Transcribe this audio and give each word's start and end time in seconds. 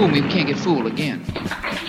me, 0.00 0.20
we 0.20 0.28
can't 0.28 0.46
get 0.46 0.58
fooled 0.58 0.86
again. 0.86 1.20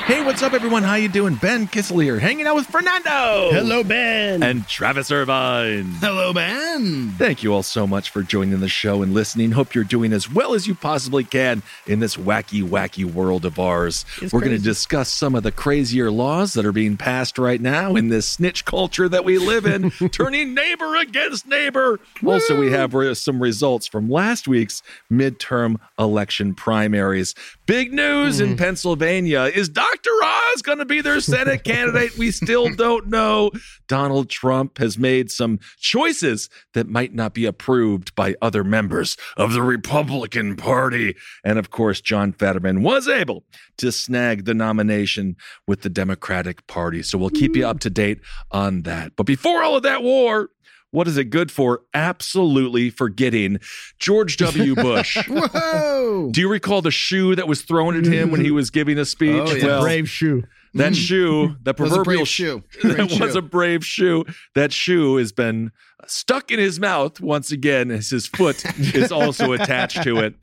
Hey, 0.06 0.22
what's 0.22 0.44
up, 0.44 0.52
everyone? 0.52 0.84
How 0.84 0.96
you 0.96 1.08
doing? 1.08 1.36
Ben 1.36 1.68
Kissel 1.68 2.00
here, 2.00 2.20
hanging 2.20 2.46
out 2.46 2.56
with 2.56 2.66
Fernando. 2.66 3.52
Hello, 3.52 3.84
Ben. 3.86 4.44
And 4.44 4.68
Travis 4.68 5.09
Irvine. 5.09 5.86
Hello, 6.02 6.34
Ben. 6.34 7.12
Thank 7.18 7.42
you 7.42 7.54
all 7.54 7.64
so 7.64 7.88
much 7.88 8.09
for 8.09 8.22
joining 8.22 8.59
the 8.59 8.68
show 8.68 9.02
and 9.02 9.14
listening. 9.14 9.52
Hope 9.52 9.74
you're 9.74 9.86
doing 9.86 10.12
as 10.12 10.30
well 10.30 10.54
as 10.54 10.68
you 10.68 10.76
possibly 10.76 11.24
can 11.24 11.64
in 11.88 12.02
this 12.02 12.18
wacky, 12.18 12.62
wacky 12.68 13.06
world 13.06 13.46
of 13.46 13.58
ours. 13.58 14.06
It's 14.22 14.34
We're 14.34 14.42
going 14.42 14.58
to 14.58 14.62
discuss 14.62 15.09
some 15.09 15.36
of 15.36 15.44
the 15.44 15.52
crazier 15.54 16.12
laws 16.12 16.54
that 16.54 16.66
are 16.66 16.74
being 16.74 16.98
passed 16.98 17.38
right 17.38 17.62
now 17.62 17.96
in 17.96 18.09
this 18.09 18.28
snitch 18.28 18.66
culture 18.66 19.08
that 19.08 19.24
we 19.24 19.38
live 19.38 19.66
in, 19.66 19.90
turning 20.12 20.54
neighbor 20.54 20.98
against 20.98 21.48
neighbor. 21.48 22.02
Also, 22.26 22.59
we 22.59 22.72
have 22.72 22.94
some 23.18 23.42
results 23.42 23.88
from 23.88 24.09
last 24.09 24.50
week's 24.50 24.84
midterm 25.09 25.78
election 25.98 26.54
primaries. 26.54 27.34
Big 27.66 27.94
news 27.94 28.39
Mm. 28.39 28.44
in 28.44 28.58
Pennsylvania. 28.58 29.44
Is 29.44 29.69
Dr. 29.69 30.09
Oz 30.22 30.61
going 30.61 30.80
to 30.80 30.86
be 30.86 31.00
their 31.02 31.22
Senate 31.22 31.64
candidate? 31.64 32.17
We 32.17 32.30
still 32.31 32.69
don't 32.75 33.08
know. 33.08 33.52
Donald 33.88 34.30
Trump 34.30 34.80
has 34.80 34.97
made 34.97 35.31
some 35.31 35.59
choices 35.78 36.50
that 36.73 36.89
might 36.89 37.14
not 37.14 37.34
be 37.34 37.45
approved 37.45 38.14
by 38.16 38.36
other 38.41 38.64
members 38.66 39.16
of 39.38 39.53
the 39.53 39.61
Republican 39.61 40.56
Party. 40.58 41.16
And 41.44 41.58
of 41.58 41.69
course, 41.69 42.02
John 42.02 42.34
Fetterman 42.34 42.84
was 42.84 43.08
able 43.08 43.45
to 43.78 43.91
snag 43.91 44.44
the 44.45 44.53
nomination 44.53 45.38
with 45.66 45.81
the 45.81 45.89
Democratic 45.89 46.67
Party. 46.67 47.02
So 47.02 47.17
we'll 47.17 47.30
keep 47.30 47.56
you 47.56 47.66
up 47.66 47.79
to 47.81 47.90
date 47.90 48.19
on 48.52 48.81
that. 48.81 49.13
But 49.16 49.25
before 49.25 49.63
all 49.63 49.78
of 49.78 49.84
that 49.84 50.03
war, 50.03 50.50
what 50.94 51.08
is 51.08 51.18
it 51.18 51.31
good 51.31 51.52
for? 51.52 51.81
Absolutely 51.96 52.92
forgetting 52.92 53.59
George 53.98 54.38
W. 54.38 54.76
Bush. 54.84 55.18
Whoa. 55.28 56.30
Do 56.31 56.40
you 56.40 56.48
recall 56.48 56.84
the 56.84 56.92
shoe 56.92 57.36
that 57.36 57.48
was 57.48 57.64
thrown 57.64 57.98
at 57.98 58.06
him 58.06 58.30
when 58.30 58.42
he 58.42 58.48
mm-hmm. 58.48 58.56
was 58.56 58.70
giving 58.70 59.00
a 59.00 59.06
speech? 59.06 59.42
Oh, 59.44 59.56
yeah. 59.56 59.80
brave 59.82 60.08
shoe. 60.08 60.44
That 60.76 60.94
mm-hmm. 60.94 60.94
shoe, 60.94 61.56
that 61.64 61.78
proverbial 61.78 62.26
shoe. 62.26 62.64
Brave 62.82 62.98
that 63.09 63.20
was 63.20 63.36
a 63.36 63.44
brave 63.44 63.86
shoe. 63.86 64.26
That 64.56 64.74
shoe 64.74 65.18
has 65.18 65.32
been 65.32 65.72
stuck 66.08 66.52
in 66.52 66.58
his 66.58 66.80
mouth 66.80 67.20
once 67.22 67.52
again 67.52 67.92
as 67.92 68.09
his 68.09 68.26
foot 68.26 68.64
is 68.96 69.12
also 69.12 69.53
attached 69.53 70.02
to 70.03 70.20
it. 70.20 70.36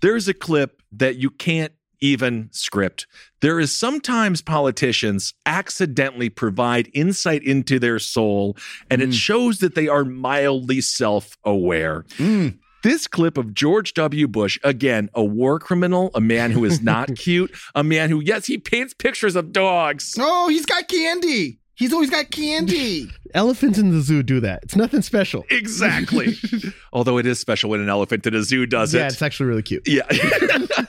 There's 0.00 0.28
a 0.28 0.34
clip 0.34 0.82
that 0.92 1.16
you 1.16 1.30
can't 1.30 1.72
even 2.02 2.50
script. 2.52 3.06
There 3.40 3.58
is 3.58 3.74
sometimes 3.76 4.42
politicians 4.42 5.32
accidentally 5.46 6.28
provide 6.28 6.90
insight 6.92 7.42
into 7.42 7.78
their 7.78 7.98
soul, 7.98 8.56
and 8.90 9.00
Mm. 9.00 9.08
it 9.08 9.14
shows 9.14 9.58
that 9.60 9.74
they 9.74 9.88
are 9.88 10.04
mildly 10.04 10.80
self 10.82 11.38
aware. 11.44 12.04
Mm. 12.18 12.58
This 12.82 13.06
clip 13.06 13.38
of 13.38 13.54
George 13.54 13.94
W. 13.94 14.26
Bush, 14.26 14.58
again, 14.64 15.08
a 15.14 15.24
war 15.24 15.60
criminal, 15.60 16.10
a 16.16 16.20
man 16.20 16.50
who 16.50 16.64
is 16.64 16.82
not 16.82 17.14
cute, 17.16 17.52
a 17.76 17.84
man 17.84 18.10
who, 18.10 18.20
yes, 18.20 18.46
he 18.46 18.58
paints 18.58 18.92
pictures 18.92 19.36
of 19.36 19.52
dogs. 19.52 20.16
Oh, 20.18 20.48
he's 20.48 20.66
got 20.66 20.88
candy. 20.88 21.60
He's 21.74 21.92
always 21.92 22.10
got 22.10 22.30
candy. 22.30 23.08
Elephants 23.34 23.78
in 23.78 23.90
the 23.90 24.00
zoo 24.02 24.22
do 24.22 24.40
that. 24.40 24.60
It's 24.62 24.76
nothing 24.76 25.00
special. 25.02 25.46
Exactly. 25.50 26.36
Although 26.92 27.18
it 27.18 27.26
is 27.26 27.40
special 27.40 27.70
when 27.70 27.80
an 27.80 27.88
elephant 27.88 28.26
in 28.26 28.34
a 28.34 28.42
zoo 28.42 28.66
does 28.66 28.92
yeah, 28.92 29.00
it. 29.00 29.02
Yeah, 29.04 29.08
it's 29.08 29.22
actually 29.22 29.46
really 29.46 29.62
cute. 29.62 29.88
Yeah. 29.88 30.02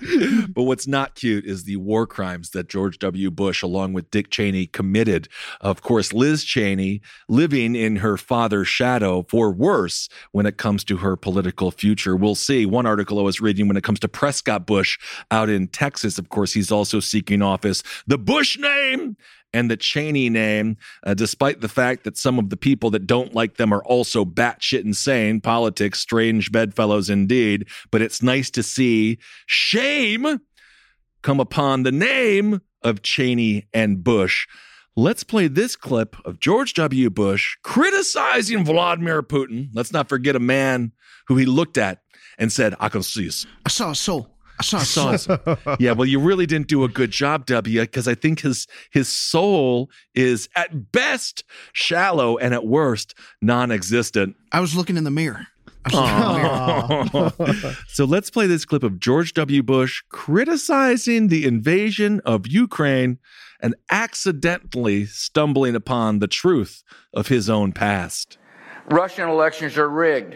but 0.50 0.64
what's 0.64 0.88
not 0.88 1.16
cute 1.16 1.46
is 1.46 1.64
the 1.64 1.78
war 1.78 2.06
crimes 2.08 2.52
that 2.52 2.69
George 2.69 3.00
W. 3.00 3.31
Bush, 3.31 3.62
along 3.62 3.94
with 3.94 4.09
Dick 4.12 4.30
Cheney, 4.30 4.68
committed. 4.68 5.28
Of 5.62 5.81
course, 5.81 6.14
Liz 6.14 6.44
Cheney 6.44 7.02
living 7.28 7.75
in 7.75 7.97
her 7.97 8.18
father's 8.18 8.68
shadow 8.68 9.25
for 9.30 9.52
worse 9.52 10.09
when 10.31 10.46
it 10.46 10.58
comes 10.58 10.84
to 10.86 10.97
her 10.97 11.16
political 11.16 11.72
future. 11.72 12.16
We'll 12.16 12.36
see. 12.36 12.66
One 12.66 12.86
article 12.86 13.19
I 13.19 13.24
was 13.24 13.41
reading 13.41 13.68
when 13.68 13.78
it 13.78 13.84
comes 13.84 14.00
to 14.02 14.08
Prescott 14.08 14.66
Bush 14.66 15.00
out 15.31 15.50
in 15.50 15.68
Texas, 15.68 16.18
of 16.18 16.30
course, 16.30 16.53
he's 16.53 16.72
also 16.72 17.00
seeking 17.00 17.41
office. 17.41 17.84
The 18.08 18.18
Bush 18.18 18.58
name 18.58 19.18
and 19.53 19.69
the 19.69 19.78
Cheney 19.78 20.30
name, 20.30 20.78
uh, 21.03 21.14
despite 21.14 21.62
the 21.62 21.69
fact 21.69 22.03
that 22.03 22.18
some 22.18 22.40
of 22.40 22.50
the 22.50 22.58
people 22.58 22.90
that 22.91 23.06
don't 23.08 23.34
like 23.34 23.58
them 23.58 23.74
are 23.74 23.84
also 23.84 24.25
batshit 24.25 24.84
insane. 24.84 25.41
Politics, 25.41 26.00
strange 26.00 26.52
bedfellows 26.52 27.09
indeed. 27.09 27.68
But 27.91 28.02
it's 28.02 28.22
nice 28.24 28.50
to 28.52 28.64
see 28.64 29.19
shame 29.46 30.41
come 31.22 31.40
upon 31.40 31.84
the 31.84 31.91
name 31.91 32.62
of 32.81 33.02
Cheney 33.02 33.68
and 33.74 34.03
Bush. 34.03 34.47
Let's 34.96 35.24
play 35.24 35.47
this 35.47 35.75
clip 35.75 36.16
of 36.25 36.40
George 36.40 36.75
W. 36.75 37.09
Bush 37.09 37.56
criticizing 37.64 38.64
Vladimir 38.64 39.24
Putin. 39.24 39.70
Let's 39.74 39.91
not 39.91 40.09
forget 40.09 40.35
a 40.35 40.40
man 40.40 40.91
who 41.28 41.38
he 41.38 41.46
looked 41.46 41.78
at 41.78 42.02
and 42.38 42.52
said, 42.52 42.75
I 42.80 42.90
can 42.90 43.02
see 43.02 43.28
us. 43.28 43.46
I 43.66 43.70
saw 43.70 43.91
a 43.91 43.96
soul. 43.96 44.32
I 44.59 44.64
saw 44.64 44.78
a 44.78 44.86
saw 44.86 45.16
soul. 45.16 45.58
yeah, 45.80 45.94
well, 45.94 46.08
you 46.08 46.19
really 46.19 46.46
didn't 46.46 46.68
do 46.68 46.84
a 46.84 46.88
good 46.88 47.12
job, 47.12 47.46
W, 47.47 47.81
because 47.81 48.08
I 48.08 48.16
think 48.16 48.41
his 48.41 48.68
his 48.91 49.08
soul 49.08 49.90
is 50.14 50.50
at 50.56 50.91
best 50.91 51.44
shallow 51.74 52.38
and 52.38 52.53
at 52.53 52.66
worst 52.66 53.16
non-existent. 53.41 54.36
I 54.52 54.59
was 54.59 54.75
looking 54.75 54.97
in 54.97 55.03
the 55.03 55.12
mirror. 55.12 55.47
I 55.86 55.90
was 55.90 57.14
looking 57.14 57.25
in 57.25 57.36
the 57.36 57.58
mirror. 57.58 57.78
so 57.88 58.06
let's 58.06 58.30
play 58.30 58.47
this 58.47 58.64
clip 58.66 58.84
of 58.84 59.00
George 59.00 59.34
W. 59.34 59.62
Bush 59.64 60.02
criticizing 60.09 61.28
the 61.28 61.46
invasion 61.46 62.22
of 62.25 62.47
Ukraine 62.47 63.20
and 63.59 63.75
accidentally 63.90 65.06
stumbling 65.06 65.75
upon 65.75 66.20
the 66.20 66.28
truth 66.28 66.84
of 67.14 67.28
his 67.28 67.50
own 67.50 67.72
past. 67.72 68.38
Russian 68.90 69.30
elections 69.30 69.78
are 69.78 69.90
rigged. 69.90 70.35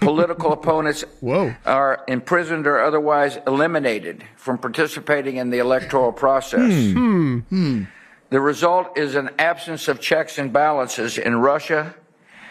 Political 0.00 0.52
opponents 0.52 1.04
Whoa. 1.20 1.54
are 1.64 2.04
imprisoned 2.08 2.66
or 2.66 2.82
otherwise 2.82 3.38
eliminated 3.46 4.24
from 4.36 4.58
participating 4.58 5.36
in 5.36 5.50
the 5.50 5.58
electoral 5.58 6.12
process. 6.12 6.92
Hmm. 6.92 6.92
hmm. 6.92 7.38
hmm. 7.40 7.82
The 8.30 8.40
result 8.40 8.98
is 8.98 9.14
an 9.14 9.30
absence 9.38 9.86
of 9.86 10.00
checks 10.00 10.38
and 10.38 10.52
balances 10.52 11.18
in 11.18 11.36
Russia 11.36 11.94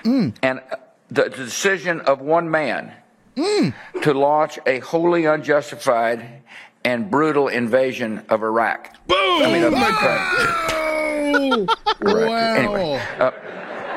hmm. 0.04 0.30
and 0.42 0.60
uh, 0.72 0.78
the 1.10 1.30
decision 1.30 2.00
of 2.02 2.22
one 2.22 2.50
man 2.50 2.94
to 3.36 4.14
launch 4.14 4.60
a 4.66 4.80
wholly 4.80 5.26
unjustified 5.26 6.42
and 6.86 7.10
brutal 7.10 7.48
invasion 7.48 8.24
of 8.30 8.44
Iraq. 8.44 8.96
Boom! 9.08 9.18
I 9.18 9.52
mean, 9.52 9.64
of 9.64 9.74
Ukraine. 11.34 11.68
wow. 12.02 12.56
Anyway, 12.56 13.02
uh, 13.20 13.32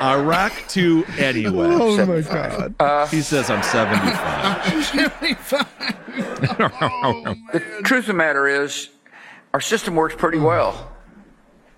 Iraq 0.03 0.53
to 0.69 1.05
anyway. 1.19 1.69
Oh 1.71 2.07
my 2.07 2.21
god. 2.21 3.09
He 3.11 3.21
says 3.23 3.51
I'm 3.51 3.63
75. 3.63 4.85
75. 4.85 5.67
oh, 6.93 7.35
the 7.53 7.61
truth 7.83 8.01
of 8.01 8.07
the 8.07 8.13
matter 8.15 8.47
is, 8.47 8.91
our 9.55 9.61
system 9.61 9.95
works 9.95 10.15
pretty 10.15 10.39
well. 10.39 10.93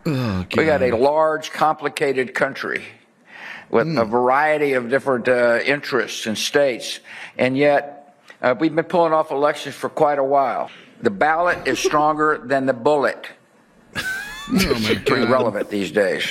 Oh, 0.07 0.47
We 0.57 0.65
got 0.65 0.83
a 0.83 0.97
large, 0.97 1.51
complicated 1.53 2.35
country 2.35 2.85
with 3.71 3.87
a 3.99 4.05
variety 4.05 4.73
of 4.73 4.89
different 4.89 5.29
uh, 5.29 5.61
interests 5.65 6.27
and 6.27 6.37
states, 6.39 7.01
and 7.37 7.57
yet 7.57 7.95
Uh, 8.41 8.55
we've 8.61 8.73
been 8.75 8.85
pulling 8.85 9.13
off 9.13 9.33
elections 9.33 9.75
for 9.75 9.89
quite 9.91 10.19
a 10.19 10.23
while. 10.25 10.71
The 11.03 11.11
ballot 11.11 11.67
is 11.67 11.79
stronger 11.81 12.39
than 12.45 12.67
the 12.67 12.73
bullet. 12.73 13.27
oh 13.97 14.95
Pretty 15.07 15.27
relevant 15.27 15.69
these 15.71 15.91
days. 15.91 16.25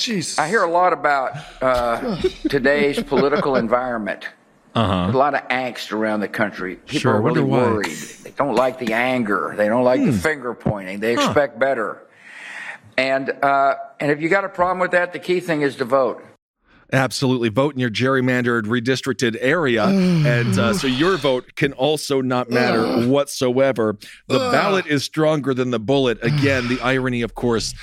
Jeez. 0.00 0.38
I 0.38 0.48
hear 0.48 0.62
a 0.62 0.70
lot 0.70 0.92
about 0.94 1.32
uh, 1.62 2.16
today's 2.48 3.02
political 3.02 3.56
environment. 3.56 4.26
Uh-huh. 4.74 5.10
A 5.12 5.16
lot 5.16 5.34
of 5.34 5.46
angst 5.48 5.92
around 5.92 6.20
the 6.20 6.28
country. 6.28 6.76
People 6.76 7.00
Sure, 7.00 7.14
are 7.16 7.20
really 7.20 7.42
worried. 7.42 7.86
They 8.22 8.30
don't 8.30 8.54
like 8.54 8.78
the 8.78 8.92
anger. 8.94 9.52
They 9.56 9.68
don't 9.68 9.84
like 9.84 10.00
the 10.00 10.12
Hmm. 10.12 10.18
finger 10.18 10.54
pointing. 10.54 11.00
They 11.00 11.14
Huh. 11.16 11.22
expect 11.24 11.58
better. 11.58 11.98
And 12.96 13.30
uh, 13.42 13.74
and 13.98 14.10
if 14.10 14.22
you 14.22 14.28
got 14.28 14.44
a 14.44 14.48
problem 14.48 14.78
with 14.78 14.92
that, 14.92 15.12
the 15.12 15.18
key 15.18 15.40
thing 15.40 15.62
is 15.62 15.76
to 15.76 15.84
vote. 15.84 16.24
Absolutely. 16.92 17.50
Vote 17.50 17.74
in 17.74 17.80
your 17.80 17.90
gerrymandered, 17.90 18.62
redistricted 18.64 19.36
area. 19.40 19.84
and 20.26 20.58
uh, 20.58 20.72
so 20.72 20.86
your 20.86 21.16
vote 21.18 21.54
can 21.56 21.72
also 21.74 22.20
not 22.20 22.48
matter 22.50 22.84
whatsoever. 23.08 23.96
The 24.28 24.38
ballot 24.52 24.86
is 24.86 25.04
stronger 25.04 25.52
than 25.52 25.70
the 25.70 25.80
bullet. 25.80 26.18
Again, 26.22 26.68
the 26.68 26.80
irony, 26.80 27.22
of 27.22 27.34
course. 27.34 27.74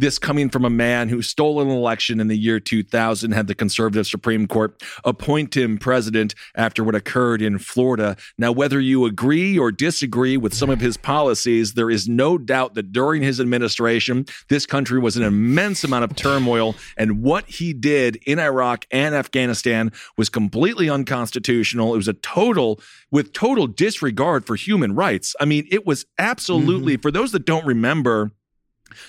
This 0.00 0.18
coming 0.18 0.48
from 0.48 0.64
a 0.64 0.70
man 0.70 1.10
who 1.10 1.20
stole 1.20 1.60
an 1.60 1.68
election 1.68 2.20
in 2.20 2.28
the 2.28 2.38
year 2.38 2.58
2000, 2.58 3.32
had 3.32 3.48
the 3.48 3.54
conservative 3.54 4.06
Supreme 4.06 4.46
Court 4.46 4.82
appoint 5.04 5.54
him 5.54 5.76
president 5.76 6.34
after 6.54 6.82
what 6.82 6.94
occurred 6.94 7.42
in 7.42 7.58
Florida. 7.58 8.16
Now, 8.38 8.50
whether 8.50 8.80
you 8.80 9.04
agree 9.04 9.58
or 9.58 9.70
disagree 9.70 10.38
with 10.38 10.54
some 10.54 10.70
of 10.70 10.80
his 10.80 10.96
policies, 10.96 11.74
there 11.74 11.90
is 11.90 12.08
no 12.08 12.38
doubt 12.38 12.76
that 12.76 12.92
during 12.92 13.20
his 13.20 13.40
administration, 13.40 14.24
this 14.48 14.64
country 14.64 14.98
was 14.98 15.18
an 15.18 15.22
immense 15.22 15.84
amount 15.84 16.04
of 16.04 16.16
turmoil. 16.16 16.76
And 16.96 17.20
what 17.20 17.46
he 17.46 17.74
did 17.74 18.16
in 18.26 18.38
Iraq 18.38 18.86
and 18.90 19.14
Afghanistan 19.14 19.92
was 20.16 20.30
completely 20.30 20.88
unconstitutional. 20.88 21.92
It 21.92 21.98
was 21.98 22.08
a 22.08 22.14
total, 22.14 22.80
with 23.10 23.34
total 23.34 23.66
disregard 23.66 24.46
for 24.46 24.56
human 24.56 24.94
rights. 24.94 25.36
I 25.38 25.44
mean, 25.44 25.68
it 25.70 25.84
was 25.84 26.06
absolutely, 26.18 26.94
mm-hmm. 26.94 27.02
for 27.02 27.10
those 27.10 27.32
that 27.32 27.44
don't 27.44 27.66
remember, 27.66 28.32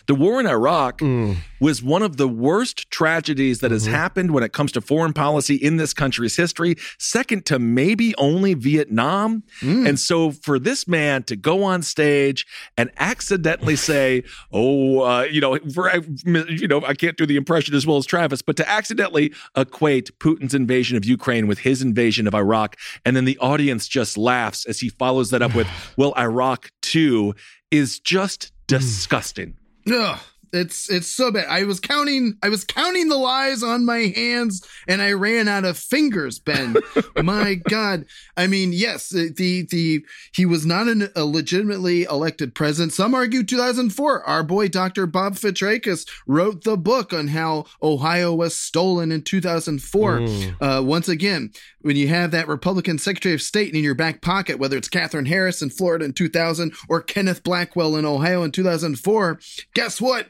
the 0.07 0.15
war 0.15 0.39
in 0.39 0.47
Iraq 0.47 0.99
mm. 0.99 1.37
was 1.59 1.81
one 1.81 2.01
of 2.01 2.17
the 2.17 2.27
worst 2.27 2.89
tragedies 2.91 3.59
that 3.59 3.71
has 3.71 3.83
mm-hmm. 3.83 3.93
happened 3.93 4.31
when 4.31 4.43
it 4.43 4.53
comes 4.53 4.71
to 4.73 4.81
foreign 4.81 5.13
policy 5.13 5.55
in 5.55 5.77
this 5.77 5.93
country's 5.93 6.35
history, 6.35 6.75
second 6.97 7.45
to 7.45 7.59
maybe 7.59 8.15
only 8.17 8.53
Vietnam. 8.53 9.43
Mm. 9.61 9.87
And 9.87 9.99
so 9.99 10.31
for 10.31 10.59
this 10.59 10.87
man 10.87 11.23
to 11.23 11.35
go 11.35 11.63
on 11.63 11.81
stage 11.81 12.45
and 12.77 12.89
accidentally 12.97 13.75
say, 13.75 14.23
"Oh, 14.51 15.01
uh, 15.01 15.23
you 15.23 15.41
know, 15.41 15.57
for, 15.73 15.91
you 16.25 16.67
know, 16.67 16.83
I 16.85 16.93
can't 16.93 17.17
do 17.17 17.25
the 17.25 17.35
impression 17.35 17.75
as 17.75 17.85
well 17.85 17.97
as 17.97 18.05
Travis, 18.05 18.41
but 18.41 18.57
to 18.57 18.69
accidentally 18.69 19.33
equate 19.55 20.17
Putin's 20.19 20.53
invasion 20.53 20.97
of 20.97 21.05
Ukraine 21.05 21.47
with 21.47 21.59
his 21.59 21.81
invasion 21.81 22.27
of 22.27 22.35
Iraq, 22.35 22.75
and 23.05 23.15
then 23.15 23.25
the 23.25 23.37
audience 23.39 23.87
just 23.87 24.17
laughs 24.17 24.65
as 24.65 24.79
he 24.79 24.89
follows 24.89 25.29
that 25.31 25.41
up 25.41 25.55
with, 25.55 25.67
"Well, 25.97 26.13
Iraq 26.17 26.71
too," 26.81 27.33
is 27.71 27.99
just 27.99 28.41
mm. 28.41 28.67
disgusting. 28.67 29.55
Ugh, 29.89 30.19
it's 30.53 30.89
it's 30.89 31.07
so 31.07 31.31
bad. 31.31 31.47
I 31.47 31.63
was 31.63 31.79
counting 31.79 32.37
I 32.43 32.49
was 32.49 32.63
counting 32.63 33.07
the 33.07 33.17
lies 33.17 33.63
on 33.63 33.85
my 33.85 34.11
hands 34.15 34.65
and 34.87 35.01
I 35.01 35.13
ran 35.13 35.47
out 35.47 35.63
of 35.63 35.77
fingers, 35.77 36.39
Ben. 36.39 36.75
my 37.23 37.55
god. 37.55 38.05
I 38.35 38.47
mean, 38.47 38.73
yes, 38.73 39.09
the 39.09 39.65
the 39.69 40.05
he 40.33 40.45
was 40.45 40.65
not 40.65 40.87
an, 40.87 41.09
a 41.15 41.23
legitimately 41.23 42.03
elected 42.03 42.53
president. 42.53 42.93
Some 42.93 43.15
argue 43.15 43.43
2004. 43.43 44.23
Our 44.23 44.43
boy 44.43 44.67
Dr. 44.67 45.07
Bob 45.07 45.35
Fitrakis 45.35 46.07
wrote 46.27 46.63
the 46.63 46.77
book 46.77 47.13
on 47.13 47.29
how 47.29 47.65
Ohio 47.81 48.33
was 48.33 48.55
stolen 48.55 49.11
in 49.11 49.21
2004. 49.21 50.19
Mm. 50.19 50.55
Uh, 50.59 50.83
once 50.83 51.07
again, 51.07 51.51
when 51.83 51.95
you 51.95 52.07
have 52.07 52.31
that 52.31 52.47
Republican 52.47 52.97
Secretary 52.97 53.33
of 53.35 53.41
State 53.41 53.73
in 53.73 53.83
your 53.83 53.95
back 53.95 54.21
pocket, 54.21 54.59
whether 54.59 54.77
it's 54.77 54.87
Katherine 54.87 55.25
Harris 55.25 55.61
in 55.61 55.69
Florida 55.69 56.05
in 56.05 56.13
2000 56.13 56.73
or 56.89 57.01
Kenneth 57.01 57.43
Blackwell 57.43 57.95
in 57.95 58.05
Ohio 58.05 58.43
in 58.43 58.51
2004, 58.51 59.39
guess 59.73 59.99
what? 60.01 60.27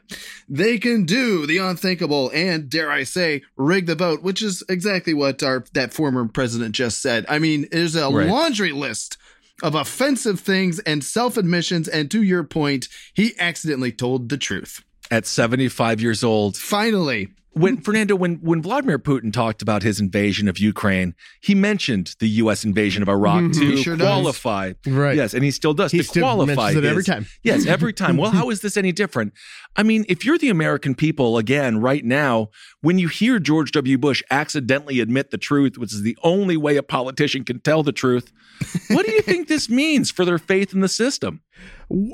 They 0.50 0.78
can 0.78 1.06
do 1.06 1.46
the 1.46 1.58
unthinkable 1.58 2.32
and, 2.34 2.70
dare 2.70 2.92
I 2.92 3.04
say, 3.04 3.42
rig 3.58 3.86
the 3.86 3.96
vote, 3.96 4.22
which 4.24 4.42
is 4.42 4.64
exactly 4.70 5.14
what 5.14 5.44
our 5.44 5.64
that 5.74 5.94
former 5.94 6.28
president 6.28 6.76
just 6.76 7.02
said. 7.02 7.26
I 7.28 7.40
mean, 7.40 7.68
there's 7.72 7.96
a 7.96 8.10
Right. 8.10 8.28
laundry 8.28 8.72
list 8.72 9.18
of 9.64 9.76
offensive 9.76 10.40
things 10.40 10.80
and 10.80 11.04
self 11.04 11.38
admissions, 11.38 11.88
and 11.88 12.10
to 12.12 12.24
your 12.24 12.44
point, 12.44 12.88
he 13.14 13.34
accidentally 13.40 13.92
told 13.92 14.30
the 14.30 14.38
truth. 14.38 14.82
At 15.12 15.26
75 15.28 16.02
years 16.02 16.24
old, 16.24 16.56
Finally. 16.58 17.30
When 17.54 17.82
Fernando, 17.82 18.16
when 18.16 18.36
when 18.36 18.62
Vladimir 18.62 18.98
Putin 18.98 19.34
talked 19.34 19.62
about 19.62 19.84
his 19.84 20.00
invasion 20.00 20.48
of 20.48 20.58
Ukraine, 20.58 21.16
he 21.42 21.54
mentioned 21.54 22.16
the 22.20 22.30
U.S. 22.44 22.64
invasion 22.64 23.04
of 23.04 23.10
Iraq 23.10 23.42
Mhm. 23.44 23.54
to 23.60 23.78
sure 23.78 23.98
does. 23.98 24.08
qualify. 24.08 24.74
Right. 24.88 25.16
Yes, 25.18 25.34
and 25.34 25.44
he 25.44 25.52
still 25.52 25.74
does 25.74 25.92
He 25.92 25.98
to 25.98 26.04
still 26.04 26.24
qualify. 26.24 26.56
mentions 26.56 26.76
it 26.78 26.88
every 26.88 27.04
time. 27.04 27.26
Yes, 27.44 27.66
every 27.66 27.92
time. 28.02 28.16
Well, 28.18 28.32
how 28.32 28.50
is 28.52 28.62
this 28.62 28.78
any 28.78 28.92
different? 28.94 29.34
I 29.76 29.84
mean, 29.84 30.06
if 30.10 30.26
you're 30.26 30.38
the 30.38 30.50
American 30.50 30.96
people 30.96 31.38
again 31.38 31.80
right 31.80 32.04
now, 32.04 32.50
when 32.82 33.00
you 33.00 33.08
hear 33.08 33.40
George 33.40 33.72
W. 33.72 33.98
Bush 33.98 34.22
accidentally 34.30 35.00
admit 35.00 35.32
the 35.32 35.38
truth, 35.38 35.78
which 35.78 35.94
is 35.94 36.02
the 36.02 36.18
only 36.24 36.58
way 36.58 36.76
a 36.76 36.84
politician 36.84 37.46
can 37.46 37.60
tell 37.62 37.82
the 37.82 37.94
truth, 37.94 38.34
what 38.90 39.06
do 39.06 39.12
you 39.14 39.22
think 39.22 39.48
this 39.48 39.70
means 39.70 40.12
for 40.12 40.26
their 40.26 40.38
faith 40.38 40.74
in 40.74 40.82
the 40.82 40.90
system? 40.90 41.42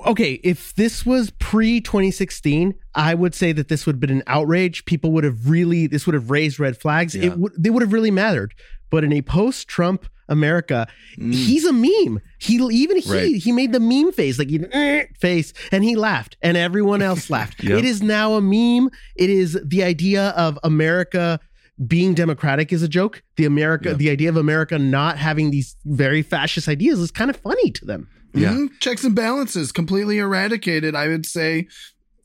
Okay, 0.05 0.33
if 0.43 0.73
this 0.75 1.05
was 1.05 1.31
pre 1.31 1.81
2016, 1.81 2.75
I 2.95 3.13
would 3.13 3.33
say 3.33 3.51
that 3.51 3.69
this 3.69 3.85
would 3.85 3.95
have 3.95 3.99
been 3.99 4.09
an 4.09 4.23
outrage. 4.27 4.85
People 4.85 5.11
would 5.11 5.23
have 5.23 5.49
really, 5.49 5.87
this 5.87 6.05
would 6.05 6.15
have 6.15 6.29
raised 6.29 6.59
red 6.59 6.77
flags. 6.77 7.15
Yeah. 7.15 7.27
It 7.27 7.37
would, 7.37 7.53
they 7.57 7.69
would 7.69 7.81
have 7.81 7.93
really 7.93 8.11
mattered. 8.11 8.53
But 8.89 9.03
in 9.03 9.11
a 9.13 9.21
post 9.21 9.67
Trump 9.67 10.05
America, 10.29 10.87
he's 11.17 11.65
a 11.65 11.71
meme. 11.73 12.19
He 12.37 12.55
even 12.55 12.97
he 12.97 13.11
Right. 13.11 13.35
he 13.35 13.51
made 13.51 13.71
the 13.71 13.79
meme 13.79 14.11
face, 14.11 14.37
like 14.37 14.49
you 14.49 14.59
know, 14.59 15.01
face, 15.19 15.53
and 15.71 15.83
he 15.83 15.95
laughed, 15.95 16.35
and 16.41 16.57
everyone 16.57 17.01
else 17.01 17.29
laughed. 17.37 17.63
Yep. 17.63 17.79
It 17.79 17.85
is 17.85 18.01
now 18.01 18.33
a 18.33 18.41
meme. 18.41 18.89
It 19.15 19.29
is 19.29 19.57
the 19.65 19.83
idea 19.83 20.29
of 20.29 20.59
America 20.63 21.39
being 21.85 22.13
democratic 22.13 22.73
is 22.73 22.81
a 22.83 22.87
joke. 22.87 23.21
The 23.37 23.45
America, 23.45 23.89
Yeah. 23.89 23.95
the 23.95 24.09
idea 24.09 24.29
of 24.29 24.35
America 24.37 24.79
not 24.79 25.17
having 25.17 25.51
these 25.51 25.75
very 25.85 26.23
fascist 26.23 26.67
ideas 26.67 26.99
is 26.99 27.11
kind 27.11 27.29
of 27.29 27.37
funny 27.37 27.71
to 27.71 27.85
them. 27.85 28.07
Yeah. 28.33 28.53
Mhm. 28.53 28.69
Checks 28.79 29.03
and 29.03 29.15
balances 29.15 29.71
completely 29.71 30.17
eradicated. 30.17 30.95
I 30.95 31.07
would 31.07 31.25
say, 31.25 31.67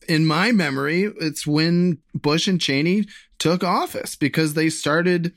in 0.08 0.26
my 0.26 0.52
memory, 0.52 1.08
it's 1.20 1.46
when 1.46 1.98
Bush 2.14 2.48
and 2.48 2.60
Cheney 2.60 3.04
took 3.38 3.62
office 3.62 4.16
because 4.16 4.54
they 4.54 4.70
started. 4.70 5.32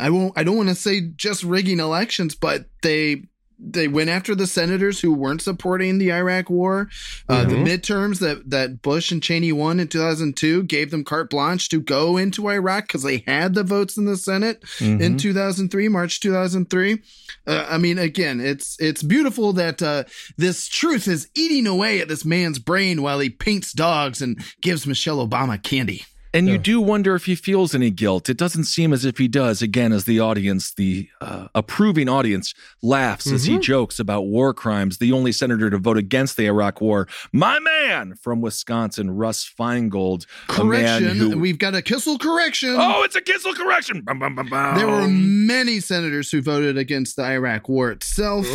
I 0.00 0.10
won't. 0.10 0.32
I 0.36 0.42
don't 0.44 0.56
want 0.56 0.68
to 0.70 0.74
say 0.74 1.00
just 1.16 1.42
rigging 1.44 1.80
elections, 1.80 2.34
but 2.34 2.66
they 2.82 3.24
they 3.66 3.86
went 3.86 4.10
after 4.10 4.34
the 4.34 4.48
senators 4.48 4.98
who 5.00 5.14
weren't 5.14 5.40
supporting 5.40 5.98
the 5.98 6.12
Iraq 6.12 6.50
War. 6.50 6.88
Uh, 7.28 7.44
The 7.44 7.54
midterms 7.54 8.18
that 8.18 8.50
that 8.50 8.82
Bush 8.82 9.12
and 9.12 9.22
Cheney 9.22 9.52
won 9.52 9.78
in 9.78 9.86
2002 9.86 10.64
gave 10.64 10.90
them 10.90 11.04
carte 11.04 11.30
blanche 11.30 11.68
to 11.68 11.80
go 11.80 12.16
into 12.16 12.48
Iraq 12.50 12.88
because 12.88 13.04
they 13.04 13.22
had 13.28 13.54
the 13.54 13.62
votes 13.62 13.96
in 13.96 14.06
the 14.06 14.16
Senate 14.16 14.64
in 14.80 15.16
2003, 15.16 15.88
March 15.88 16.18
2003. 16.18 17.00
Uh, 17.46 17.66
I 17.70 17.78
mean, 17.78 17.96
again, 17.98 18.40
it's 18.40 18.76
it's 18.80 19.04
beautiful 19.04 19.52
that 19.52 19.80
uh, 19.80 20.02
this 20.36 20.66
truth 20.66 21.06
is 21.06 21.28
eating 21.36 21.68
away 21.68 22.00
at 22.00 22.08
this 22.08 22.24
man's 22.24 22.58
brain 22.58 23.00
while 23.02 23.20
he 23.20 23.30
paints 23.30 23.72
dogs 23.72 24.20
and 24.20 24.42
gives 24.60 24.86
Michelle 24.86 25.26
Obama 25.26 25.62
candy. 25.62 26.04
And 26.34 26.48
you 26.48 26.58
do 26.58 26.80
wonder 26.80 27.14
if 27.14 27.26
he 27.26 27.36
feels 27.36 27.74
any 27.76 27.90
guilt. 27.90 28.28
It 28.28 28.36
doesn't 28.36 28.64
seem 28.64 28.92
as 28.92 29.04
if 29.04 29.18
he 29.18 29.28
does. 29.28 29.62
Again, 29.62 29.92
as 29.92 30.04
the 30.04 30.18
audience, 30.18 30.74
the 30.74 31.08
uh, 31.20 31.46
approving 31.54 32.08
audience, 32.08 32.52
laughs 32.82 33.30
as 33.30 33.44
he 33.44 33.58
jokes 33.58 34.00
about 34.00 34.22
war 34.22 34.52
crimes. 34.52 34.98
The 34.98 35.12
only 35.12 35.30
senator 35.30 35.70
to 35.70 35.78
vote 35.78 35.96
against 35.96 36.36
the 36.36 36.46
Iraq 36.46 36.80
War, 36.80 37.06
my 37.32 37.60
man 37.60 38.16
from 38.16 38.40
Wisconsin, 38.40 39.12
Russ 39.12 39.48
Feingold, 39.48 40.26
Correction. 40.48 41.16
who. 41.16 41.38
We've 41.38 41.58
got 41.58 41.76
a 41.76 41.82
Kissel 41.82 42.18
correction. 42.18 42.74
oh, 42.76 43.02
it's 43.04 43.14
a 43.14 43.20
Kissel 43.20 43.54
correction. 43.54 44.00
Bum, 44.00 44.18
bum, 44.18 44.34
bum. 44.34 44.76
There 44.76 44.88
were 44.88 45.06
many 45.06 45.78
senators 45.78 46.32
who 46.32 46.42
voted 46.42 46.76
against 46.76 47.14
the 47.14 47.22
Iraq 47.22 47.68
War 47.68 47.92
itself, 47.92 48.46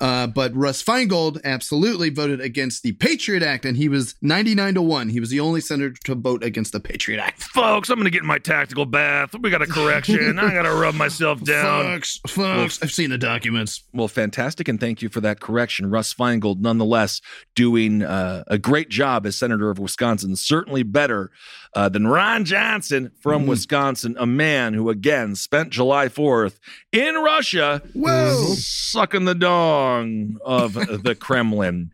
uh, 0.00 0.26
but 0.26 0.54
Russ 0.56 0.82
Feingold 0.82 1.40
absolutely 1.44 2.10
voted 2.10 2.40
against 2.40 2.82
the 2.82 2.92
Patriot 2.92 3.44
Act, 3.44 3.64
and 3.64 3.76
he 3.76 3.88
was 3.88 4.16
99 4.22 4.74
to 4.74 4.82
1. 4.82 5.08
He 5.10 5.20
was 5.20 5.30
the 5.30 5.38
only 5.40 5.60
senator 5.60 5.94
to 6.04 6.14
vote 6.16 6.42
against 6.42 6.72
the 6.72 6.80
Patriot 6.80 7.20
Act. 7.20 7.27
Folks. 7.36 7.90
I'm 7.90 7.96
going 7.96 8.04
to 8.04 8.10
get 8.10 8.22
in 8.22 8.26
my 8.26 8.38
tactical 8.38 8.86
bath. 8.86 9.34
We 9.38 9.50
got 9.50 9.62
a 9.62 9.66
correction. 9.66 10.38
I 10.38 10.52
got 10.52 10.62
to 10.62 10.74
rub 10.74 10.94
myself 10.94 11.42
down. 11.42 11.94
Folks, 11.94 12.20
folks, 12.26 12.82
I've 12.82 12.92
seen 12.92 13.10
the 13.10 13.18
documents. 13.18 13.82
Well, 13.92 14.08
fantastic, 14.08 14.68
and 14.68 14.78
thank 14.78 15.02
you 15.02 15.08
for 15.08 15.20
that 15.20 15.40
correction. 15.40 15.90
Russ 15.90 16.14
Feingold, 16.14 16.60
nonetheless, 16.60 17.20
doing 17.54 18.02
uh, 18.02 18.44
a 18.46 18.58
great 18.58 18.88
job 18.88 19.26
as 19.26 19.36
senator 19.36 19.70
of 19.70 19.78
Wisconsin. 19.78 20.36
Certainly 20.36 20.84
better 20.84 21.30
uh, 21.74 21.88
than 21.88 22.06
Ron 22.06 22.44
Johnson 22.44 23.10
from 23.20 23.46
Wisconsin, 23.46 24.16
a 24.18 24.26
man 24.26 24.74
who 24.74 24.90
again 24.90 25.34
spent 25.34 25.70
July 25.70 26.08
Fourth 26.08 26.58
in 26.92 27.14
Russia, 27.16 27.82
Whoa. 27.94 28.54
sucking 28.54 29.24
the 29.24 29.34
dong 29.34 30.38
of 30.44 30.74
the 30.74 31.16
Kremlin. 31.18 31.92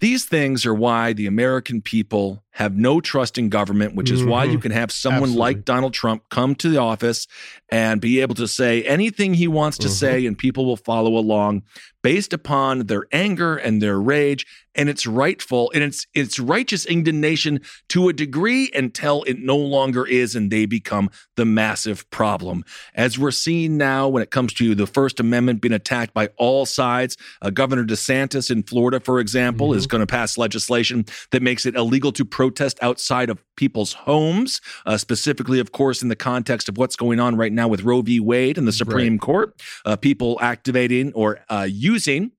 These 0.00 0.26
things 0.26 0.66
are 0.66 0.74
why 0.74 1.14
the 1.14 1.26
American 1.26 1.80
people 1.80 2.43
have 2.54 2.76
no 2.76 3.00
trust 3.00 3.36
in 3.36 3.48
government, 3.48 3.94
which 3.96 4.10
is 4.10 4.22
why 4.24 4.46
Mhm. 4.46 4.52
you 4.52 4.58
can 4.60 4.70
have 4.72 4.92
someone 4.92 5.22
Absolutely. 5.30 5.40
like 5.40 5.64
Donald 5.64 5.92
Trump 5.92 6.22
come 6.30 6.54
to 6.54 6.68
the 6.68 6.78
office 6.78 7.26
and 7.68 8.00
be 8.00 8.20
able 8.20 8.36
to 8.36 8.46
say 8.46 8.82
anything 8.84 9.34
he 9.34 9.48
wants 9.48 9.76
to 9.78 9.88
Mhm. 9.88 9.92
say, 9.92 10.26
and 10.26 10.38
people 10.38 10.64
will 10.64 10.76
follow 10.76 11.16
along 11.16 11.62
based 12.02 12.32
upon 12.32 12.86
their 12.86 13.06
anger 13.12 13.56
and 13.56 13.80
their 13.82 13.98
rage. 14.00 14.46
And 14.76 14.88
it's 14.88 15.06
rightful 15.06 15.70
and 15.72 15.82
it's 15.84 16.06
it's 16.14 16.38
righteous 16.40 16.84
indignation 16.84 17.60
to 17.88 18.08
a 18.08 18.12
degree 18.12 18.70
until 18.74 19.22
it 19.22 19.38
no 19.38 19.56
longer 19.56 20.04
is, 20.04 20.34
and 20.34 20.50
they 20.50 20.66
become 20.66 21.10
the 21.36 21.44
massive 21.44 22.08
problem. 22.10 22.64
As 22.94 23.16
we're 23.18 23.30
seeing 23.30 23.76
now 23.76 24.08
when 24.08 24.22
it 24.22 24.30
comes 24.32 24.52
to 24.54 24.74
the 24.74 24.86
First 24.88 25.18
Amendment 25.20 25.60
being 25.60 25.72
attacked 25.72 26.12
by 26.12 26.28
all 26.36 26.66
sides, 26.66 27.16
uh, 27.40 27.50
Governor 27.50 27.84
DeSantis 27.84 28.50
in 28.50 28.64
Florida, 28.64 28.98
for 29.00 29.20
example, 29.20 29.74
is 29.74 29.86
going 29.86 30.00
to 30.00 30.06
pass 30.08 30.36
legislation 30.36 31.04
that 31.30 31.40
makes 31.42 31.66
it 31.66 31.76
illegal 31.76 32.10
to 32.12 32.24
protest 32.44 32.78
outside 32.82 33.30
of 33.30 33.42
people's 33.56 33.94
homes, 33.94 34.60
uh, 34.84 34.98
specifically, 34.98 35.60
of 35.60 35.72
course, 35.72 36.02
in 36.02 36.08
the 36.08 36.16
context 36.16 36.68
of 36.68 36.76
what's 36.76 36.94
going 36.94 37.18
on 37.18 37.36
right 37.36 37.52
now 37.52 37.66
with 37.66 37.82
Roe 37.84 38.02
v. 38.02 38.20
Wade 38.20 38.58
and 38.58 38.68
the 38.68 38.72
Supreme 38.72 39.18
Court, 39.18 39.62
uh, 39.86 39.96
people 39.96 40.38
activating 40.42 41.10
or 41.14 41.40
uh, 41.48 41.66
using 41.70 42.32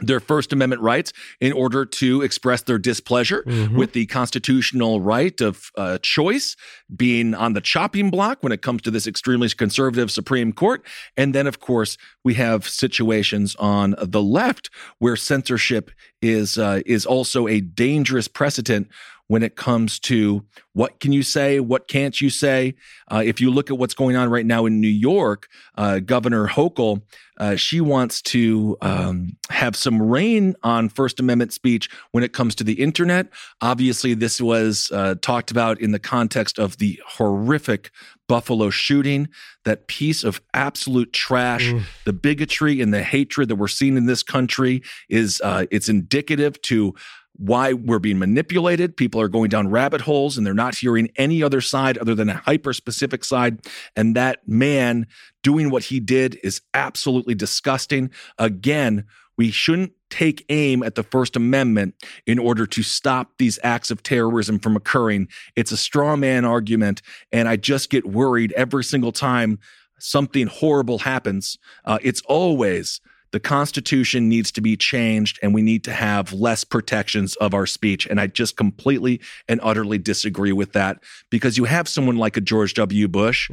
their 0.00 0.20
First 0.20 0.52
Amendment 0.52 0.82
rights 0.82 1.14
in 1.40 1.52
order 1.52 1.86
to 1.86 2.20
express 2.20 2.60
their 2.62 2.78
displeasure 2.78 3.42
with 3.74 3.92
the 3.92 4.04
constitutional 4.06 5.00
right 5.00 5.40
of 5.40 5.70
uh, 5.78 5.96
choice 6.02 6.54
being 6.94 7.34
on 7.34 7.54
the 7.54 7.62
chopping 7.62 8.10
block 8.10 8.42
when 8.42 8.52
it 8.52 8.60
comes 8.60 8.82
to 8.82 8.90
this 8.90 9.06
extremely 9.06 9.48
conservative 9.48 10.10
Supreme 10.10 10.52
Court. 10.52 10.84
And 11.16 11.34
then, 11.34 11.46
of 11.46 11.60
course, 11.60 11.96
we 12.24 12.34
have 12.34 12.68
situations 12.68 13.56
on 13.56 13.94
the 14.02 14.22
left 14.22 14.68
where 14.98 15.16
censorship 15.16 15.90
is 16.20 16.58
uh, 16.58 16.82
is 16.84 17.06
also 17.06 17.48
a 17.48 17.60
dangerous 17.60 18.28
precedent 18.28 18.88
when 19.28 19.42
it 19.42 19.56
comes 19.56 19.98
to 19.98 20.44
what 20.72 21.00
can 21.00 21.12
you 21.12 21.22
say, 21.22 21.58
what 21.58 21.88
can't 21.88 22.20
you 22.20 22.30
say. 22.30 22.74
Uh, 23.10 23.22
if 23.24 23.40
you 23.40 23.50
look 23.50 23.70
at 23.70 23.78
what's 23.78 23.94
going 23.94 24.14
on 24.14 24.30
right 24.30 24.46
now 24.46 24.66
in 24.66 24.80
New 24.80 24.88
York, 24.88 25.48
uh, 25.76 25.98
Governor 25.98 26.46
Hochul, 26.46 27.02
uh, 27.38 27.56
she 27.56 27.80
wants 27.80 28.22
to 28.22 28.76
um, 28.80 29.36
have 29.50 29.76
some 29.76 30.00
rein 30.00 30.54
on 30.62 30.88
First 30.88 31.20
Amendment 31.20 31.52
speech 31.52 31.90
when 32.12 32.24
it 32.24 32.32
comes 32.32 32.54
to 32.56 32.64
the 32.64 32.74
internet. 32.74 33.28
Obviously, 33.60 34.14
this 34.14 34.40
was 34.40 34.90
uh, 34.92 35.16
talked 35.20 35.50
about 35.50 35.80
in 35.80 35.92
the 35.92 35.98
context 35.98 36.58
of 36.58 36.78
the 36.78 37.00
horrific 37.06 37.90
Buffalo 38.28 38.70
shooting, 38.70 39.28
that 39.64 39.86
piece 39.86 40.24
of 40.24 40.40
absolute 40.54 41.12
trash, 41.12 41.72
the 42.04 42.12
bigotry 42.12 42.80
and 42.80 42.92
the 42.92 43.02
hatred 43.02 43.48
that 43.48 43.56
we're 43.56 43.68
seeing 43.68 43.96
in 43.96 44.06
this 44.06 44.22
country 44.22 44.82
is 45.08 45.40
uh, 45.44 45.66
it's 45.70 45.88
indicative 45.88 46.60
to 46.62 46.94
why 47.38 47.72
we're 47.72 47.98
being 47.98 48.18
manipulated. 48.18 48.96
People 48.96 49.20
are 49.20 49.28
going 49.28 49.48
down 49.48 49.68
rabbit 49.68 50.00
holes 50.00 50.36
and 50.36 50.46
they're 50.46 50.54
not 50.54 50.76
hearing 50.76 51.10
any 51.16 51.42
other 51.42 51.60
side 51.60 51.98
other 51.98 52.14
than 52.14 52.28
a 52.28 52.36
hyper 52.36 52.72
specific 52.72 53.24
side. 53.24 53.60
And 53.94 54.16
that 54.16 54.46
man 54.48 55.06
doing 55.42 55.70
what 55.70 55.84
he 55.84 56.00
did 56.00 56.38
is 56.42 56.60
absolutely 56.74 57.34
disgusting. 57.34 58.10
Again, 58.38 59.04
we 59.36 59.50
shouldn't 59.50 59.92
take 60.08 60.46
aim 60.48 60.82
at 60.82 60.94
the 60.94 61.02
First 61.02 61.36
Amendment 61.36 61.94
in 62.26 62.38
order 62.38 62.66
to 62.66 62.82
stop 62.82 63.32
these 63.38 63.58
acts 63.62 63.90
of 63.90 64.02
terrorism 64.02 64.58
from 64.58 64.76
occurring. 64.76 65.28
It's 65.56 65.72
a 65.72 65.76
straw 65.76 66.16
man 66.16 66.44
argument. 66.44 67.02
And 67.32 67.48
I 67.48 67.56
just 67.56 67.90
get 67.90 68.06
worried 68.06 68.52
every 68.52 68.84
single 68.84 69.12
time 69.12 69.58
something 69.98 70.46
horrible 70.46 71.00
happens. 71.00 71.58
Uh, 71.84 71.98
it's 72.02 72.22
always 72.22 73.00
the 73.32 73.40
Constitution 73.40 74.28
needs 74.28 74.50
to 74.52 74.60
be 74.60 74.76
changed 74.76 75.38
and 75.42 75.54
we 75.54 75.62
need 75.62 75.84
to 75.84 75.92
have 75.92 76.32
less 76.32 76.64
protections 76.64 77.36
of 77.36 77.54
our 77.54 77.66
speech. 77.66 78.06
And 78.06 78.20
I 78.20 78.26
just 78.28 78.56
completely 78.56 79.20
and 79.48 79.60
utterly 79.62 79.98
disagree 79.98 80.52
with 80.52 80.72
that 80.72 81.02
because 81.30 81.56
you 81.58 81.64
have 81.64 81.88
someone 81.88 82.16
like 82.16 82.36
a 82.36 82.40
George 82.40 82.74
W. 82.74 83.08
Bush. 83.08 83.50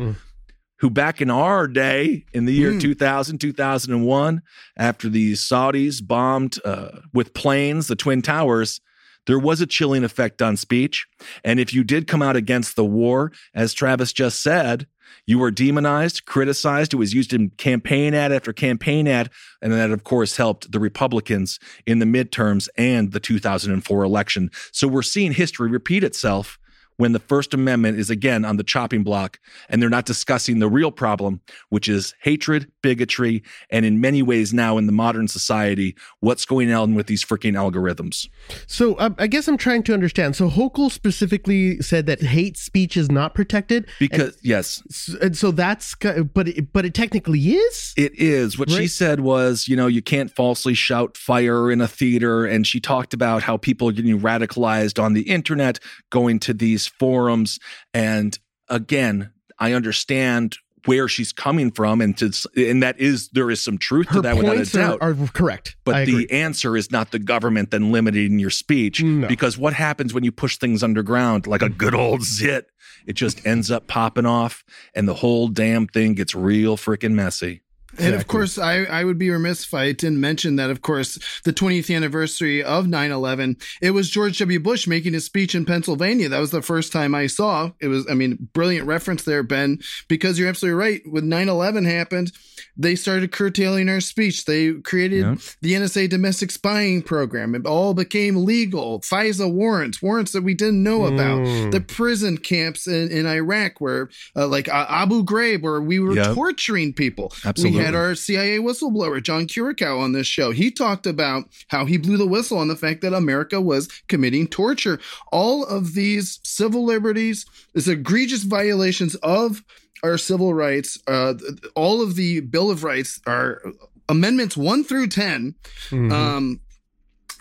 Who 0.80 0.90
back 0.90 1.22
in 1.22 1.30
our 1.30 1.66
day, 1.66 2.26
in 2.34 2.44
the 2.44 2.52
year 2.52 2.78
2000, 2.78 3.38
2001, 3.38 4.42
after 4.76 5.08
the 5.08 5.32
Saudis 5.32 6.06
bombed 6.06 6.58
uh, 6.66 7.00
with 7.14 7.34
planes 7.34 7.88
the 7.88 7.96
Twin 7.96 8.22
Towers, 8.22 8.82
there 9.26 9.40
was 9.40 9.62
a 9.62 9.66
chilling 9.66 10.04
effect 10.04 10.42
on 10.42 10.58
speech. 10.58 11.06
And 11.44 11.60
if 11.60 11.74
you 11.74 11.86
did 11.86 12.08
come 12.08 12.22
out 12.22 12.36
against 12.36 12.76
the 12.76 12.84
war, 12.84 13.32
as 13.54 13.74
Travis 13.74 14.12
just 14.12 14.42
said, 14.42 14.88
you 15.26 15.40
were 15.40 15.52
demonized, 15.52 16.26
criticized. 16.26 16.94
It 16.94 16.98
was 16.98 17.14
used 17.14 17.34
in 17.34 17.52
campaign 17.52 18.14
ad 18.14 18.32
after 18.32 18.54
campaign 18.54 19.08
ad. 19.08 19.30
And 19.62 19.72
that, 19.74 19.92
of 19.92 20.04
course, 20.04 20.38
helped 20.38 20.72
the 20.72 20.80
Republicans 20.80 21.60
in 21.86 22.00
the 22.00 22.06
midterms 22.06 22.68
and 22.78 23.12
the 23.12 23.20
2004 23.20 24.04
election. 24.04 24.52
So 24.72 24.88
we're 24.88 25.02
seeing 25.02 25.34
history 25.34 25.70
repeat 25.70 26.04
itself 26.04 26.58
when 26.98 27.12
the 27.12 27.20
First 27.20 27.54
Amendment 27.54 28.00
is 28.00 28.10
again 28.10 28.46
on 28.46 28.58
the 28.58 28.64
chopping 28.64 29.04
block 29.04 29.40
and 29.70 29.82
they're 29.82 29.90
not 29.90 30.06
discussing 30.06 30.60
the 30.60 30.68
real 30.68 30.92
problem, 30.92 31.42
which 31.70 31.90
is 31.90 32.14
hatred, 32.22 32.72
bigotry, 32.82 33.44
and 33.70 33.86
in 33.86 34.00
many 34.00 34.22
ways 34.22 34.54
now 34.54 34.78
in 34.78 34.86
the 34.86 34.92
modern 34.92 35.28
society, 35.28 35.96
what's 36.20 36.46
going 36.46 36.72
on 36.72 36.96
with 36.96 37.08
these 37.08 37.24
freaking 37.24 37.54
algorithms. 37.54 38.28
So 38.68 39.00
um, 39.00 39.16
I 39.18 39.28
guess 39.28 39.48
I'm 39.48 39.58
trying 39.58 39.84
to 39.84 39.94
understand. 39.94 40.36
So 40.36 40.50
Hochul 40.50 40.92
specifically 40.92 41.82
said 41.82 42.06
that 42.06 42.22
hate 42.22 42.58
speech 42.58 42.98
is 42.98 43.10
not 43.10 43.34
protected 43.34 43.88
Because, 44.00 44.38
yes, 44.42 44.82
and, 45.08 45.24
and 45.24 45.38
so 45.38 45.52
that's 45.52 45.96
but 46.34 46.48
it, 46.48 46.72
but 46.74 46.86
it 46.86 46.94
technically 46.94 47.40
is. 47.40 47.94
It 47.98 48.14
is. 48.20 48.58
What 48.58 48.70
she 48.70 48.88
said 48.88 49.20
was, 49.22 49.68
you 49.68 49.76
know, 49.76 49.88
you 49.88 50.02
can't 50.02 50.34
falsely 50.36 50.74
shout 50.74 51.18
fire 51.18 51.72
in 51.72 51.82
a 51.82 51.88
theater. 51.88 52.46
And 52.46 52.66
she 52.66 52.80
talked 52.80 53.14
about 53.14 53.44
how 53.44 53.58
people 53.58 53.90
are 53.90 53.92
getting 53.92 54.20
radicalized 54.20 55.02
on 55.02 55.14
the 55.14 55.22
internet, 55.22 55.80
going 56.10 56.40
to 56.40 56.54
these 56.54 56.83
forums. 56.88 57.60
And 57.94 58.38
again, 58.70 59.32
I 59.60 59.74
understand 59.74 60.58
where 60.86 61.08
she's 61.08 61.32
coming 61.32 61.72
from 61.72 62.02
and 62.02 62.18
to 62.18 62.30
and 62.58 62.84
that 62.84 63.00
is 63.00 63.30
there 63.30 63.50
is 63.50 63.62
some 63.62 63.78
truth 63.78 64.10
to 64.10 64.20
that 64.22 64.36
without 64.36 64.52
a 64.52 64.56
points 64.58 64.76
are, 64.76 64.78
doubt 64.80 64.98
are 65.02 65.16
correct. 65.34 65.78
but 65.86 65.96
I 65.96 66.04
the 66.04 66.12
agree. 66.12 66.28
answer 66.28 66.76
is 66.76 66.92
not 66.92 67.12
the 67.12 67.20
government 67.20 67.72
then 67.72 67.94
limiting 67.94 68.38
your 68.38 68.50
speech 68.50 69.02
No. 69.02 69.30
because 69.30 69.58
what 69.58 69.72
happens 69.72 70.14
when 70.14 70.26
you 70.26 70.34
push 70.34 70.58
things 70.58 70.84
underground 70.84 71.48
like 71.48 71.62
a 71.62 71.70
good 71.70 71.96
old 71.96 72.24
zit 72.24 72.66
it 73.08 73.14
just 73.14 73.48
ends 73.48 73.72
up 73.72 73.88
popping 73.88 74.26
off 74.26 74.66
and 74.94 75.08
the 75.08 75.14
whole 75.14 75.48
damn 75.48 75.88
thing 75.88 76.16
gets 76.16 76.36
real 76.36 76.76
freaking 76.76 77.14
messy 77.14 77.63
And 78.00 78.16
of 78.16 78.28
course, 78.28 78.58
I, 78.58 78.84
I 78.84 79.04
would 79.04 79.18
be 79.18 79.30
remiss 79.30 79.66
if 79.66 79.74
I 79.74 79.92
didn't 79.92 80.20
mention 80.20 80.56
that, 80.56 80.70
of 80.70 80.82
course, 80.82 81.20
the 81.44 81.54
20th 81.54 81.94
anniversary 81.96 82.64
of 82.64 82.88
9 82.88 83.12
11, 83.12 83.58
it 83.82 83.92
was 83.92 84.10
George 84.10 84.38
W. 84.40 84.60
Bush 84.60 84.88
making 84.88 85.14
his 85.14 85.26
speech 85.26 85.54
in 85.56 85.66
Pennsylvania. 85.66 86.30
That 86.30 86.40
was 86.40 86.52
the 86.52 86.62
first 86.62 86.92
time 86.92 87.14
I 87.14 87.28
saw. 87.28 87.72
It 87.80 87.88
was, 87.88 88.06
I 88.10 88.14
mean, 88.14 88.50
brilliant 88.54 88.88
reference 88.88 89.24
there, 89.24 89.44
Ben, 89.44 89.80
because 90.08 90.40
you're 90.40 90.50
absolutely 90.50 90.80
right. 90.80 91.02
When 91.06 91.30
9 91.30 91.50
11 91.50 91.86
happened, 91.86 92.32
they 92.76 92.96
started 92.96 93.32
curtailing 93.32 93.90
our 93.90 94.02
speech. 94.02 94.46
They 94.46 94.74
created 94.74 95.20
Yeah. 95.22 95.36
the 95.62 95.74
NSA 95.74 96.10
domestic 96.10 96.50
spying 96.52 97.04
program. 97.04 97.54
It 97.54 97.66
all 97.66 97.94
became 97.94 98.46
legal. 98.46 99.02
FISA 99.02 99.52
warrants, 99.52 100.02
warrants 100.02 100.32
that 100.32 100.42
we 100.44 100.54
didn't 100.56 100.82
know 100.82 101.06
about. 101.06 101.40
Mm. 101.42 101.72
The 101.72 101.82
prison 101.82 102.38
camps 102.38 102.88
in, 102.88 103.10
in 103.12 103.26
Iraq, 103.28 103.80
where, 103.80 104.10
uh, 104.36 104.48
like 104.48 104.68
uh, 104.68 104.86
Abu 104.90 105.24
Ghraib, 105.24 105.62
where 105.62 105.82
we 105.82 106.00
were 106.00 106.14
Yep. 106.16 106.34
torturing 106.36 106.94
people. 106.94 107.34
Absolutely. 107.46 107.80
We 107.80 107.83
had 107.84 107.96
our 107.96 108.16
CIA 108.16 108.58
whistleblower, 108.60 109.22
John 109.22 109.48
Kiriakou, 109.48 110.00
on 110.00 110.12
this 110.14 110.28
show. 110.28 110.52
He 110.52 110.72
talked 110.72 111.06
about 111.06 111.46
how 111.68 111.86
he 111.86 111.98
blew 111.98 112.18
the 112.18 112.28
whistle 112.28 112.58
on 112.58 112.68
the 112.68 112.76
fact 112.76 113.02
that 113.02 113.14
America 113.14 113.60
was 113.62 113.88
committing 114.08 114.48
torture. 114.48 115.00
All 115.32 115.66
of 115.66 115.94
these 115.94 116.40
civil 116.44 116.86
liberties, 116.86 117.46
these 117.74 117.88
egregious 117.88 118.44
violations 118.44 119.16
of 119.16 119.64
our 120.04 120.18
civil 120.18 120.54
rights, 120.54 120.98
uh, 121.08 121.34
all 121.76 122.02
of 122.02 122.16
the 122.16 122.42
Bill 122.42 122.70
of 122.70 122.84
Rights 122.84 123.20
are 123.26 123.62
amendments 124.10 124.58
one 124.58 124.84
through 124.84 125.08
10. 125.08 125.56
Mhm. 125.90 126.12
Um, 126.12 126.60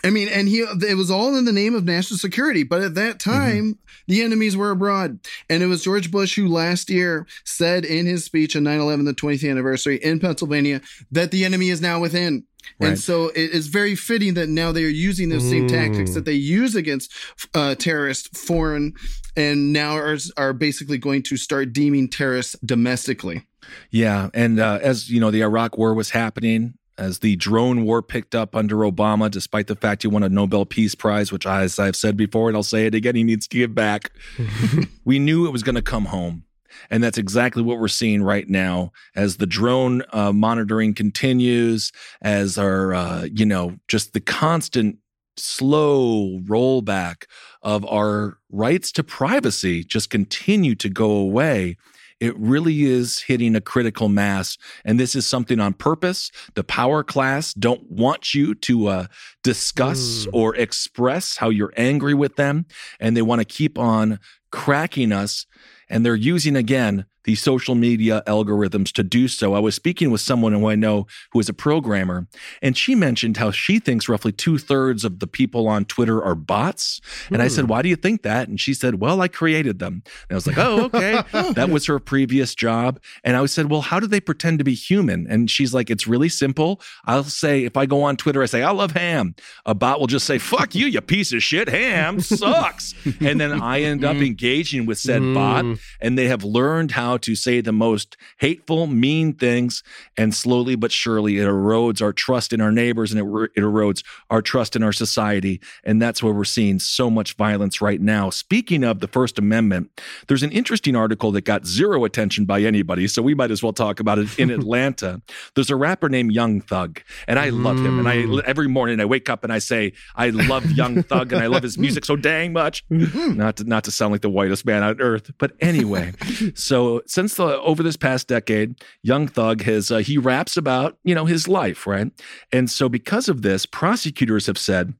I 0.03 0.09
mean, 0.09 0.27
and 0.27 0.47
he, 0.47 0.59
it 0.59 0.97
was 0.97 1.09
all 1.09 1.35
in 1.35 1.45
the 1.45 1.53
name 1.53 1.75
of 1.75 1.85
national 1.85 2.17
security. 2.17 2.63
But 2.63 2.81
at 2.81 2.95
that 2.95 3.19
time, 3.19 3.79
the 4.07 4.21
enemies 4.21 4.57
were 4.57 4.71
abroad. 4.71 5.19
And 5.49 5.63
it 5.63 5.67
was 5.67 5.83
George 5.83 6.11
Bush 6.11 6.35
who 6.35 6.47
last 6.47 6.89
year 6.89 7.25
said 7.45 7.85
in 7.85 8.05
his 8.05 8.25
speech 8.25 8.55
on 8.55 8.63
9 8.63 8.79
11, 8.79 9.05
the 9.05 9.13
20th 9.13 9.49
anniversary 9.49 9.97
in 9.97 10.19
Pennsylvania, 10.19 10.81
that 11.11 11.31
the 11.31 11.45
enemy 11.45 11.69
is 11.69 11.81
now 11.81 11.99
within. 11.99 12.45
Right. 12.79 12.89
And 12.89 12.99
so 12.99 13.27
it 13.29 13.51
is 13.51 13.67
very 13.67 13.95
fitting 13.95 14.35
that 14.35 14.49
now 14.49 14.71
they 14.71 14.83
are 14.85 14.89
using 14.89 15.29
those 15.29 15.47
same 15.47 15.67
tactics 15.67 16.13
that 16.13 16.25
they 16.25 16.33
use 16.33 16.75
against 16.75 17.11
uh, 17.53 17.75
terrorists 17.75 18.39
foreign 18.39 18.93
and 19.35 19.73
now 19.73 19.95
are, 19.95 20.17
are 20.37 20.53
basically 20.53 20.97
going 20.97 21.23
to 21.23 21.37
start 21.37 21.73
deeming 21.73 22.09
terrorists 22.09 22.55
domestically. 22.63 23.45
Yeah, 23.91 24.29
and 24.33 24.59
uh, 24.59 24.79
as 24.81 25.09
you 25.09 25.19
know, 25.19 25.31
the 25.31 25.41
Iraq 25.41 25.77
War 25.77 25.93
was 25.93 26.09
happening. 26.09 26.75
As 27.03 27.19
the 27.19 27.35
drone 27.35 27.83
war 27.83 28.01
picked 28.01 28.33
up 28.33 28.55
under 28.55 28.77
Obama, 28.77 29.29
despite 29.29 29.67
the 29.67 29.75
fact 29.75 30.03
he 30.03 30.07
won 30.07 30.23
a 30.23 30.29
Nobel 30.29 30.65
Peace 30.65 30.95
Prize, 30.95 31.33
which, 31.33 31.45
as 31.45 31.77
I've 31.77 31.97
said 31.97 32.15
before, 32.15 32.47
and 32.47 32.55
I'll 32.55 32.63
say 32.63 32.85
it 32.85 32.95
again, 32.95 33.15
he 33.15 33.23
needs 33.23 33.45
to 33.49 33.57
give 33.57 33.75
back. 33.75 34.11
we 35.05 35.19
knew 35.19 35.45
it 35.45 35.51
was 35.51 35.63
going 35.63 35.75
to 35.75 35.81
come 35.81 36.05
home. 36.05 36.45
And 36.89 37.03
that's 37.03 37.17
exactly 37.17 37.61
what 37.61 37.79
we're 37.79 37.89
seeing 37.89 38.23
right 38.23 38.47
now 38.49 38.93
as 39.15 39.37
the 39.37 39.45
drone 39.45 40.01
uh, 40.13 40.31
monitoring 40.31 40.93
continues, 40.93 41.91
as 42.21 42.57
our, 42.57 42.93
uh, 42.93 43.27
you 43.31 43.45
know, 43.45 43.77
just 43.87 44.13
the 44.13 44.21
constant 44.21 44.97
slow 45.35 46.39
rollback 46.45 47.25
of 47.61 47.85
our 47.85 48.37
rights 48.49 48.91
to 48.93 49.03
privacy 49.03 49.83
just 49.83 50.09
continue 50.09 50.75
to 50.75 50.89
go 50.89 51.11
away, 51.11 51.75
it 52.23 52.37
really 52.37 52.83
is 52.83 53.19
hitting 53.19 53.53
a 53.53 53.59
critical 53.59 54.07
mass. 54.07 54.57
And 54.85 54.97
this 54.97 55.13
is 55.13 55.27
something 55.27 55.59
on 55.59 55.73
purpose. 55.73 56.31
The 56.53 56.63
power 56.63 57.03
class 57.03 57.53
don't 57.53 57.91
want 57.91 58.33
you 58.33 58.55
to 58.55 58.87
uh, 58.87 59.07
discuss 59.43 60.25
or 60.31 60.55
express 60.55 61.35
how 61.35 61.49
you're 61.49 61.73
angry 61.75 62.13
with 62.13 62.37
them. 62.37 62.65
And 62.97 63.17
they 63.17 63.21
want 63.21 63.41
to 63.41 63.45
keep 63.45 63.77
on 63.77 64.19
cracking 64.51 65.11
us. 65.11 65.45
And 65.89 66.05
they're 66.05 66.15
using, 66.15 66.55
again, 66.55 67.05
the 67.25 67.35
social 67.35 67.75
media 67.75 68.23
algorithms 68.27 68.91
to 68.93 69.03
do 69.03 69.27
so. 69.27 69.53
I 69.53 69.59
was 69.59 69.75
speaking 69.75 70.11
with 70.11 70.21
someone 70.21 70.53
who 70.53 70.69
I 70.69 70.75
know 70.75 71.07
who 71.31 71.39
is 71.39 71.49
a 71.49 71.53
programmer, 71.53 72.27
and 72.61 72.77
she 72.77 72.95
mentioned 72.95 73.37
how 73.37 73.51
she 73.51 73.79
thinks 73.79 74.07
roughly 74.07 74.31
two 74.31 74.57
thirds 74.57 75.03
of 75.03 75.19
the 75.19 75.27
people 75.27 75.67
on 75.67 75.85
Twitter 75.85 76.23
are 76.23 76.35
bots. 76.35 77.01
And 77.31 77.41
I 77.41 77.47
said, 77.47 77.65
hmm. 77.65 77.73
Why 77.73 77.81
do 77.81 77.89
you 77.89 77.95
think 77.95 78.21
that? 78.21 78.47
And 78.47 78.59
she 78.59 78.73
said, 78.73 78.99
Well, 78.99 79.21
I 79.21 79.27
created 79.27 79.79
them. 79.79 80.03
And 80.29 80.31
I 80.31 80.35
was 80.35 80.45
like, 80.45 80.57
Oh, 80.59 80.83
okay. 80.83 81.23
that 81.53 81.69
was 81.69 81.87
her 81.87 81.97
previous 81.99 82.53
job. 82.53 82.99
And 83.23 83.35
I 83.35 83.45
said, 83.47 83.71
Well, 83.71 83.81
how 83.81 83.99
do 83.99 84.05
they 84.05 84.19
pretend 84.19 84.59
to 84.59 84.63
be 84.63 84.75
human? 84.75 85.25
And 85.27 85.49
she's 85.49 85.73
like, 85.73 85.89
It's 85.89 86.05
really 86.05 86.29
simple. 86.29 86.79
I'll 87.05 87.23
say, 87.23 87.63
if 87.63 87.75
I 87.77 87.85
go 87.87 88.03
on 88.03 88.15
Twitter, 88.15 88.43
I 88.43 88.45
say, 88.45 88.61
I 88.61 88.71
love 88.71 88.91
ham. 88.91 89.35
A 89.65 89.73
bot 89.73 89.99
will 89.99 90.07
just 90.07 90.27
say, 90.27 90.37
Fuck 90.37 90.75
you, 90.75 90.85
you 90.85 91.01
piece 91.01 91.33
of 91.33 91.41
shit. 91.41 91.67
Ham 91.67 92.19
sucks. 92.19 92.93
and 93.19 93.39
then 93.41 93.59
I 93.61 93.81
end 93.81 94.05
up 94.05 94.15
hmm. 94.17 94.23
engaging 94.23 94.85
with 94.85 94.99
said 94.99 95.21
bot, 95.33 95.65
hmm. 95.65 95.73
and 95.99 96.17
they 96.17 96.27
have 96.27 96.43
learned 96.43 96.91
how 96.91 97.12
to 97.17 97.35
say 97.35 97.61
the 97.61 97.71
most 97.71 98.17
hateful, 98.39 98.87
mean 98.87 99.33
things. 99.33 99.83
And 100.17 100.33
slowly 100.33 100.75
but 100.75 100.91
surely, 100.91 101.39
it 101.39 101.45
erodes 101.45 102.01
our 102.01 102.13
trust 102.13 102.53
in 102.53 102.61
our 102.61 102.71
neighbors 102.71 103.11
and 103.11 103.19
it, 103.19 103.49
it 103.55 103.61
erodes 103.61 104.03
our 104.29 104.41
trust 104.41 104.75
in 104.75 104.83
our 104.83 104.93
society. 104.93 105.61
And 105.83 106.01
that's 106.01 106.21
where 106.21 106.33
we're 106.33 106.43
seeing 106.43 106.79
so 106.79 107.09
much 107.09 107.33
violence 107.33 107.81
right 107.81 108.01
now. 108.01 108.29
Speaking 108.29 108.83
of 108.83 108.99
the 108.99 109.07
First 109.07 109.39
Amendment, 109.39 110.01
there's 110.27 110.43
an 110.43 110.51
interesting 110.51 110.95
article 110.95 111.31
that 111.31 111.41
got 111.41 111.65
zero 111.65 112.05
attention 112.05 112.45
by 112.45 112.61
anybody. 112.61 113.07
So 113.07 113.21
we 113.21 113.33
might 113.33 113.51
as 113.51 113.61
well 113.61 113.73
talk 113.73 113.99
about 113.99 114.19
it 114.19 114.37
in 114.39 114.49
Atlanta. 114.51 115.21
There's 115.55 115.69
a 115.69 115.75
rapper 115.75 116.09
named 116.09 116.31
Young 116.31 116.61
Thug, 116.61 117.01
and 117.27 117.39
I 117.39 117.49
love 117.49 117.77
him. 117.77 117.99
And 117.99 118.07
I 118.07 118.17
mm. 118.17 118.43
every 118.43 118.67
morning 118.67 118.99
I 118.99 119.05
wake 119.05 119.29
up 119.29 119.43
and 119.43 119.53
I 119.53 119.59
say, 119.59 119.93
I 120.15 120.29
love 120.29 120.69
Young 120.71 121.03
Thug 121.03 121.33
and 121.33 121.41
I 121.41 121.47
love 121.47 121.63
his 121.63 121.77
music 121.77 122.05
so 122.05 122.15
dang 122.15 122.53
much. 122.53 122.87
Mm-hmm. 122.89 123.37
not 123.37 123.57
to 123.57 123.63
not 123.63 123.83
to 123.85 123.91
sound 123.91 124.11
like 124.11 124.21
the 124.21 124.29
whitest 124.29 124.65
man 124.65 124.83
on 124.83 124.99
earth, 124.99 125.31
but 125.37 125.53
anyway. 125.59 126.13
so 126.55 127.01
since 127.07 127.35
the 127.35 127.59
over 127.61 127.83
this 127.83 127.97
past 127.97 128.27
decade, 128.27 128.81
Young 129.01 129.27
Thug 129.27 129.61
has 129.63 129.91
uh, 129.91 129.97
he 129.97 130.17
raps 130.17 130.57
about 130.57 130.97
you 131.03 131.15
know 131.15 131.25
his 131.25 131.47
life, 131.47 131.85
right? 131.87 132.11
And 132.51 132.69
so 132.69 132.89
because 132.89 133.29
of 133.29 133.41
this, 133.41 133.65
prosecutors 133.65 134.47
have 134.47 134.57
said 134.57 134.93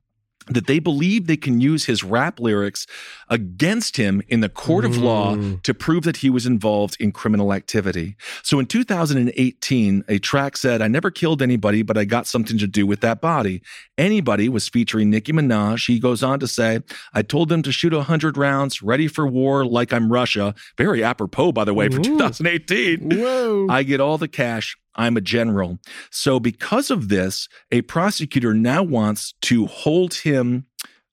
that 0.47 0.67
they 0.67 0.79
believe 0.79 1.27
they 1.27 1.37
can 1.37 1.61
use 1.61 1.85
his 1.85 2.03
rap 2.03 2.39
lyrics 2.39 2.85
against 3.29 3.97
him 3.97 4.21
in 4.27 4.41
the 4.41 4.49
court 4.49 4.85
of 4.85 4.97
law 4.97 5.35
to 5.63 5.73
prove 5.73 6.03
that 6.03 6.17
he 6.17 6.29
was 6.29 6.45
involved 6.45 6.97
in 6.99 7.11
criminal 7.11 7.53
activity. 7.53 8.15
So 8.43 8.59
in 8.59 8.65
2018, 8.65 10.03
a 10.07 10.19
track 10.19 10.57
said, 10.57 10.81
I 10.81 10.87
never 10.87 11.09
killed 11.11 11.41
anybody, 11.41 11.81
but 11.81 11.97
I 11.97 12.05
got 12.05 12.27
something 12.27 12.57
to 12.57 12.67
do 12.67 12.85
with 12.85 13.01
that 13.01 13.21
body. 13.21 13.61
Anybody 13.97 14.49
was 14.49 14.67
featuring 14.67 15.09
Nicki 15.09 15.31
Minaj. 15.31 15.87
He 15.87 15.99
goes 15.99 16.23
on 16.23 16.39
to 16.39 16.47
say, 16.47 16.81
I 17.13 17.21
told 17.21 17.49
them 17.49 17.61
to 17.63 17.71
shoot 17.71 17.93
100 17.93 18.37
rounds, 18.37 18.81
ready 18.81 19.07
for 19.07 19.25
war 19.27 19.65
like 19.65 19.93
I'm 19.93 20.11
Russia. 20.11 20.53
Very 20.77 21.03
apropos, 21.03 21.51
by 21.51 21.63
the 21.63 21.73
way, 21.73 21.89
for 21.89 21.99
2018. 21.99 23.19
Whoa. 23.19 23.67
I 23.69 23.83
get 23.83 23.99
all 23.99 24.17
the 24.17 24.27
cash. 24.27 24.77
I'm 24.95 25.17
a 25.17 25.21
general. 25.21 25.79
So, 26.09 26.39
because 26.39 26.91
of 26.91 27.09
this, 27.09 27.47
a 27.71 27.81
prosecutor 27.83 28.53
now 28.53 28.83
wants 28.83 29.33
to 29.43 29.65
hold 29.65 30.15
him. 30.15 30.65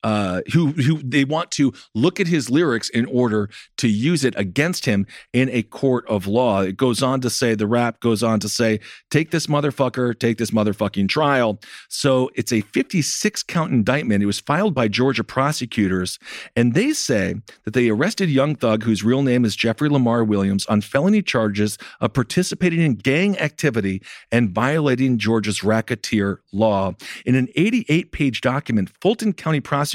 Uh, 0.03 0.41
who 0.53 0.69
who 0.69 1.03
they 1.03 1.25
want 1.25 1.51
to 1.51 1.73
look 1.95 2.21
at 2.21 2.27
his 2.27 2.49
lyrics 2.49 2.89
in 2.89 3.05
order 3.07 3.51
to 3.77 3.87
use 3.87 4.25
it 4.25 4.35
against 4.39 4.87
him 4.87 5.07
in 5.35 5.51
a 5.51 5.63
court 5.63 6.07
of 6.09 6.27
law. 6.27 6.63
It 6.63 6.79
goes 6.79 7.03
on 7.03 7.21
to 7.21 7.29
say 7.29 7.55
the 7.55 7.67
rap 7.67 8.01
goes 8.01 8.23
on 8.23 8.41
to 8.41 8.49
say, 8.49 8.81
"Take 9.11 9.31
this 9.31 9.47
motherfucker, 9.47 10.19
take 10.19 10.39
this 10.39 10.53
motherfucking 10.53 11.09
trial." 11.11 11.61
So 11.91 12.31
it's 12.35 12.51
a 12.51 12.63
56 12.63 13.43
count 13.43 13.73
indictment. 13.73 14.23
It 14.23 14.27
was 14.27 14.41
filed 14.41 14.75
by 14.75 14.89
Georgia 14.89 15.23
prosecutors, 15.23 16.19
and 16.57 16.73
they 16.73 16.95
say 16.95 17.35
that 17.65 17.75
they 17.75 17.91
arrested 17.91 18.31
Young 18.31 18.55
Thug, 18.55 18.85
whose 18.85 19.05
real 19.05 19.23
name 19.23 19.45
is 19.45 19.55
Jeffrey 19.55 19.91
Lamar 19.91 20.25
Williams, 20.25 20.65
on 20.67 20.81
felony 20.81 21.21
charges 21.21 21.77
of 22.01 22.15
participating 22.15 22.81
in 22.81 22.95
gang 22.95 23.39
activity 23.39 24.01
and 24.33 24.51
violating 24.51 25.19
Georgia's 25.19 25.63
racketeer 25.63 26.41
law. 26.53 26.95
In 27.27 27.35
an 27.35 27.49
88 27.55 28.13
page 28.13 28.41
document, 28.41 28.91
Fulton 29.01 29.35
County 29.35 29.61
prosecutors 29.61 29.90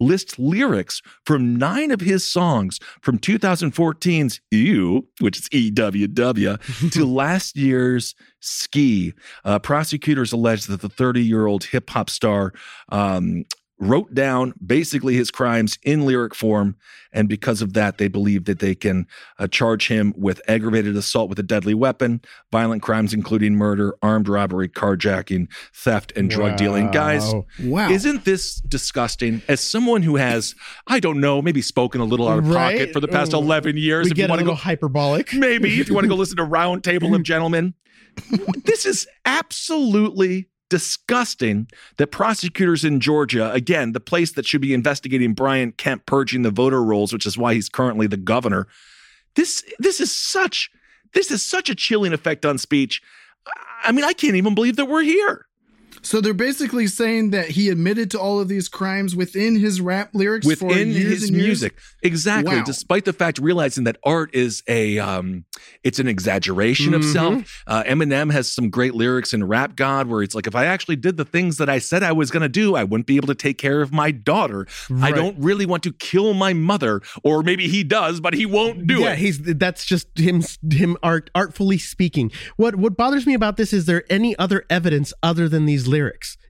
list 0.00 0.38
lyrics 0.38 1.02
from 1.24 1.56
nine 1.56 1.90
of 1.90 2.00
his 2.00 2.24
songs 2.24 2.78
from 3.02 3.18
2014's 3.18 4.40
Ew, 4.50 5.06
which 5.20 5.38
is 5.38 5.48
EWW, 5.50 6.90
to 6.92 7.04
last 7.04 7.56
year's 7.56 8.14
Ski. 8.40 9.12
Uh, 9.44 9.58
prosecutors 9.58 10.32
allege 10.32 10.66
that 10.66 10.80
the 10.80 10.88
30 10.88 11.22
year 11.22 11.46
old 11.46 11.64
hip 11.64 11.90
hop 11.90 12.10
star 12.10 12.52
um, 12.90 13.44
wrote 13.78 14.14
down 14.14 14.54
basically 14.64 15.14
his 15.16 15.30
crimes 15.30 15.78
in 15.82 16.06
lyric 16.06 16.34
form. 16.34 16.76
And 17.12 17.28
because 17.28 17.60
of 17.62 17.72
that, 17.74 17.98
they 17.98 18.08
believe 18.08 18.44
that 18.46 18.58
they 18.58 18.74
can 18.74 19.06
uh, 19.38 19.46
charge 19.48 19.88
him 19.88 20.12
with 20.16 20.40
aggravated 20.48 20.96
assault 20.96 21.28
with 21.28 21.38
a 21.38 21.42
deadly 21.42 21.74
weapon, 21.74 22.20
violent 22.52 22.82
crimes, 22.82 23.12
including 23.14 23.54
murder, 23.54 23.94
armed 24.02 24.28
robbery, 24.28 24.68
carjacking, 24.68 25.48
theft, 25.74 26.12
and 26.16 26.28
drug 26.30 26.56
dealing. 26.56 26.90
Guys, 26.90 27.34
Wow. 27.62 27.90
isn't 27.90 28.24
this 28.24 28.60
disgusting? 28.62 29.42
As 29.48 29.60
someone 29.60 30.02
who 30.02 30.16
has, 30.16 30.54
I 30.86 31.00
don't 31.00 31.20
know, 31.20 31.40
maybe 31.42 31.60
spoken 31.62 32.00
a 32.00 32.04
little 32.04 32.28
out 32.28 32.38
of 32.38 32.48
Right? 32.48 32.78
pocket 32.78 32.92
for 32.92 33.00
the 33.00 33.08
past 33.08 33.34
Oh, 33.34 33.38
11 33.40 33.76
years, 33.76 34.04
we 34.06 34.10
if 34.12 34.18
you 34.18 34.22
get 34.22 34.30
a 34.30 34.32
want 34.32 34.40
to 34.40 34.46
go 34.46 34.54
hyperbolic. 34.54 35.32
maybe 35.34 35.80
if 35.80 35.88
you 35.88 35.94
want 35.94 36.04
to 36.04 36.08
go 36.08 36.14
listen 36.16 36.36
to 36.38 36.44
Roundtable 36.46 37.14
of 37.14 37.22
Gentlemen. 37.22 37.74
this 38.64 38.86
is 38.86 39.06
absolutely 39.26 40.48
disgusting 40.68 41.68
that 41.96 42.08
prosecutors 42.08 42.84
in 42.84 43.00
Georgia, 43.00 43.52
again, 43.52 43.92
the 43.92 44.00
place 44.00 44.32
that 44.32 44.46
should 44.46 44.60
be 44.60 44.74
investigating 44.74 45.34
Brian 45.34 45.72
Kemp 45.72 46.06
purging 46.06 46.42
the 46.42 46.50
voter 46.50 46.82
rolls, 46.82 47.12
which 47.12 47.26
is 47.26 47.38
why 47.38 47.54
he's 47.54 47.68
currently 47.68 48.06
the 48.06 48.16
governor. 48.16 48.66
This 49.34 49.62
this 49.78 50.00
is 50.00 50.14
such 50.14 50.70
this 51.12 51.30
is 51.30 51.42
such 51.44 51.70
a 51.70 51.74
chilling 51.74 52.12
effect 52.12 52.44
on 52.44 52.58
speech. 52.58 53.02
I 53.82 53.92
mean, 53.92 54.04
I 54.04 54.12
can't 54.12 54.36
even 54.36 54.54
believe 54.54 54.76
that 54.76 54.86
we're 54.86 55.02
here. 55.02 55.46
So 56.06 56.20
they're 56.20 56.34
basically 56.34 56.86
saying 56.86 57.30
that 57.30 57.48
he 57.50 57.68
admitted 57.68 58.12
to 58.12 58.20
all 58.20 58.38
of 58.38 58.46
these 58.46 58.68
crimes 58.68 59.16
within 59.16 59.56
his 59.56 59.80
rap 59.80 60.10
lyrics 60.14 60.46
for 60.46 60.68
within 60.68 60.88
his 60.92 61.24
and 61.24 61.32
years? 61.32 61.46
music 61.46 61.78
exactly 62.02 62.56
Wow. 62.58 62.62
despite 62.64 63.04
the 63.04 63.12
fact 63.12 63.38
realizing 63.38 63.84
that 63.84 63.96
art 64.04 64.32
is 64.34 64.62
a 64.68 64.98
um 65.00 65.44
it's 65.82 65.98
an 65.98 66.06
exaggeration 66.06 66.94
of 66.94 67.00
Mm-hmm. 67.02 67.12
self 67.12 67.64
uh, 67.66 67.82
eminem 67.84 68.30
has 68.30 68.50
some 68.52 68.70
great 68.70 68.94
lyrics 68.94 69.34
in 69.34 69.42
rap 69.44 69.74
god 69.74 70.06
where 70.06 70.22
it's 70.22 70.34
like 70.34 70.46
if 70.46 70.54
i 70.54 70.64
actually 70.66 70.94
did 70.96 71.16
the 71.16 71.24
things 71.24 71.56
that 71.56 71.68
i 71.68 71.78
said 71.80 72.02
i 72.04 72.12
was 72.12 72.30
going 72.30 72.42
to 72.42 72.48
do 72.48 72.76
i 72.76 72.84
wouldn't 72.84 73.06
be 73.06 73.16
able 73.16 73.26
to 73.28 73.34
take 73.34 73.58
care 73.58 73.80
of 73.82 73.92
my 73.92 74.10
daughter 74.12 74.66
i 75.02 75.10
don't 75.10 75.36
really 75.38 75.66
want 75.66 75.82
to 75.82 75.92
kill 75.92 76.32
my 76.34 76.52
mother 76.52 77.00
or 77.24 77.42
maybe 77.42 77.66
he 77.66 77.82
does 77.82 78.20
but 78.20 78.32
he 78.34 78.46
won't 78.46 78.86
do 78.86 79.00
yeah, 79.00 79.00
it 79.00 79.10
Yeah, 79.10 79.14
he's 79.16 79.38
that's 79.64 79.84
just 79.84 80.06
him 80.16 80.42
him 80.70 80.96
art 81.02 81.30
artfully 81.34 81.78
speaking. 81.78 82.30
What 82.56 82.76
what 82.76 82.96
bothers 82.96 83.26
me 83.26 83.34
about 83.34 83.56
this 83.56 83.72
is 83.72 83.86
there 83.86 84.04
any 84.10 84.36
other 84.38 84.64
evidence 84.70 85.12
other 85.22 85.48
than 85.48 85.64
these 85.66 85.86
lyrics? 85.88 85.95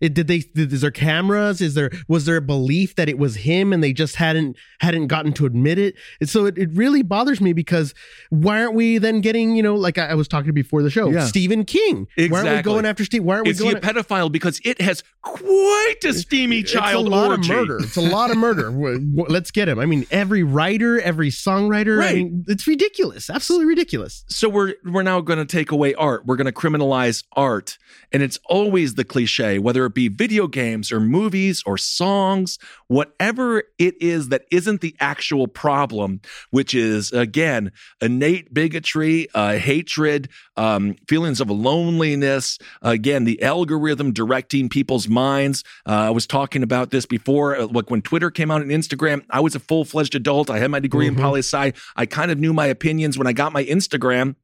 It, 0.00 0.12
did 0.14 0.26
they 0.26 0.38
did, 0.40 0.72
is 0.72 0.80
there 0.82 0.90
cameras? 0.90 1.61
Is 1.61 1.74
there 1.74 1.90
was 2.09 2.24
there 2.26 2.37
a 2.37 2.42
belief 2.42 2.96
that 2.96 3.09
it 3.09 3.18
was 3.18 3.37
him 3.37 3.72
and 3.72 3.82
they 3.82 3.92
just 3.92 4.16
hadn't 4.16 4.56
hadn't 4.80 5.06
gotten 5.06 5.32
to 5.35 5.46
admit 5.46 5.78
it? 5.78 5.94
And 6.20 6.28
so 6.28 6.46
it, 6.46 6.59
it 6.59 6.70
really 6.72 7.02
bothers 7.02 7.40
me 7.40 7.52
because 7.52 7.94
why 8.30 8.61
aren't 8.62 8.74
we 8.74 8.98
then 8.98 9.20
getting 9.20 9.56
you 9.56 9.62
know 9.62 9.74
like 9.74 9.98
I, 9.98 10.09
I 10.09 10.14
was 10.14 10.28
talking 10.28 10.52
before 10.52 10.82
the 10.82 10.90
show 10.90 11.11
Yeah. 11.11 11.26
Stephen 11.26 11.64
King? 11.64 12.06
Why 12.16 12.22
aren't 12.24 12.30
we 12.32 12.37
Exactly. 12.37 12.62
going 12.72 12.87
after 12.87 13.04
Steve? 13.04 13.24
Why 13.24 13.35
aren't 13.35 13.46
we 13.46 13.50
is 13.52 13.59
he 13.59 13.64
going? 13.64 13.76
a 13.76 13.80
pedophile 13.80 14.30
because 14.30 14.61
it 14.64 14.80
has 14.80 15.02
quite 15.22 15.96
a 16.04 16.12
steamy 16.14 16.62
child 16.62 17.06
it's 17.06 17.14
a 17.14 17.16
lot 17.16 17.30
orgy. 17.30 17.52
of 17.52 17.56
murder. 17.56 17.78
It's 17.82 17.96
a 17.96 18.00
lot 18.00 18.30
of 18.30 18.37
murder. 18.37 18.70
Let's 19.28 19.50
get 19.50 19.68
him. 19.68 19.78
I 19.78 19.87
mean, 19.87 20.06
every 20.11 20.42
writer, 20.42 21.00
every 21.00 21.28
songwriter. 21.30 21.96
I 21.96 22.06
Right. 22.06 22.14
mean, 22.16 22.44
it's 22.48 22.66
ridiculous. 22.66 23.28
Absolutely 23.30 23.66
ridiculous. 23.66 24.24
so 24.28 24.48
we're 24.48 24.74
we're 24.85 25.02
now 25.02 25.20
going 25.20 25.38
to 25.38 25.44
take 25.44 25.70
away 25.70 25.94
art. 25.94 26.26
We're 26.26 26.37
going 26.37 26.46
to 26.46 26.52
criminalize 26.52 27.24
art, 27.35 27.78
and 28.12 28.22
it's 28.22 28.38
always 28.46 28.94
the 28.94 29.04
cliche, 29.04 29.36
whether 29.40 29.85
it 29.87 29.94
be 29.94 30.09
video 30.09 30.46
games 30.46 30.92
or 30.92 31.01
movies 31.01 31.62
or 31.66 31.79
songs, 31.79 32.59
whatever 32.88 33.64
it 33.79 34.01
is 34.01 34.29
that 34.29 34.44
isn't 34.51 34.81
the 34.81 34.94
actual 35.01 35.46
problem, 35.46 36.20
which 36.51 36.75
is 36.75 37.12
again 37.12 37.72
innate 38.01 38.53
bigotry, 38.53 39.29
uh, 39.35 39.59
hatred, 39.59 40.29
um, 40.57 40.94
feelings 41.09 41.40
of 41.40 41.51
loneliness. 41.51 42.59
Again, 42.83 43.25
the 43.25 43.42
algorithm 43.42 44.12
directing 44.12 44.68
people's 44.68 45.09
minds. 45.09 45.64
Uh, 45.87 45.92
I 45.92 46.11
was 46.11 46.27
talking 46.27 46.62
about 46.62 46.90
this 46.90 47.07
before, 47.07 47.57
uh, 47.57 47.66
like 47.66 47.90
when 47.90 48.03
Twitter 48.03 48.31
came 48.31 48.51
out 48.51 48.62
and 48.62 48.70
Instagram. 48.70 49.25
I 49.31 49.40
was 49.40 49.55
a 49.55 49.61
full 49.61 49.85
fledged 49.85 50.14
adult. 50.14 50.51
I 50.51 50.59
had 50.59 50.70
my 50.70 50.81
degree 50.81 51.07
in 51.07 51.16
poli 51.16 51.40
sci. 51.40 51.72
I 51.96 52.07
kind 52.07 52.31
of 52.31 52.38
knew 52.38 52.53
my 52.53 52.66
opinions 52.66 53.18
when 53.18 53.27
I 53.27 53.33
got 53.33 53.53
my 53.53 53.64
Instagram. 53.64 54.37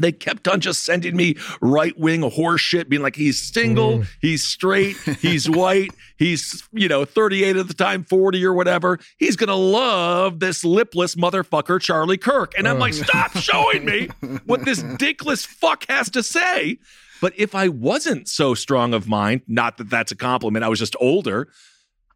They 0.00 0.12
kept 0.12 0.48
on 0.48 0.60
just 0.60 0.84
sending 0.84 1.16
me 1.16 1.36
right 1.60 1.98
wing 1.98 2.22
horse 2.22 2.60
shit, 2.60 2.88
being 2.88 3.02
like, 3.02 3.16
he's 3.16 3.40
single, 3.40 3.98
mm. 3.98 4.06
he's 4.20 4.44
straight, 4.44 4.96
he's 5.20 5.48
white, 5.48 5.90
he's, 6.16 6.66
you 6.72 6.88
know, 6.88 7.04
38 7.04 7.56
at 7.56 7.68
the 7.68 7.74
time, 7.74 8.04
40 8.04 8.44
or 8.44 8.52
whatever. 8.52 8.98
He's 9.18 9.36
going 9.36 9.48
to 9.48 9.54
love 9.54 10.40
this 10.40 10.64
lipless 10.64 11.14
motherfucker, 11.14 11.80
Charlie 11.80 12.18
Kirk. 12.18 12.54
And 12.56 12.68
I'm 12.68 12.78
like, 12.78 12.94
oh. 12.94 13.02
stop 13.02 13.36
showing 13.36 13.84
me 13.84 14.08
what 14.46 14.64
this 14.64 14.82
dickless 14.82 15.46
fuck 15.46 15.86
has 15.88 16.10
to 16.10 16.22
say. 16.22 16.78
But 17.20 17.32
if 17.36 17.54
I 17.54 17.68
wasn't 17.68 18.28
so 18.28 18.54
strong 18.54 18.92
of 18.92 19.08
mind, 19.08 19.42
not 19.46 19.78
that 19.78 19.88
that's 19.90 20.12
a 20.12 20.16
compliment, 20.16 20.64
I 20.64 20.68
was 20.68 20.78
just 20.78 20.96
older, 21.00 21.48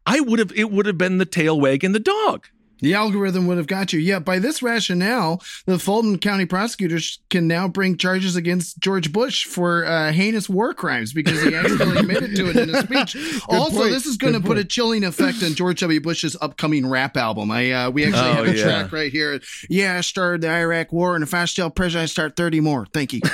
I 0.05 0.19
would 0.19 0.39
have, 0.39 0.51
it 0.55 0.71
would 0.71 0.85
have 0.85 0.97
been 0.97 1.17
the 1.17 1.25
tail 1.25 1.59
wagging 1.59 1.91
the 1.91 1.99
dog. 1.99 2.47
The 2.81 2.93
algorithm 2.93 3.47
would 3.47 3.57
have 3.57 3.67
got 3.67 3.93
you. 3.93 3.99
Yeah, 3.99 4.19
by 4.19 4.39
this 4.39 4.61
rationale, 4.63 5.41
the 5.65 5.77
Fulton 5.79 6.17
County 6.17 6.45
prosecutors 6.45 7.19
can 7.29 7.47
now 7.47 7.67
bring 7.67 7.95
charges 7.97 8.35
against 8.35 8.79
George 8.79 9.11
Bush 9.13 9.45
for 9.45 9.85
uh, 9.85 10.11
heinous 10.11 10.49
war 10.49 10.73
crimes 10.73 11.13
because 11.13 11.41
he 11.43 11.55
actually 11.55 11.97
admitted 11.99 12.35
to 12.35 12.49
it 12.49 12.55
in 12.57 12.69
a 12.73 12.81
speech. 12.81 13.15
also, 13.47 13.77
point. 13.77 13.91
this 13.91 14.05
is 14.05 14.17
going 14.17 14.33
to 14.33 14.39
put 14.41 14.57
a 14.57 14.63
chilling 14.65 15.03
effect 15.03 15.43
on 15.43 15.53
George 15.53 15.79
W. 15.81 16.01
Bush's 16.01 16.35
upcoming 16.41 16.87
rap 16.87 17.15
album. 17.17 17.51
I 17.51 17.71
uh, 17.71 17.89
we 17.91 18.03
actually 18.05 18.19
Oh, 18.21 18.33
have 18.33 18.47
a 18.47 18.57
yeah. 18.57 18.63
track 18.63 18.91
right 18.91 19.11
here. 19.11 19.39
Yeah, 19.69 19.97
I 19.97 20.01
started 20.01 20.41
the 20.41 20.49
Iraq 20.49 20.91
War, 20.91 21.15
and 21.15 21.23
if 21.23 21.33
I 21.33 21.45
still 21.45 21.69
president, 21.69 22.03
I 22.03 22.05
start 22.07 22.35
thirty 22.35 22.59
more. 22.59 22.87
Thank 22.93 23.13
you. 23.13 23.21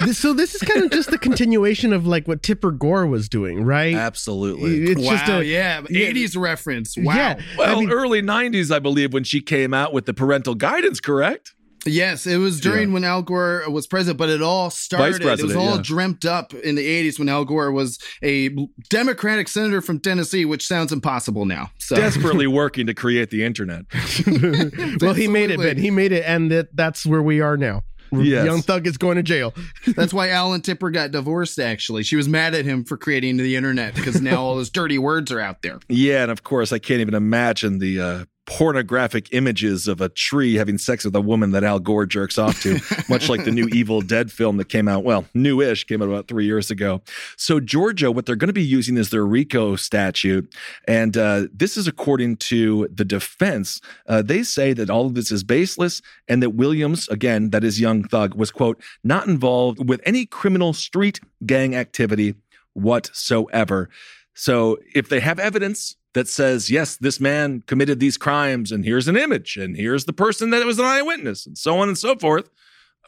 This, 0.00 0.18
so 0.18 0.32
this 0.32 0.54
is 0.54 0.62
kind 0.62 0.84
of 0.84 0.90
just 0.90 1.10
the 1.10 1.18
continuation 1.18 1.92
of 1.92 2.06
like 2.06 2.28
what 2.28 2.42
Tipper 2.42 2.70
Gore 2.70 3.06
was 3.06 3.28
doing, 3.28 3.64
right? 3.64 3.94
Absolutely. 3.94 4.84
It's 4.90 5.00
wow, 5.00 5.10
just 5.10 5.28
a 5.28 5.44
yeah, 5.44 5.82
eighties 5.90 6.36
reference. 6.36 6.96
Wow. 6.96 7.14
Yeah. 7.14 7.40
Well, 7.56 7.76
I 7.76 7.80
mean- 7.80 7.90
early 7.90 8.22
90s, 8.22 8.74
I 8.74 8.78
believe, 8.78 9.12
when 9.12 9.24
she 9.24 9.40
came 9.40 9.74
out 9.74 9.92
with 9.92 10.06
the 10.06 10.14
parental 10.14 10.54
guidance, 10.54 11.00
correct? 11.00 11.52
Yes, 11.86 12.26
it 12.26 12.38
was 12.38 12.60
during 12.60 12.88
Yeah. 12.88 12.94
when 12.94 13.04
Al 13.04 13.22
Gore 13.22 13.62
was 13.70 13.86
president, 13.86 14.18
but 14.18 14.28
it 14.28 14.42
all 14.42 14.70
started. 14.70 15.22
it 15.22 15.42
was 15.42 15.54
all 15.54 15.76
yeah. 15.76 15.82
dreamt 15.82 16.24
up 16.24 16.52
in 16.52 16.74
the 16.74 16.84
80s 16.84 17.18
when 17.18 17.28
Al 17.28 17.44
Gore 17.44 17.70
was 17.70 17.98
a 18.22 18.50
Democratic 18.90 19.48
senator 19.48 19.80
from 19.80 20.00
Tennessee, 20.00 20.44
which 20.44 20.66
sounds 20.66 20.92
impossible 20.92 21.44
now. 21.44 21.70
So 21.78 21.94
Desperately 21.96 22.46
working 22.48 22.86
to 22.88 22.94
create 22.94 23.30
the 23.30 23.44
internet. 23.44 23.84
well, 25.00 25.14
he 25.14 25.28
made 25.28 25.50
it, 25.50 25.60
Ben. 25.60 25.76
He 25.76 25.90
made 25.90 26.12
it, 26.12 26.24
and 26.26 26.50
that, 26.50 26.74
that's 26.74 27.06
where 27.06 27.22
we 27.22 27.40
are 27.40 27.56
now. 27.56 27.82
Yes. 28.12 28.44
Young 28.44 28.62
Thug 28.62 28.86
is 28.86 28.96
going 28.96 29.16
to 29.16 29.22
jail. 29.22 29.54
that's 29.88 30.12
why 30.12 30.30
Alan 30.30 30.60
Tipper 30.60 30.90
got 30.90 31.10
divorced, 31.10 31.58
actually. 31.58 32.02
She 32.02 32.16
was 32.16 32.28
mad 32.28 32.54
at 32.54 32.64
him 32.64 32.84
for 32.84 32.96
creating 32.96 33.36
the 33.36 33.56
internet 33.56 33.94
because 33.94 34.20
now 34.20 34.42
all 34.42 34.56
those 34.56 34.70
dirty 34.70 34.98
words 34.98 35.32
are 35.32 35.40
out 35.40 35.62
there. 35.62 35.80
Yeah, 35.88 36.22
and 36.22 36.30
of 36.30 36.42
course, 36.42 36.72
I 36.72 36.78
can't 36.78 37.00
even 37.00 37.14
imagine 37.14 37.78
the 37.78 38.00
uh, 38.00 38.24
pornographic 38.46 39.28
images 39.32 39.88
of 39.88 40.00
a 40.00 40.08
tree 40.08 40.54
having 40.54 40.78
sex 40.78 41.04
with 41.04 41.14
a 41.14 41.20
woman 41.20 41.50
that 41.50 41.64
Al 41.64 41.80
Gore 41.80 42.06
jerks 42.06 42.38
off 42.38 42.62
to, 42.62 42.78
much 43.08 43.28
like 43.28 43.44
the 43.44 43.50
new 43.50 43.66
Evil 43.68 44.00
Dead 44.00 44.30
film 44.30 44.56
that 44.56 44.68
came 44.68 44.88
out, 44.88 45.04
well, 45.04 45.26
newish, 45.34 45.84
came 45.84 46.00
out 46.00 46.08
about 46.08 46.28
three 46.28 46.46
years 46.46 46.70
ago. 46.70 47.02
So, 47.36 47.60
Georgia, 47.60 48.10
what 48.10 48.24
they're 48.24 48.36
going 48.36 48.48
to 48.48 48.54
be 48.54 48.64
using 48.64 48.96
is 48.96 49.10
their 49.10 49.26
RICO 49.26 49.76
statute. 49.76 50.52
And 50.86 51.16
uh, 51.16 51.48
this 51.52 51.76
is 51.76 51.86
according 51.88 52.36
to 52.36 52.88
the 52.94 53.04
defense. 53.04 53.80
Uh, 54.06 54.22
they 54.22 54.42
say 54.42 54.72
that 54.72 54.90
all 54.90 55.06
of 55.06 55.14
this 55.14 55.30
is 55.30 55.42
baseless 55.42 56.00
and 56.28 56.42
that 56.42 56.50
Williams, 56.50 57.08
again, 57.08 57.50
that 57.50 57.64
is 57.64 57.80
Young 57.80 58.04
Thug, 58.04 58.34
was, 58.34 58.50
quote, 58.50 58.80
not 59.02 59.26
involved 59.26 59.88
with 59.88 60.00
any 60.04 60.24
criminal 60.24 60.72
street 60.72 61.20
gang 61.44 61.74
activity 61.74 62.34
whatsoever. 62.74 63.88
So 64.38 64.76
if 64.94 65.08
they 65.08 65.20
have 65.20 65.38
evidence 65.38 65.96
that 66.12 66.28
says, 66.28 66.70
yes, 66.70 66.96
this 66.96 67.18
man 67.18 67.62
committed 67.66 68.00
these 68.00 68.18
crimes, 68.18 68.70
and 68.70 68.84
here's 68.84 69.08
an 69.08 69.16
image, 69.16 69.56
and 69.56 69.74
here's 69.74 70.04
the 70.04 70.12
person 70.12 70.50
that 70.50 70.64
was 70.66 70.78
an 70.78 70.84
eyewitness, 70.84 71.46
and 71.46 71.56
so 71.56 71.78
on 71.78 71.88
and 71.88 71.96
so 71.96 72.16
forth, 72.16 72.50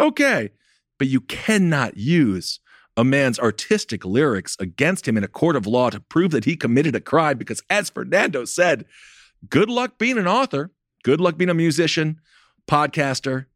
okay. 0.01 0.51
But 0.99 1.09
you 1.09 1.21
cannot 1.21 1.99
use 1.99 2.61
a 2.97 3.05
man's 3.05 3.39
artistic 3.39 4.07
lyrics 4.07 4.57
against 4.59 5.07
him 5.07 5.19
in 5.19 5.23
a 5.23 5.29
court 5.29 5.55
of 5.55 5.67
law 5.67 5.91
to 5.91 6.01
prove 6.01 6.31
that 6.31 6.47
he 6.47 6.57
committed 6.57 6.97
a 6.97 7.01
crime 7.01 7.37
because, 7.37 7.63
as 7.69 7.91
Fernando 7.91 8.47
said, 8.47 8.87
good 9.51 9.69
luck 9.69 9.99
being 9.99 10.17
an 10.17 10.27
author, 10.27 10.73
good 11.05 11.21
luck 11.21 11.37
being 11.37 11.51
a 11.51 11.55
musician, 11.55 12.21
podcaster, 12.67 13.47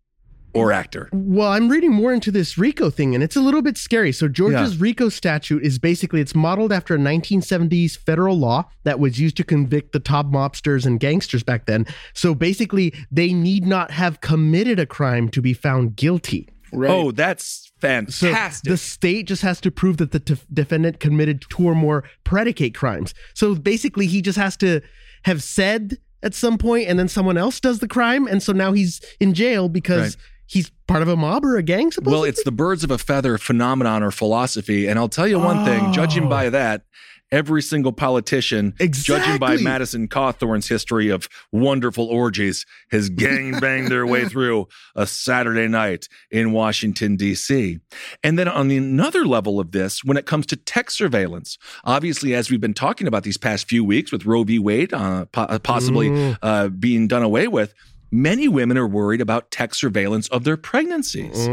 or 0.55 0.73
actor. 0.73 1.09
Well, 1.13 1.49
I'm 1.49 1.69
reading 1.69 1.93
more 1.93 2.13
into 2.13 2.31
this 2.31 2.59
RICO 2.59 2.91
thing, 2.91 3.15
and 3.15 3.23
it's 3.25 3.37
a 3.37 3.41
little 3.41 3.63
bit 3.63 3.77
scary. 3.77 4.13
So 4.13 4.29
Georgia's 4.29 4.77
RICO 4.79 5.09
statute 5.09 5.63
is 5.65 5.79
basically 5.79 6.21
it's 6.21 6.35
modeled 6.35 6.73
after 6.73 6.95
a 6.95 6.99
1970s 6.99 7.97
federal 7.99 8.39
law 8.39 8.69
that 8.85 8.99
was 8.99 9.19
used 9.21 9.37
to 9.39 9.45
convict 9.45 9.93
the 9.93 10.01
top 10.01 10.27
mobsters 10.27 10.85
and 10.87 11.01
gangsters 11.01 11.43
back 11.43 11.67
then. 11.67 11.87
So 12.15 12.35
basically, 12.35 12.93
they 13.11 13.33
need 13.33 13.67
not 13.67 13.91
have 13.93 14.21
committed 14.21 14.79
a 14.79 14.87
crime 14.87 15.29
to 15.31 15.41
be 15.41 15.53
found 15.55 15.97
guilty. 15.97 16.49
Right. 16.73 16.91
Oh, 16.91 17.11
that's 17.11 17.71
So 17.81 17.89
fantastic. 17.89 18.71
the 18.71 18.77
state 18.79 19.27
just 19.27 19.43
has 19.43 19.61
to 19.61 19.71
prove 19.71 19.99
that 19.99 20.13
the 20.13 20.19
def- 20.21 20.47
defendant 20.53 21.01
committed 21.01 21.45
two 21.51 21.65
or 21.65 21.75
more 21.75 22.05
predicate 22.25 22.75
crimes. 22.75 23.13
So 23.35 23.55
basically, 23.55 24.07
he 24.07 24.23
just 24.23 24.39
has 24.39 24.57
to 24.59 24.81
have 25.25 25.43
said 25.43 25.99
at 26.23 26.35
some 26.35 26.57
point, 26.57 26.89
and 26.89 26.99
then 26.99 27.09
someone 27.09 27.37
else 27.37 27.59
does 27.61 27.81
the 27.81 27.89
crime, 27.89 28.27
and 28.27 28.43
so 28.43 28.53
now 28.53 28.73
he's 28.73 29.01
in 29.21 29.35
jail 29.35 29.69
because 29.69 30.17
Right. 30.17 30.25
He's 30.53 30.71
part 30.87 31.03
of 31.03 31.09
a 31.09 31.17
mob 31.17 31.45
or 31.45 31.57
a 31.57 31.63
gang. 31.63 31.91
Supposedly? 31.91 32.13
Well, 32.13 32.25
it's 32.25 32.45
the 32.45 32.53
birds 32.53 32.85
of 32.85 32.91
a 32.91 32.99
feather 32.99 33.39
phenomenon 33.39 34.03
or 34.03 34.11
philosophy. 34.11 34.87
And 34.87 34.99
I'll 34.99 35.09
tell 35.09 35.27
you 35.27 35.39
one 35.39 35.65
thing, 35.65 35.93
judging 35.93 36.29
by 36.29 36.51
that, 36.51 36.83
every 37.31 37.63
single 37.63 37.93
politician, 37.93 38.75
judging 38.91 39.39
by 39.39 39.57
Madison 39.57 40.09
Cawthorn's 40.09 40.69
history 40.69 41.09
of 41.09 41.27
wonderful 41.51 42.05
orgies, 42.05 42.67
has 42.91 43.09
gang 43.09 43.59
banged 43.59 43.91
their 43.91 44.07
way 44.07 44.25
through 44.29 44.69
a 44.95 45.07
Saturday 45.07 45.69
night 45.69 46.07
in 46.31 46.53
Washington, 46.53 47.17
D.C. 47.17 47.79
And 48.23 48.39
then 48.39 48.47
on 48.47 48.71
another 48.71 49.25
level 49.25 49.59
of 49.59 49.73
this, 49.73 50.05
when 50.05 50.19
it 50.19 50.27
comes 50.27 50.45
to 50.47 50.57
tech 50.57 50.91
surveillance, 50.91 51.57
obviously, 51.85 52.35
as 52.35 52.51
we've 52.51 52.61
been 52.61 52.75
talking 52.75 53.07
about 53.07 53.23
these 53.23 53.39
past 53.39 53.67
few 53.67 53.83
weeks 53.83 54.13
with 54.13 54.27
Roe 54.27 54.45
v. 54.45 54.59
Wade 54.59 54.93
uh, 54.93 55.25
po- 55.33 55.59
possibly 55.61 56.37
uh, 56.43 56.69
being 56.69 57.09
done 57.09 57.23
away 57.23 57.49
with, 57.49 57.73
many 58.13 58.47
women 58.47 58.77
are 58.77 58.87
worried 58.87 59.21
about 59.21 59.51
tech 59.51 59.75
surveillance 59.75 60.29
of 60.29 60.45
their 60.45 60.57
pregnancies. 60.59 61.49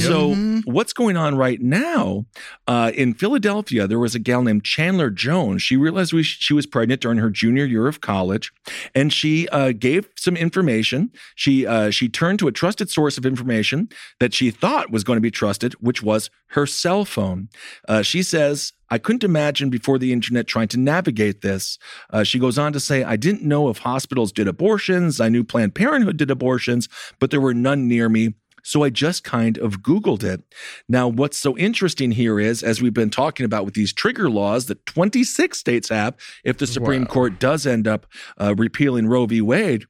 So, 0.00 0.34
what's 0.64 0.92
going 0.92 1.16
on 1.16 1.36
right 1.36 1.60
now 1.60 2.24
uh, 2.68 2.92
in 2.94 3.12
Philadelphia? 3.14 3.86
There 3.86 3.98
was 3.98 4.14
a 4.14 4.18
gal 4.20 4.42
named 4.42 4.64
Chandler 4.64 5.10
Jones. 5.10 5.62
She 5.62 5.76
realized 5.76 6.12
we, 6.12 6.22
she 6.22 6.54
was 6.54 6.66
pregnant 6.66 7.00
during 7.00 7.18
her 7.18 7.30
junior 7.30 7.64
year 7.64 7.88
of 7.88 8.00
college, 8.00 8.52
and 8.94 9.12
she 9.12 9.48
uh, 9.48 9.72
gave 9.72 10.08
some 10.16 10.36
information. 10.36 11.10
She 11.34 11.66
uh, 11.66 11.90
she 11.90 12.08
turned 12.08 12.38
to 12.38 12.48
a 12.48 12.52
trusted 12.52 12.88
source 12.90 13.18
of 13.18 13.26
information 13.26 13.88
that 14.20 14.32
she 14.32 14.50
thought 14.50 14.90
was 14.90 15.02
going 15.04 15.16
to 15.16 15.20
be 15.20 15.30
trusted, 15.32 15.74
which 15.74 16.02
was 16.02 16.30
her 16.48 16.66
cell 16.66 17.04
phone. 17.04 17.48
Uh, 17.88 18.02
she 18.02 18.22
says. 18.22 18.72
I 18.94 18.98
couldn't 18.98 19.24
imagine 19.24 19.70
before 19.70 19.98
the 19.98 20.12
internet 20.12 20.46
trying 20.46 20.68
to 20.68 20.78
navigate 20.78 21.40
this. 21.40 21.80
Uh, 22.10 22.22
she 22.22 22.38
goes 22.38 22.58
on 22.58 22.72
to 22.74 22.78
say, 22.78 23.02
I 23.02 23.16
didn't 23.16 23.42
know 23.42 23.68
if 23.68 23.78
hospitals 23.78 24.30
did 24.30 24.46
abortions. 24.46 25.20
I 25.20 25.28
knew 25.28 25.42
Planned 25.42 25.74
Parenthood 25.74 26.16
did 26.16 26.30
abortions, 26.30 26.88
but 27.18 27.32
there 27.32 27.40
were 27.40 27.54
none 27.54 27.88
near 27.88 28.08
me. 28.08 28.34
So 28.62 28.84
I 28.84 28.90
just 28.90 29.24
kind 29.24 29.58
of 29.58 29.82
Googled 29.82 30.22
it. 30.22 30.44
Now, 30.88 31.08
what's 31.08 31.36
so 31.36 31.58
interesting 31.58 32.12
here 32.12 32.38
is, 32.38 32.62
as 32.62 32.80
we've 32.80 32.94
been 32.94 33.10
talking 33.10 33.44
about 33.44 33.64
with 33.64 33.74
these 33.74 33.92
trigger 33.92 34.30
laws 34.30 34.66
that 34.66 34.86
26 34.86 35.58
states 35.58 35.88
have, 35.88 36.14
if 36.44 36.58
the 36.58 36.66
Supreme 36.68 37.04
Court 37.04 37.40
does 37.40 37.66
end 37.66 37.88
up 37.88 38.06
uh, 38.40 38.54
repealing 38.56 39.08
Roe 39.08 39.26
v. 39.26 39.40
Wade, 39.40 39.86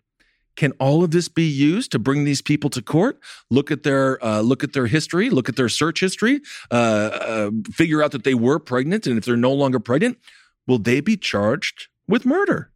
can 0.57 0.73
all 0.73 1.03
of 1.03 1.11
this 1.11 1.29
be 1.29 1.47
used 1.47 1.93
to 1.93 1.99
bring 1.99 2.25
these 2.25 2.43
people 2.43 2.71
to 2.71 2.83
court? 2.83 3.19
Look 3.51 3.71
at 3.71 3.83
their 3.83 4.25
uh, 4.25 4.41
look 4.41 4.65
at 4.65 4.73
their 4.73 4.87
history, 4.87 5.31
look 5.31 5.49
at 5.49 5.57
their 5.57 5.69
search 5.69 6.01
history, 6.01 6.41
uh, 6.71 6.75
uh, 6.75 7.51
figure 7.73 8.03
out 8.03 8.13
that 8.13 8.25
they 8.25 8.35
were 8.35 8.59
pregnant, 8.59 9.07
and 9.07 9.19
if 9.19 9.25
they're 9.25 9.37
no 9.37 9.53
longer 9.53 9.81
pregnant, 9.81 10.19
will 10.67 10.79
they 10.79 11.01
be 11.01 11.17
charged 11.17 11.89
with 12.07 12.25
murder? 12.25 12.71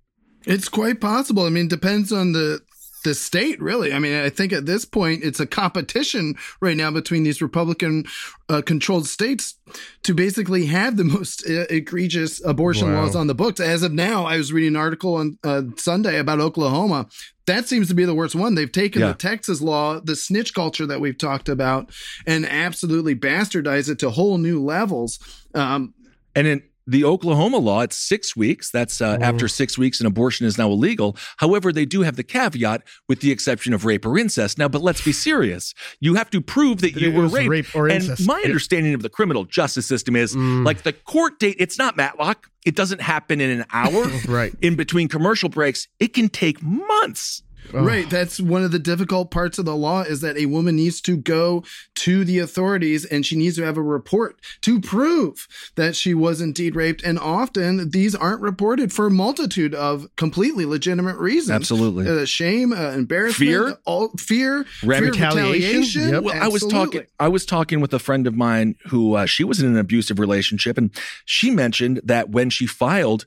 It's 0.46 0.68
quite 0.68 1.00
possible. 1.00 1.44
I 1.44 1.50
mean, 1.50 1.68
depends 1.68 2.12
on 2.12 2.32
the 2.32 2.60
the 3.08 3.14
state, 3.14 3.60
really. 3.60 3.92
I 3.92 3.98
mean, 3.98 4.14
I 4.14 4.28
think 4.30 4.52
at 4.52 4.66
this 4.66 4.84
point 4.84 5.24
it's 5.24 5.40
a 5.40 5.46
competition 5.46 6.34
right 6.60 6.76
now 6.76 6.90
between 6.90 7.22
these 7.24 7.40
Republican 7.40 8.04
uh, 8.48 8.62
controlled 8.62 9.06
states 9.06 9.54
to 10.02 10.14
basically 10.14 10.66
have 10.66 10.96
the 10.96 11.04
most 11.16 11.44
uh, 11.48 11.64
egregious 11.70 12.44
abortion 12.44 12.92
Wow. 12.92 13.02
laws 13.04 13.16
on 13.16 13.26
the 13.26 13.34
books. 13.34 13.60
As 13.60 13.82
of 13.82 13.92
now, 13.92 14.24
I 14.26 14.36
was 14.36 14.52
reading 14.52 14.74
an 14.74 14.76
article 14.76 15.14
on 15.16 15.38
uh, 15.42 15.62
Sunday 15.76 16.18
about 16.18 16.40
Oklahoma. 16.40 17.06
That 17.46 17.66
seems 17.66 17.88
to 17.88 17.94
be 17.94 18.04
the 18.04 18.14
worst 18.14 18.34
one. 18.34 18.54
They've 18.54 18.70
taken 18.70 19.00
Yeah. 19.00 19.08
the 19.08 19.14
Texas 19.14 19.60
law, 19.62 20.00
the 20.00 20.16
snitch 20.16 20.52
culture 20.54 20.86
that 20.86 21.00
we've 21.00 21.16
talked 21.18 21.48
about, 21.48 21.90
and 22.26 22.44
absolutely 22.46 23.14
bastardized 23.14 23.88
it 23.88 23.98
to 24.00 24.10
whole 24.10 24.36
new 24.38 24.62
levels. 24.62 25.18
Um, 25.54 25.94
And 26.34 26.46
in 26.46 26.62
the 26.88 27.04
Oklahoma 27.04 27.58
law, 27.58 27.82
it's 27.82 27.98
six 27.98 28.34
weeks. 28.34 28.70
That's 28.70 29.00
uh, 29.02 29.18
after 29.20 29.46
six 29.46 29.76
weeks, 29.76 30.00
an 30.00 30.06
abortion 30.06 30.46
is 30.46 30.56
now 30.56 30.68
illegal. 30.70 31.16
However, 31.36 31.72
they 31.72 31.84
do 31.84 32.00
have 32.02 32.16
the 32.16 32.22
caveat 32.24 32.82
with 33.08 33.20
the 33.20 33.30
exception 33.30 33.74
of 33.74 33.84
rape 33.84 34.06
or 34.06 34.16
incest. 34.18 34.56
Now, 34.58 34.68
but 34.68 34.80
let's 34.82 35.04
be 35.04 35.12
serious. 35.12 35.74
You 36.00 36.14
have 36.14 36.30
to 36.30 36.40
prove 36.40 36.80
that, 36.80 36.94
That 36.94 37.00
you 37.02 37.12
were 37.12 37.28
raped. 37.28 37.48
rape 37.50 37.66
or 37.76 37.88
and 37.88 38.02
incest. 38.02 38.26
my 38.26 38.38
Yeah. 38.40 38.46
understanding 38.46 38.94
of 38.94 39.02
the 39.02 39.10
criminal 39.10 39.44
justice 39.44 39.86
system 39.86 40.16
is 40.16 40.34
like 40.34 40.82
the 40.82 40.94
court 40.94 41.38
date, 41.38 41.56
it's 41.58 41.76
not 41.78 41.96
Matlock. 41.96 42.48
It 42.66 42.74
doesn't 42.74 43.00
happen 43.00 43.40
in 43.40 43.50
an 43.50 43.64
hour. 43.72 44.06
Right. 44.28 44.52
In 44.62 44.74
between 44.74 45.08
commercial 45.08 45.48
breaks, 45.48 45.86
it 46.00 46.12
can 46.14 46.28
take 46.28 46.62
months. 46.62 47.42
Right. 47.72 48.08
That's 48.08 48.40
one 48.40 48.64
of 48.64 48.70
the 48.72 48.78
difficult 48.78 49.30
parts 49.30 49.58
of 49.58 49.64
the 49.64 49.76
law 49.76 50.02
is 50.02 50.20
that 50.22 50.36
a 50.36 50.46
woman 50.46 50.76
needs 50.76 51.00
to 51.02 51.16
go 51.16 51.64
to 51.96 52.24
the 52.24 52.38
authorities 52.38 53.04
and 53.04 53.24
she 53.26 53.36
needs 53.36 53.56
to 53.56 53.62
have 53.64 53.76
a 53.76 53.82
report 53.82 54.40
to 54.62 54.80
prove 54.80 55.46
that 55.76 55.94
she 55.96 56.14
was 56.14 56.40
indeed 56.40 56.74
raped. 56.74 57.02
And 57.02 57.18
often 57.18 57.90
these 57.90 58.14
aren't 58.14 58.40
reported 58.40 58.92
for 58.92 59.06
a 59.06 59.10
multitude 59.10 59.74
of 59.74 60.06
completely 60.16 60.64
legitimate 60.64 61.16
reasons. 61.16 61.50
Absolutely. 61.50 62.08
Uh, 62.08 62.24
shame, 62.24 62.72
uh, 62.72 62.90
embarrassment, 62.92 63.48
Fear? 63.48 63.78
all, 63.84 64.08
fear, 64.18 64.64
Ram- 64.84 65.02
fear 65.02 65.10
Retaliation? 65.10 65.80
retaliation. 65.80 66.08
Yep. 66.10 66.22
Well, 66.24 66.42
I 66.42 66.48
was 66.48 66.64
talking. 66.66 67.02
I 67.20 67.28
was 67.28 67.44
talking 67.46 67.80
with 67.80 67.92
a 67.92 67.98
friend 67.98 68.26
of 68.26 68.34
mine 68.34 68.76
who 68.88 69.14
uh, 69.14 69.26
she 69.26 69.44
was 69.44 69.60
in 69.60 69.66
an 69.66 69.76
abusive 69.76 70.18
relationship, 70.18 70.78
and 70.78 70.90
she 71.24 71.50
mentioned 71.50 72.00
that 72.04 72.30
when 72.30 72.50
she 72.50 72.66
filed, 72.66 73.26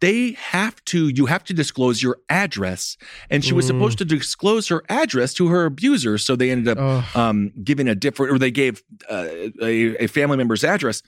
they 0.00 0.32
have 0.32 0.84
to. 0.86 1.08
You 1.08 1.26
have 1.26 1.44
to 1.44 1.54
disclose 1.54 2.02
your 2.02 2.18
address, 2.28 2.96
and 3.30 3.44
she 3.44 3.52
was 3.54 3.64
Mm. 3.64 3.68
supposed 3.68 3.98
to 3.98 4.04
disclose 4.04 4.68
her 4.68 4.82
address 4.88 5.32
to 5.34 5.48
her 5.48 5.64
abuser. 5.64 6.18
So 6.18 6.36
they 6.36 6.50
ended 6.50 6.76
up 6.76 7.16
um, 7.16 7.52
giving 7.64 7.88
a 7.88 7.94
different, 7.94 8.32
or 8.32 8.38
they 8.38 8.50
gave 8.50 8.82
uh, 9.08 9.26
a, 9.62 10.04
a 10.04 10.06
family 10.06 10.36
member's 10.36 10.64
address. 10.64 11.02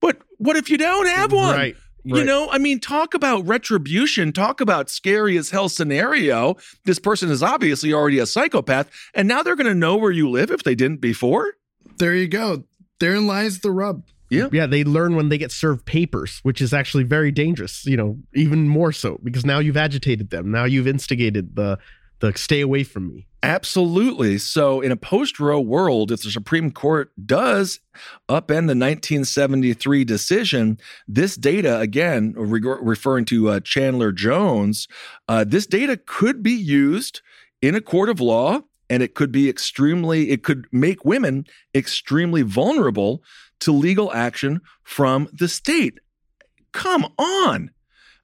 But 0.00 0.18
what 0.38 0.56
if 0.56 0.68
you 0.70 0.76
don't 0.78 1.06
have 1.06 1.32
one? 1.32 1.54
Right. 1.54 1.76
You 2.04 2.22
know, 2.22 2.48
I 2.52 2.58
mean, 2.58 2.78
talk 2.78 3.14
about 3.14 3.48
retribution, 3.48 4.32
talk 4.32 4.60
about 4.60 4.88
scary 4.88 5.36
as 5.36 5.50
hell 5.50 5.68
scenario. 5.68 6.54
This 6.84 7.00
person 7.00 7.32
is 7.32 7.42
obviously 7.42 7.92
already 7.92 8.20
a 8.20 8.26
psychopath, 8.26 8.88
and 9.12 9.26
now 9.26 9.42
they're 9.42 9.56
going 9.56 9.66
to 9.66 9.74
know 9.74 9.96
where 9.96 10.12
you 10.12 10.30
live 10.30 10.52
if 10.52 10.62
they 10.62 10.76
didn't 10.76 11.00
before. 11.00 11.54
There 11.98 12.14
you 12.14 12.28
go. 12.28 12.62
Therein 13.00 13.26
lies 13.26 13.58
the 13.58 13.72
rub. 13.72 14.04
Yeah. 14.28 14.48
Yeah, 14.52 14.66
they 14.66 14.84
learn 14.84 15.14
when 15.14 15.28
they 15.28 15.38
get 15.38 15.52
served 15.52 15.84
papers, 15.84 16.40
which 16.42 16.60
is 16.60 16.74
actually 16.74 17.04
very 17.04 17.30
dangerous, 17.30 17.86
you 17.86 17.96
know, 17.96 18.18
even 18.34 18.68
more 18.68 18.92
so 18.92 19.20
because 19.22 19.44
now 19.44 19.58
you've 19.58 19.76
agitated 19.76 20.30
them. 20.30 20.50
Now 20.50 20.64
you've 20.64 20.88
instigated 20.88 21.56
the 21.56 21.78
the 22.20 22.32
stay 22.36 22.60
away 22.60 22.82
from 22.82 23.08
me. 23.08 23.26
Absolutely. 23.42 24.38
So, 24.38 24.80
in 24.80 24.90
a 24.90 24.96
post 24.96 25.38
Roe 25.38 25.60
world, 25.60 26.10
if 26.10 26.22
the 26.22 26.30
Supreme 26.30 26.70
Court 26.70 27.12
does 27.24 27.80
upend 28.28 28.66
the 28.66 28.74
1973 28.74 30.04
decision, 30.04 30.78
this 31.06 31.36
data, 31.36 31.78
again, 31.78 32.34
reg- 32.36 32.64
referring 32.64 33.24
to 33.26 33.50
uh, 33.50 33.60
Chandler 33.60 34.12
Jones, 34.12 34.88
uh, 35.28 35.44
this 35.44 35.66
data 35.66 35.96
could 35.96 36.42
be 36.42 36.52
used 36.52 37.20
in 37.62 37.74
a 37.74 37.80
court 37.80 38.08
of 38.08 38.20
law 38.20 38.62
and 38.88 39.02
it 39.02 39.14
could 39.14 39.32
be 39.32 39.48
extremely, 39.48 40.30
it 40.30 40.42
could 40.42 40.66
make 40.72 41.04
women 41.04 41.44
extremely 41.74 42.42
vulnerable 42.42 43.22
to 43.60 43.72
legal 43.72 44.12
action 44.12 44.60
from 44.84 45.28
the 45.32 45.48
state. 45.48 45.98
Come 46.72 47.06
on. 47.18 47.70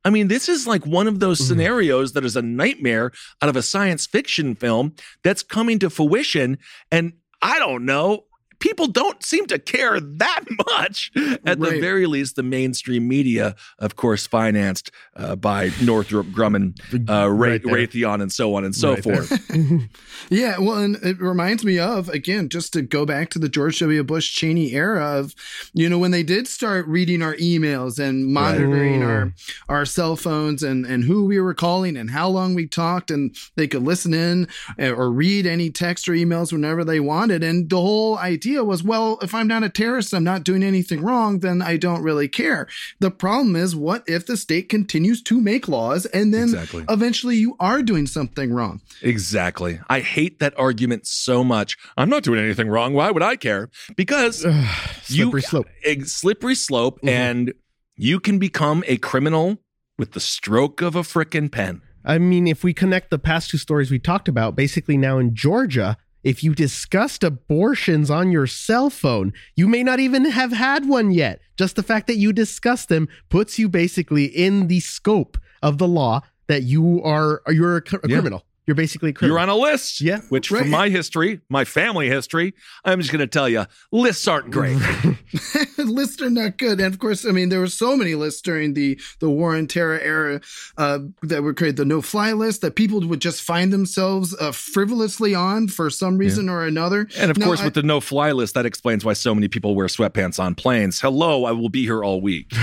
I 0.05 0.11
mean, 0.11 0.29
this 0.29 0.49
is 0.49 0.67
like 0.67 0.85
one 0.85 1.07
of 1.07 1.21
those 1.21 1.39
mm-hmm. 1.39 1.49
scenarios 1.49 2.13
that 2.13 2.25
is 2.25 2.37
a 2.37 2.43
nightmare 2.43 3.13
out 3.41 3.49
of 3.49 3.57
a 3.57 3.63
science 3.63 4.07
fiction 4.07 4.55
film 4.55 4.95
that's 5.23 5.43
coming 5.43 5.79
to 5.79 5.91
fruition. 5.91 6.59
And 6.91 7.15
I 7.41 7.59
don't 7.59 7.85
know, 7.85 8.25
people 8.63 8.87
don't 8.87 9.23
seem 9.25 9.45
to 9.47 9.59
care 9.59 10.01
that 10.01 10.45
much. 10.71 11.11
At 11.45 11.61
the 11.61 11.79
very 11.81 12.07
least, 12.07 12.37
the 12.37 12.43
mainstream 12.43 13.09
media, 13.09 13.55
of 13.79 13.97
course, 13.97 14.27
financed 14.27 14.91
uh, 15.17 15.37
by 15.37 15.71
Northrop 15.83 16.29
Grumman, 16.29 16.79
uh, 17.11 17.29
Ra- 17.29 17.49
Right. 17.49 17.63
Raytheon, 17.63 18.23
and 18.23 18.33
so 18.33 18.55
on 18.55 18.65
and 18.65 18.75
so 18.75 18.95
Right 18.95 19.03
forth. 19.03 19.51
Yeah, 20.31 20.59
well, 20.61 20.79
and 20.79 20.97
it 21.03 21.19
reminds 21.21 21.65
me 21.65 21.79
of 21.81 22.09
again, 22.09 22.49
just 22.49 22.73
to 22.75 22.83
go 22.83 23.05
back 23.05 23.29
to 23.31 23.39
the 23.41 23.49
George 23.49 23.81
W. 23.81 24.03
Bush 24.05 24.33
Cheney 24.33 24.73
era 24.73 25.19
of, 25.19 25.35
you 25.75 25.89
know, 25.89 25.99
when 25.99 26.13
they 26.13 26.23
did 26.23 26.47
start 26.47 26.87
reading 26.87 27.23
our 27.23 27.35
emails 27.37 27.99
and 27.99 28.27
monitoring 28.27 29.01
Right. 29.01 29.09
our 29.09 29.33
our 29.69 29.85
cell 29.85 30.15
phones 30.17 30.63
and 30.63 30.87
and 30.87 31.03
who 31.05 31.25
we 31.25 31.41
were 31.41 31.55
calling 31.55 31.97
and 31.97 32.11
how 32.11 32.29
long 32.29 32.55
we 32.55 32.67
talked, 32.69 33.11
and 33.11 33.35
they 33.57 33.67
could 33.67 33.83
listen 33.83 34.15
in 34.15 34.47
uh, 34.79 34.93
or 34.93 35.11
read 35.11 35.45
any 35.47 35.71
text 35.71 36.09
or 36.09 36.13
emails 36.13 36.53
whenever 36.53 36.85
they 36.85 37.01
wanted. 37.01 37.43
And 37.43 37.69
the 37.69 37.81
whole 37.81 38.17
idea 38.19 38.52
was, 38.61 38.83
well, 38.83 39.19
if 39.23 39.35
I'm 39.35 39.49
not 39.49 39.63
a 39.63 39.69
terrorist, 39.69 40.13
I'm 40.13 40.25
not 40.25 40.45
doing 40.45 40.63
anything 40.63 41.03
wrong, 41.03 41.41
then 41.41 41.63
I 41.63 41.77
don't 41.77 42.03
really 42.03 42.29
care. 42.29 42.69
The 43.01 43.11
problem 43.11 43.57
is, 43.57 43.75
what 43.75 44.05
if 44.07 44.27
the 44.27 44.37
state 44.37 44.69
continues 44.69 45.23
to 45.25 45.41
make 45.41 45.69
laws 45.69 46.07
and 46.07 46.33
then 46.33 46.45
Exactly. 46.45 46.85
eventually 46.89 47.37
you 47.37 47.57
are 47.59 47.83
doing 47.83 48.07
something 48.07 48.53
wrong? 48.53 48.81
Exactly. 49.01 49.81
I 49.89 50.01
hate 50.01 50.39
that 50.41 50.55
argument 50.59 51.07
so 51.07 51.43
much. 51.45 51.77
I'm 51.97 52.09
not 52.11 52.23
doing 52.23 52.39
anything 52.41 52.69
wrong. 52.69 52.93
Why 52.95 53.11
would 53.11 53.23
I 53.23 53.37
care? 53.37 53.71
Because 53.97 54.45
you 55.09 55.25
Slippery 55.25 55.43
slope. 55.43 55.67
a 55.85 56.01
slippery 56.01 56.55
slope, 56.55 57.01
Mhm. 57.03 57.09
and 57.09 57.53
you 57.97 58.21
can 58.21 58.39
become 58.39 58.85
a 58.87 58.97
criminal 58.99 59.59
with 59.99 60.13
the 60.13 60.21
stroke 60.21 60.81
of 60.83 60.97
a 60.97 61.03
frickin' 61.03 61.51
pen. 61.53 61.83
I 62.05 62.19
mean, 62.19 62.49
if 62.49 62.65
we 62.65 62.73
connect 62.75 63.11
the 63.11 63.19
past 63.19 63.51
two 63.51 63.59
stories 63.59 63.91
we 63.91 63.99
talked 64.01 64.27
about, 64.27 64.57
basically 64.57 64.97
now 64.97 65.19
in 65.19 65.35
Georgia, 65.37 65.97
if 66.25 66.43
you 66.45 66.55
discussed 66.55 67.25
abortions 67.25 68.11
on 68.11 68.31
your 68.31 68.47
cell 68.47 68.91
phone, 68.91 69.33
you 69.57 69.67
may 69.69 69.83
not 69.83 70.01
even 70.01 70.25
have 70.31 70.53
had 70.53 70.89
one 70.89 71.11
yet. 71.11 71.41
Just 71.57 71.77
the 71.77 71.83
fact 71.83 72.07
that 72.07 72.17
you 72.17 72.33
discussed 72.33 72.89
them 72.89 73.09
puts 73.29 73.59
you 73.59 73.69
basically 73.69 74.25
in 74.27 74.69
the 74.69 74.81
scope 74.81 75.37
of 75.63 75.79
the 75.79 75.89
law 75.89 76.21
that 76.49 76.63
you 76.63 77.03
are 77.03 77.43
you're 77.49 77.77
a, 77.77 77.83
cr- 77.83 77.97
a 77.97 78.09
Yeah. 78.09 78.17
criminal. 78.17 78.45
You're 78.67 78.77
basically 78.77 79.11
a 79.11 79.13
criminal. 79.13 79.35
You're 79.39 79.43
on 79.43 79.49
a 79.49 79.57
list. 79.57 80.01
Yeah. 80.01 80.21
Which, 80.29 80.51
Right. 80.53 80.61
from 80.63 80.71
my 80.71 80.89
history, 80.89 81.41
my 81.49 81.65
family 81.65 82.09
history, 82.09 82.55
I'm 82.85 83.01
just 83.01 83.11
going 83.13 83.19
to 83.21 83.27
tell 83.27 83.49
you, 83.49 83.65
lists 83.91 84.29
aren't 84.29 84.51
great. 84.53 84.79
lists 85.79 86.23
are 86.23 86.31
not 86.31 86.59
good. 86.59 86.81
And 86.81 86.93
of 86.95 87.01
course, 87.01 87.27
I 87.27 87.31
mean, 87.33 87.49
there 87.49 87.59
were 87.59 87.67
so 87.67 87.97
many 87.97 88.15
lists 88.15 88.41
during 88.41 88.75
the, 88.75 89.01
the 89.19 89.29
war 89.29 89.57
on 89.57 89.67
terror 89.67 89.99
era 89.99 90.41
uh, 90.79 91.01
that 91.23 91.43
were 91.43 91.55
created, 91.55 91.77
the 91.77 91.85
no 91.85 92.01
fly 92.03 92.33
list 92.33 92.61
that 92.61 92.77
people 92.77 93.01
would 93.01 93.21
just 93.21 93.43
find 93.43 93.73
themselves 93.73 94.35
uh, 94.41 94.53
frivolously 94.53 95.35
on 95.35 95.67
for 95.67 95.91
some 95.91 96.17
reason 96.19 96.49
or 96.49 96.65
another. 96.65 97.09
and 97.19 97.31
of 97.33 97.39
Now, 97.39 97.47
course, 97.47 97.61
I- 97.63 97.65
with 97.65 97.75
the 97.75 97.83
no 97.83 98.01
fly 98.01 98.31
list, 98.31 98.55
that 98.55 98.65
explains 98.67 99.05
why 99.05 99.15
so 99.15 99.35
many 99.35 99.49
people 99.49 99.75
wear 99.75 99.87
sweatpants 99.89 100.39
on 100.39 100.55
planes. 100.55 101.01
Hello, 101.01 101.45
I 101.47 101.53
will 101.53 101.69
be 101.69 101.83
here 101.83 102.05
all 102.05 102.21
week. 102.21 102.53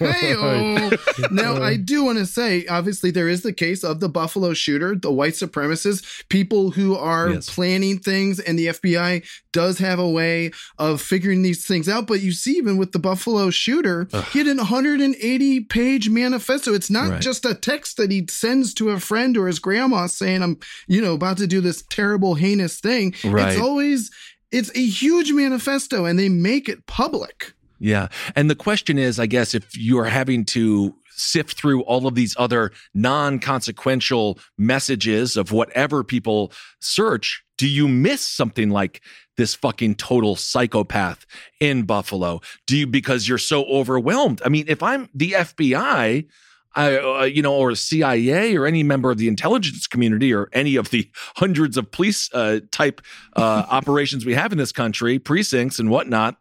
Hey-o. 0.00 0.90
now, 1.30 1.62
I 1.62 1.76
do 1.76 2.04
want 2.04 2.18
to 2.18 2.26
say, 2.26 2.66
obviously, 2.66 3.10
there 3.10 3.28
is 3.28 3.42
the 3.42 3.52
case 3.52 3.84
of 3.84 4.00
the 4.00 4.08
Buffalo 4.08 4.52
shooter, 4.54 4.94
the 4.94 5.10
white 5.12 5.29
supremacists, 5.34 6.04
people 6.28 6.70
who 6.72 6.96
are 6.96 7.30
Yes. 7.30 7.50
planning 7.50 7.98
things, 7.98 8.38
and 8.40 8.58
the 8.58 8.68
FBI 8.68 9.22
does 9.52 9.78
have 9.78 9.98
a 9.98 10.08
way 10.08 10.50
of 10.78 11.00
figuring 11.00 11.42
these 11.42 11.64
things 11.66 11.88
out. 11.88 12.06
But 12.06 12.20
you 12.22 12.32
see, 12.32 12.52
even 12.52 12.76
with 12.76 12.92
the 12.92 12.98
Buffalo 12.98 13.50
shooter, 13.50 14.08
he 14.32 14.38
had 14.38 14.48
an 14.48 14.58
180 14.58 15.60
page 15.60 16.08
manifesto. 16.08 16.74
It's 16.74 16.90
not 16.90 17.10
Right. 17.10 17.20
just 17.20 17.44
a 17.44 17.54
text 17.54 17.96
that 17.96 18.10
he 18.10 18.26
sends 18.30 18.74
to 18.74 18.90
a 18.90 19.00
friend 19.00 19.36
or 19.36 19.46
his 19.46 19.58
grandma 19.58 20.06
saying, 20.06 20.42
I'm, 20.42 20.58
you 20.86 21.00
know, 21.00 21.14
about 21.14 21.38
to 21.38 21.46
do 21.46 21.60
this 21.60 21.82
terrible, 21.90 22.34
heinous 22.34 22.78
thing. 22.80 23.14
Right. 23.24 23.52
It's 23.52 23.60
always, 23.60 24.10
it's 24.52 24.70
a 24.76 24.84
huge 24.84 25.32
manifesto, 25.32 26.04
and 26.04 26.18
they 26.18 26.28
make 26.28 26.68
it 26.68 26.86
public. 26.86 27.52
Yeah. 27.82 28.08
And 28.36 28.50
the 28.50 28.54
question 28.54 28.98
is, 28.98 29.18
I 29.18 29.26
guess, 29.26 29.54
if 29.54 29.76
you 29.76 29.98
are 29.98 30.04
having 30.04 30.44
to 30.46 30.94
sift 31.20 31.56
through 31.56 31.82
all 31.82 32.06
of 32.06 32.14
these 32.14 32.34
other 32.38 32.72
non 32.94 33.38
consequential 33.38 34.38
messages 34.58 35.36
of 35.36 35.52
whatever 35.52 36.02
people 36.02 36.52
search, 36.80 37.44
do 37.58 37.68
you 37.68 37.88
miss 37.88 38.22
something 38.22 38.70
like 38.70 39.02
this 39.36 39.54
fucking 39.54 39.94
total 39.94 40.36
psychopath 40.36 41.26
in 41.60 41.82
Buffalo? 41.82 42.40
Do 42.66 42.76
you, 42.76 42.86
because 42.86 43.28
you're 43.28 43.38
so 43.38 43.64
overwhelmed? 43.66 44.40
I 44.44 44.48
mean, 44.48 44.64
if 44.68 44.82
I'm 44.82 45.08
the 45.14 45.32
FBI, 45.32 46.26
I, 46.74 46.98
uh, 46.98 47.24
you 47.24 47.42
know, 47.42 47.54
or 47.54 47.74
CIA 47.74 48.56
or 48.56 48.64
any 48.64 48.82
member 48.82 49.10
of 49.10 49.18
the 49.18 49.28
intelligence 49.28 49.86
community 49.86 50.32
or 50.32 50.48
any 50.52 50.76
of 50.76 50.90
the 50.90 51.10
hundreds 51.36 51.76
of 51.76 51.90
police 51.90 52.32
uh, 52.32 52.60
type 52.70 53.00
uh, 53.36 53.66
operations 53.70 54.24
we 54.24 54.34
have 54.34 54.52
in 54.52 54.58
this 54.58 54.72
country, 54.72 55.18
precincts 55.18 55.78
and 55.78 55.90
whatnot, 55.90 56.36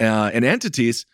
uh, 0.00 0.30
and 0.32 0.44
entities. 0.44 1.06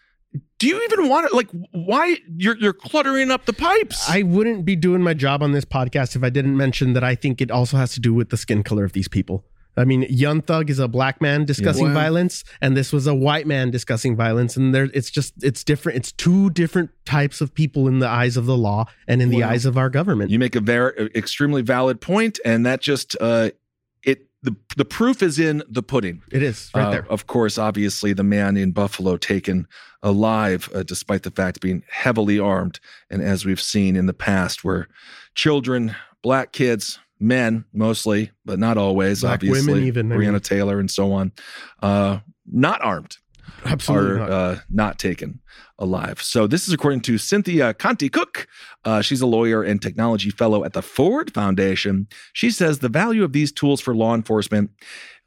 Do 0.58 0.66
you 0.68 0.80
even 0.84 1.08
want 1.08 1.28
to 1.28 1.34
like? 1.36 1.48
Why 1.72 2.16
you're 2.36 2.56
you're 2.56 2.72
cluttering 2.72 3.30
up 3.30 3.46
the 3.46 3.52
pipes? 3.52 4.08
I 4.08 4.22
wouldn't 4.22 4.64
be 4.64 4.76
doing 4.76 5.02
my 5.02 5.12
job 5.14 5.42
on 5.42 5.52
this 5.52 5.64
podcast 5.64 6.14
if 6.16 6.22
I 6.22 6.30
didn't 6.30 6.56
mention 6.56 6.92
that 6.92 7.02
I 7.04 7.14
think 7.16 7.40
it 7.40 7.50
also 7.50 7.76
has 7.76 7.92
to 7.94 8.00
do 8.00 8.14
with 8.14 8.30
the 8.30 8.36
skin 8.36 8.62
color 8.62 8.84
of 8.84 8.92
these 8.92 9.08
people. 9.08 9.44
I 9.74 9.84
mean, 9.84 10.02
Young 10.10 10.42
Thug 10.42 10.68
is 10.68 10.78
a 10.78 10.86
black 10.86 11.22
man 11.22 11.46
discussing 11.46 11.86
Wow. 11.86 11.94
violence, 11.94 12.44
and 12.60 12.76
this 12.76 12.92
was 12.92 13.06
a 13.06 13.14
white 13.14 13.46
man 13.46 13.70
discussing 13.70 14.14
violence, 14.16 14.54
and 14.56 14.74
there 14.74 14.88
it's 14.92 15.10
just 15.10 15.32
it's 15.42 15.64
different. 15.64 15.96
It's 15.96 16.12
two 16.12 16.50
different 16.50 16.90
types 17.06 17.40
of 17.40 17.54
people 17.54 17.88
in 17.88 17.98
the 17.98 18.08
eyes 18.08 18.36
of 18.36 18.44
the 18.46 18.56
law 18.56 18.84
and 19.08 19.22
in 19.22 19.30
the 19.30 19.42
eyes 19.42 19.64
of 19.64 19.78
our 19.78 19.88
government. 19.88 20.30
You 20.30 20.38
make 20.38 20.54
a 20.56 20.60
very 20.60 21.10
extremely 21.14 21.62
valid 21.62 22.00
point, 22.02 22.38
and 22.44 22.66
that 22.66 22.82
just 22.82 23.16
uh, 23.20 23.48
it 23.48 23.58
the 24.42 24.56
the 24.76 24.84
proof 24.84 25.22
is 25.22 25.38
in 25.38 25.62
the 25.68 25.82
pudding. 25.82 26.22
it 26.32 26.42
is 26.42 26.70
right 26.74 26.86
Uh, 26.86 26.90
there. 26.90 27.06
Of 27.10 27.26
course, 27.26 27.58
obviously, 27.58 28.12
the 28.12 28.24
man 28.24 28.56
in 28.56 28.72
Buffalo 28.72 29.16
taken 29.16 29.66
alive, 30.02 30.68
uh, 30.74 30.82
despite 30.82 31.22
the 31.22 31.30
fact 31.30 31.60
being 31.60 31.82
heavily 31.88 32.38
armed, 32.38 32.80
and 33.10 33.22
as 33.22 33.44
we've 33.44 33.60
seen 33.60 33.94
in 33.96 34.06
the 34.06 34.14
past, 34.14 34.64
where 34.64 34.88
children, 35.34 35.94
black 36.22 36.52
kids, 36.52 36.98
men 37.20 37.64
mostly, 37.72 38.30
but 38.44 38.58
not 38.58 38.76
always, 38.76 39.20
Black 39.20 39.34
obviously, 39.34 39.72
women 39.74 39.86
even, 39.86 40.12
I 40.12 40.16
Breonna 40.16 40.32
mean. 40.32 40.40
Taylor 40.40 40.80
and 40.80 40.90
so 40.90 41.12
on, 41.12 41.30
uh, 41.82 42.18
not 42.50 42.82
armed. 42.82 43.18
Absolutely 43.64 44.10
are 44.10 44.18
not. 44.18 44.30
Uh, 44.30 44.56
not 44.70 44.98
taken 44.98 45.40
alive. 45.78 46.22
So 46.22 46.46
this 46.46 46.68
is 46.68 46.74
according 46.74 47.00
to 47.02 47.18
Cynthia 47.18 47.74
Conti 47.74 48.08
Cook. 48.08 48.46
Uh, 48.84 49.00
she's 49.02 49.20
a 49.20 49.26
lawyer 49.26 49.62
and 49.62 49.80
technology 49.80 50.30
fellow 50.30 50.64
at 50.64 50.72
the 50.72 50.82
Ford 50.82 51.32
Foundation. 51.32 52.06
She 52.32 52.50
says 52.50 52.78
the 52.78 52.88
value 52.88 53.24
of 53.24 53.32
these 53.32 53.52
tools 53.52 53.80
for 53.80 53.94
law 53.94 54.14
enforcement 54.14 54.70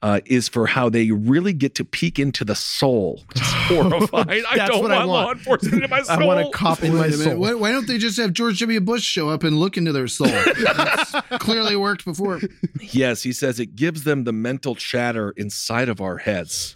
uh, 0.05 0.19
is 0.27 0.47
for 0.47 0.67
how 0.67 0.87
they 0.87 1.09
really 1.09 1.51
get 1.51 1.73
to 1.73 1.83
peek 1.83 2.19
into 2.19 2.45
the 2.45 2.53
soul, 2.53 3.23
which 3.29 3.41
is 3.41 3.47
horrifying. 3.51 4.43
I 4.51 4.57
That's 4.57 4.69
don't 4.69 4.83
what 4.83 4.91
want, 4.91 5.01
I 5.01 5.03
law 5.05 5.25
want. 5.25 5.37
enforcement 5.39 5.83
in 5.83 5.89
my 5.89 6.01
soul. 6.03 6.17
I 6.21 6.25
want 6.27 6.47
a 6.47 6.51
cop 6.51 6.83
in 6.83 6.93
my 6.93 7.01
Wait 7.01 7.15
a 7.15 7.17
minute. 7.17 7.23
soul. 7.31 7.37
Why, 7.39 7.53
why 7.55 7.71
don't 7.71 7.87
they 7.87 7.97
just 7.97 8.17
have 8.17 8.31
George 8.33 8.59
W. 8.59 8.79
Bush 8.81 9.01
show 9.03 9.29
up 9.29 9.43
and 9.43 9.57
look 9.59 9.77
into 9.77 9.91
their 9.91 10.07
soul? 10.07 10.27
That's 10.63 11.11
clearly 11.39 11.75
worked 11.75 12.05
before. 12.05 12.39
Yes, 12.79 13.23
he 13.23 13.33
says 13.33 13.59
it 13.59 13.75
gives 13.75 14.03
them 14.03 14.25
the 14.25 14.31
mental 14.33 14.75
chatter 14.75 15.31
inside 15.37 15.89
of 15.89 15.99
our 16.01 16.17
heads. 16.17 16.75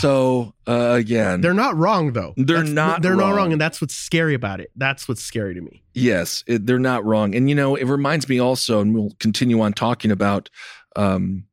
So 0.00 0.54
uh, 0.66 0.90
again, 0.94 1.40
They're 1.40 1.54
not 1.54 1.76
wrong 1.76 2.12
though. 2.12 2.34
They're 2.36 2.56
That's- 2.58 2.70
not 2.74 3.02
They're 3.02 3.14
not 3.14 3.28
wrong. 3.28 3.36
wrong, 3.36 3.52
and 3.52 3.60
that's 3.60 3.80
what's 3.80 3.94
scary 3.94 4.34
about 4.34 4.60
it. 4.60 4.70
That's 4.76 5.08
what's 5.08 5.22
scary 5.22 5.54
to 5.54 5.60
me. 5.60 5.82
Yes, 5.94 6.44
it, 6.46 6.66
they're 6.66 6.78
not 6.78 7.04
wrong. 7.04 7.34
And 7.34 7.48
you 7.48 7.54
know, 7.54 7.76
it 7.76 7.84
reminds 7.86 8.28
me 8.28 8.38
also, 8.40 8.80
and 8.80 8.94
we'll 8.94 9.12
continue 9.20 9.60
on 9.60 9.72
talking 9.72 10.10
about 10.10 10.50
um, 10.96 11.44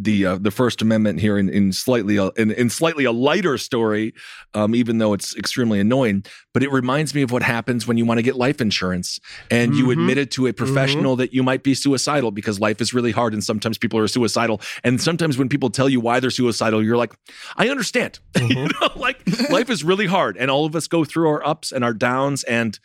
the 0.00 0.24
uh, 0.24 0.36
the 0.36 0.50
First 0.52 0.80
Amendment 0.80 1.20
here 1.20 1.36
in, 1.36 1.48
in 1.48 1.72
slightly 1.72 2.16
a, 2.16 2.26
in, 2.36 2.52
in 2.52 2.70
slightly 2.70 3.04
a 3.04 3.10
lighter 3.12 3.58
story, 3.58 4.14
um, 4.54 4.74
even 4.74 4.98
though 4.98 5.12
it's 5.12 5.36
extremely 5.36 5.80
annoying. 5.80 6.24
But 6.54 6.62
it 6.62 6.70
reminds 6.70 7.14
me 7.14 7.22
of 7.22 7.32
what 7.32 7.42
happens 7.42 7.86
when 7.86 7.96
you 7.98 8.04
want 8.06 8.18
to 8.18 8.22
get 8.22 8.36
life 8.36 8.60
insurance 8.60 9.18
and 9.50 9.74
you 9.74 9.86
Mhm. 9.86 9.92
admit 9.92 10.18
it 10.18 10.30
to 10.32 10.46
a 10.46 10.52
professional 10.52 11.16
that 11.16 11.34
you 11.34 11.42
might 11.42 11.62
be 11.64 11.74
suicidal 11.74 12.30
because 12.30 12.60
life 12.60 12.80
is 12.80 12.94
really 12.94 13.10
hard 13.10 13.32
and 13.34 13.42
sometimes 13.42 13.76
people 13.76 13.98
are 13.98 14.06
suicidal. 14.08 14.60
And 14.84 15.00
sometimes 15.00 15.36
when 15.36 15.48
people 15.48 15.68
tell 15.70 15.88
you 15.88 15.98
why 16.00 16.20
they're 16.20 16.30
suicidal, 16.30 16.82
you're 16.82 16.96
like, 16.96 17.14
I 17.56 17.68
understand. 17.68 18.20
you 18.40 18.68
know, 18.80 18.88
like 18.96 19.18
life 19.50 19.68
is 19.68 19.82
really 19.82 20.06
hard, 20.06 20.36
and 20.36 20.50
all 20.50 20.64
of 20.64 20.76
us 20.76 20.86
go 20.86 21.04
through 21.04 21.28
our 21.28 21.44
ups 21.46 21.72
and 21.72 21.82
our 21.84 21.94
downs, 21.94 22.44
and 22.44 22.78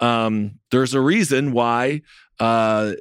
um, 0.00 0.58
there's 0.70 0.92
a 0.94 1.00
reason 1.00 1.52
why 1.52 2.02
uh, 2.40 2.92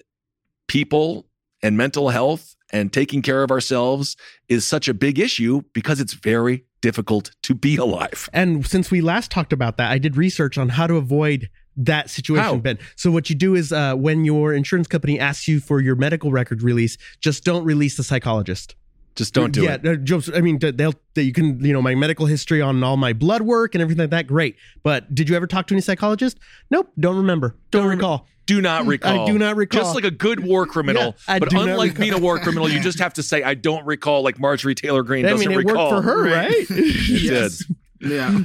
people 0.67 1.25
and 1.61 1.77
mental 1.77 2.09
health 2.09 2.55
and 2.71 2.91
taking 2.91 3.21
care 3.21 3.43
of 3.43 3.51
ourselves 3.51 4.15
is 4.49 4.65
such 4.65 4.87
a 4.87 4.93
big 4.93 5.19
issue 5.19 5.61
because 5.73 5.99
it's 5.99 6.13
very 6.13 6.65
difficult 6.81 7.31
to 7.43 7.55
be 7.55 7.77
alive. 7.77 8.29
And 8.33 8.65
since 8.65 8.91
we 8.91 9.01
last 9.01 9.31
talked 9.31 9.53
about 9.53 9.77
that, 9.77 9.91
I 9.91 9.97
did 9.97 10.17
research 10.17 10.57
on 10.57 10.69
how 10.69 10.87
to 10.87 10.95
avoid 10.95 11.49
that 11.77 12.09
situation, 12.09 12.43
How? 12.43 12.55
Ben. 12.57 12.79
So 12.95 13.11
what 13.11 13.29
you 13.29 13.35
do 13.35 13.55
is 13.55 13.71
uh, 13.71 13.95
when 13.95 14.25
your 14.25 14.53
insurance 14.53 14.87
company 14.87 15.19
asks 15.19 15.47
you 15.47 15.59
for 15.59 15.79
your 15.79 15.95
medical 15.95 16.31
record 16.31 16.61
release, 16.61 16.97
just 17.21 17.43
don't 17.43 17.63
release 17.63 17.97
the 17.97 18.03
psychologist. 18.03 18.75
Just 19.17 19.33
don't 19.33 19.51
do 19.51 19.63
yeah, 19.63 19.73
it. 19.73 19.81
Yeah, 19.83 19.95
just- 19.95 20.31
I 20.33 20.41
mean, 20.41 20.59
they'll 20.59 20.93
that 21.15 21.23
you 21.23 21.33
can 21.33 21.59
you 21.65 21.73
know 21.73 21.81
my 21.81 21.95
medical 21.95 22.27
history 22.27 22.61
on 22.61 22.83
all 22.83 22.97
my 22.97 23.13
blood 23.13 23.41
work 23.41 23.73
and 23.73 23.81
everything 23.81 24.03
like 24.03 24.11
that. 24.11 24.27
Great, 24.27 24.55
but 24.83 25.13
did 25.13 25.27
you 25.27 25.35
ever 25.35 25.47
talk 25.47 25.65
to 25.67 25.73
any 25.73 25.81
psychologist? 25.81 26.37
Nope, 26.69 26.91
don't 26.99 27.17
remember, 27.17 27.55
don't, 27.71 27.87
recall. 27.87 28.27
Do 28.45 28.61
not 28.61 28.83
mm, 28.85 28.89
recall. 28.89 29.27
I 29.27 29.31
do 29.31 29.39
not 29.39 29.55
recall. 29.55 29.81
Just 29.81 29.95
like 29.95 30.03
a 30.03 30.11
good 30.11 30.45
war 30.45 30.67
criminal. 30.67 31.15
Yeah, 31.27 31.39
but 31.39 31.51
unlike 31.51 31.97
being 31.97 32.13
a 32.13 32.19
war 32.19 32.37
criminal, 32.39 32.69
you 32.69 32.79
just 32.81 32.99
have 32.99 33.13
to 33.15 33.23
say, 33.23 33.41
I 33.43 33.55
don't 33.55 33.85
recall, 33.85 34.23
like 34.23 34.39
Marjorie 34.39 34.75
Taylor 34.75 35.03
Greene 35.03 35.25
I 35.25 35.29
doesn't 35.29 35.49
mean, 35.49 35.59
it 35.59 35.65
recall. 35.65 35.91
worked 35.91 36.05
for 36.05 36.09
her, 36.09 36.23
right? 36.23 36.51
It 36.51 36.69
Yes. 37.23 37.65
did. 37.99 38.11
Yeah. 38.11 38.39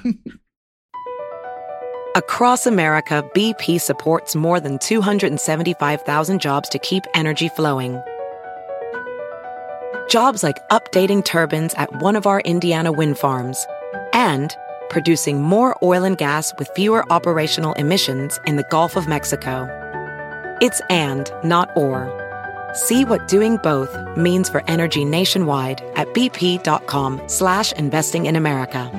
Across 2.17 2.67
America, 2.67 3.25
BP 3.35 3.81
supports 3.81 4.35
more 4.35 4.59
than 4.59 4.79
275,000 4.79 6.41
jobs 6.41 6.69
to 6.71 6.79
keep 6.79 7.05
energy 7.15 7.49
flowing. 7.49 8.03
Jobs 10.09 10.43
like 10.43 10.69
updating 10.69 11.25
turbines 11.25 11.75
at 11.75 12.03
one 12.03 12.17
of 12.17 12.27
our 12.27 12.41
Indiana 12.43 12.93
wind 12.93 13.19
farms 13.19 13.67
and 14.13 14.55
producing 14.89 15.43
more 15.43 15.77
oil 15.83 16.05
and 16.05 16.19
gas 16.19 16.53
with 16.59 16.71
fewer 16.77 17.11
operational 17.11 17.73
emissions 17.75 18.39
in 18.47 18.57
the 18.57 18.65
Gulf 18.65 18.95
of 18.97 19.09
Mexico. 19.09 19.67
It's 20.61 20.81
and, 20.91 21.31
not 21.43 21.71
or. 21.77 22.09
See 22.75 23.05
what 23.05 23.27
doing 23.27 23.57
both 23.59 23.95
means 24.17 24.49
for 24.49 24.63
energy 24.69 25.05
nationwide 25.05 25.83
at 25.97 26.13
bp.com 26.15 27.23
slash 27.27 27.73
investing 27.73 28.27
in 28.27 28.37
America. 28.37 28.91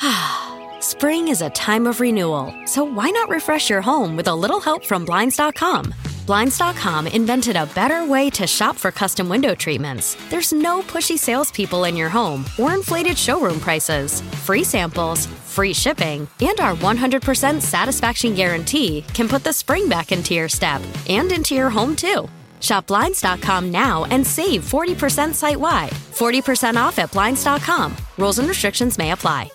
Spring 0.80 1.28
is 1.28 1.42
a 1.42 1.50
time 1.50 1.86
of 1.86 2.00
renewal, 2.00 2.54
so 2.66 2.84
why 2.84 3.10
not 3.10 3.28
refresh 3.28 3.68
your 3.68 3.82
home 3.82 4.16
with 4.16 4.28
a 4.28 4.34
little 4.34 4.60
help 4.60 4.84
from 4.84 5.04
Blinds.com? 5.04 5.92
Blinds.com 6.26 7.06
invented 7.06 7.54
a 7.54 7.66
better 7.66 8.04
way 8.04 8.28
to 8.30 8.48
shop 8.48 8.76
for 8.76 8.90
custom 8.90 9.28
window 9.28 9.54
treatments. 9.54 10.16
There's 10.28 10.52
no 10.52 10.82
pushy 10.82 11.16
salespeople 11.16 11.84
in 11.84 11.96
your 11.96 12.08
home 12.08 12.44
or 12.58 12.74
inflated 12.74 13.16
showroom 13.16 13.60
prices. 13.60 14.22
Free 14.44 14.64
samples, 14.64 15.26
free 15.26 15.72
shipping, 15.72 16.26
and 16.40 16.58
our 16.58 16.74
100% 16.74 17.60
satisfaction 17.60 18.34
guarantee 18.34 19.04
can 19.14 19.28
put 19.28 19.44
the 19.44 19.52
spring 19.52 19.88
back 19.88 20.10
into 20.10 20.34
your 20.34 20.48
step 20.48 20.82
and 21.08 21.30
into 21.30 21.54
your 21.54 21.70
home 21.70 21.94
too. 21.94 22.28
Shop 22.60 22.86
Blinds.com 22.88 23.70
now 23.70 24.04
and 24.06 24.26
save 24.26 24.64
40% 24.64 25.32
site 25.32 25.60
wide. 25.60 25.90
40% 25.90 26.76
off 26.76 26.98
at 26.98 27.12
Blinds.com. 27.12 27.94
Rules 28.18 28.38
and 28.40 28.48
restrictions 28.48 28.98
may 28.98 29.12
apply. 29.12 29.48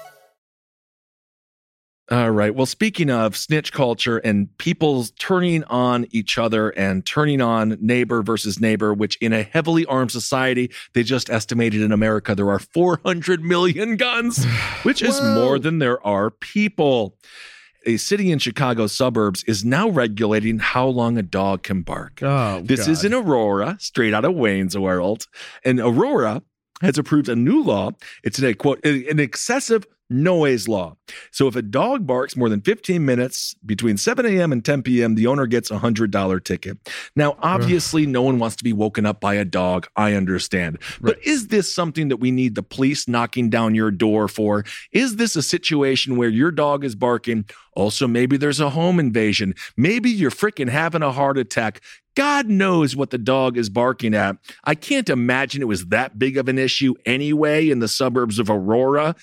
All 2.11 2.31
right. 2.31 2.53
Well, 2.53 2.65
speaking 2.65 3.09
of 3.09 3.37
snitch 3.37 3.71
culture 3.71 4.17
and 4.17 4.49
people 4.57 5.05
turning 5.17 5.63
on 5.65 6.07
each 6.11 6.37
other 6.37 6.71
and 6.71 7.05
turning 7.05 7.39
on 7.39 7.77
neighbor 7.79 8.21
versus 8.21 8.59
neighbor, 8.59 8.93
which 8.93 9.15
in 9.21 9.31
a 9.31 9.43
heavily 9.43 9.85
armed 9.85 10.11
society, 10.11 10.71
they 10.91 11.03
just 11.03 11.29
estimated 11.29 11.81
in 11.81 11.93
America 11.93 12.35
there 12.35 12.49
are 12.49 12.59
400 12.59 13.41
million 13.45 13.95
guns, 13.95 14.43
which 14.83 15.01
is 15.01 15.21
more 15.21 15.57
than 15.57 15.79
there 15.79 16.05
are 16.05 16.29
people. 16.29 17.15
A 17.85 17.95
city 17.95 18.29
in 18.29 18.39
Chicago 18.39 18.87
suburbs 18.87 19.45
is 19.45 19.63
now 19.63 19.87
regulating 19.87 20.59
how 20.59 20.87
long 20.87 21.17
a 21.17 21.23
dog 21.23 21.63
can 21.63 21.81
bark. 21.81 22.21
Oh, 22.21 22.61
This 22.61 22.89
is 22.89 23.05
in 23.05 23.13
Aurora, 23.13 23.77
straight 23.79 24.13
out 24.13 24.25
of 24.25 24.35
Wayne's 24.35 24.77
World. 24.77 25.27
And 25.63 25.79
Aurora 25.79 26.43
has 26.81 26.97
approved 26.97 27.29
a 27.29 27.35
new 27.37 27.63
law. 27.63 27.91
It's 28.23 28.41
a 28.41 28.53
quote, 28.53 28.85
an 28.85 29.19
excessive 29.19 29.85
noise 30.11 30.67
law. 30.67 30.95
So 31.31 31.47
if 31.47 31.55
a 31.55 31.61
dog 31.61 32.05
barks 32.05 32.35
more 32.35 32.49
than 32.49 32.61
15 32.61 33.03
minutes 33.03 33.55
between 33.65 33.97
7 33.97 34.25
a.m. 34.25 34.51
and 34.51 34.63
10 34.63 34.83
p.m., 34.83 35.15
the 35.15 35.27
owner 35.27 35.47
gets 35.47 35.71
a 35.71 35.79
$100 35.79 36.43
ticket. 36.43 36.77
Now, 37.15 37.37
obviously, 37.39 38.05
no 38.05 38.21
one 38.21 38.37
wants 38.37 38.55
to 38.57 38.63
be 38.63 38.73
woken 38.73 39.05
up 39.05 39.21
by 39.21 39.35
a 39.35 39.45
dog. 39.45 39.87
I 39.95 40.13
understand. 40.13 40.79
But 40.99 41.17
is 41.25 41.47
this 41.47 41.73
something 41.73 42.09
that 42.09 42.17
we 42.17 42.31
need 42.31 42.55
the 42.55 42.63
police 42.63 43.07
knocking 43.07 43.49
down 43.49 43.73
your 43.73 43.91
door 43.91 44.27
for? 44.27 44.65
Is 44.91 45.15
this 45.15 45.35
a 45.35 45.41
situation 45.41 46.17
where 46.17 46.29
your 46.29 46.51
dog 46.51 46.83
is 46.83 46.95
barking? 46.95 47.45
Also, 47.73 48.07
maybe 48.07 48.37
there's 48.37 48.59
a 48.59 48.71
home 48.71 48.99
invasion. 48.99 49.55
Maybe 49.77 50.09
you're 50.09 50.31
freaking 50.31 50.69
having 50.69 51.01
a 51.01 51.11
heart 51.11 51.37
attack. 51.37 51.81
God 52.15 52.47
knows 52.47 52.95
what 52.95 53.09
the 53.09 53.17
dog 53.17 53.57
is 53.57 53.69
barking 53.69 54.13
at. 54.13 54.35
I 54.65 54.75
can't 54.75 55.09
imagine 55.09 55.61
it 55.61 55.67
was 55.67 55.85
that 55.87 56.19
big 56.19 56.37
of 56.37 56.49
an 56.49 56.57
issue 56.57 56.93
anyway 57.05 57.69
in 57.69 57.79
the 57.79 57.87
suburbs 57.87 58.37
of 58.37 58.49
Aurora. 58.49 59.15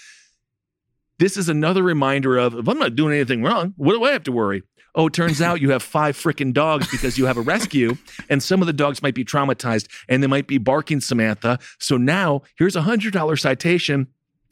This 1.19 1.37
is 1.37 1.49
another 1.49 1.83
reminder 1.83 2.37
of 2.37 2.55
if 2.55 2.69
I'm 2.69 2.79
not 2.79 2.95
doing 2.95 3.15
anything 3.15 3.43
wrong, 3.43 3.75
what 3.77 3.95
do 3.95 4.05
I 4.05 4.13
have 4.13 4.25
to 4.25 4.33
worry? 4.33 4.63
Oh, 4.95 5.07
it 5.07 5.13
turns 5.13 5.41
out 5.41 5.61
you 5.61 5.71
have 5.71 5.83
five 5.83 6.17
freaking 6.17 6.53
dogs 6.53 6.91
because 6.91 7.19
you 7.19 7.27
have 7.27 7.37
a 7.37 7.41
rescue, 7.43 7.97
and 8.29 8.43
some 8.43 8.61
of 8.61 8.67
the 8.67 8.73
dogs 8.73 9.03
might 9.03 9.15
be 9.15 9.25
traumatized 9.25 9.87
and 10.09 10.23
they 10.23 10.27
might 10.27 10.49
be 10.49 10.59
barking 10.59 11.01
Samantha. 11.01 11.59
So 11.79 11.97
now 11.97 12.43
here's 12.57 12.75
a 12.75 12.83
hundred 12.83 13.13
dollar 13.13 13.37
citation. 13.37 14.09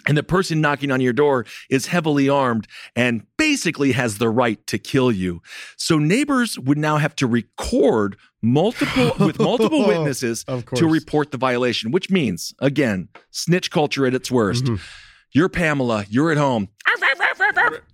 And 0.08 0.16
the 0.16 0.22
person 0.22 0.60
knocking 0.60 0.92
on 0.92 1.00
your 1.00 1.12
door 1.12 1.46
is 1.68 1.86
heavily 1.86 2.28
armed 2.28 2.68
and 2.94 3.26
basically 3.36 3.90
has 3.90 4.18
the 4.18 4.28
right 4.28 4.64
to 4.68 4.78
kill 4.78 5.10
you. 5.10 5.42
So 5.76 5.98
neighbors 5.98 6.56
would 6.60 6.78
now 6.78 6.98
have 6.98 7.16
to 7.16 7.26
record 7.26 8.16
multiple 8.40 9.12
with 9.18 9.40
multiple 9.40 9.84
witnesses 9.88 10.44
to 10.76 10.86
report 10.86 11.32
the 11.32 11.38
violation, 11.38 11.90
which 11.90 12.08
means 12.08 12.54
again, 12.60 13.08
snitch 13.32 13.72
culture 13.72 14.06
at 14.06 14.14
its 14.14 14.30
worst. 14.30 14.66
Mm-hmm. 14.66 14.76
You're 15.32 15.48
Pamela, 15.48 16.04
you're 16.08 16.30
at 16.30 16.38
home. 16.38 16.68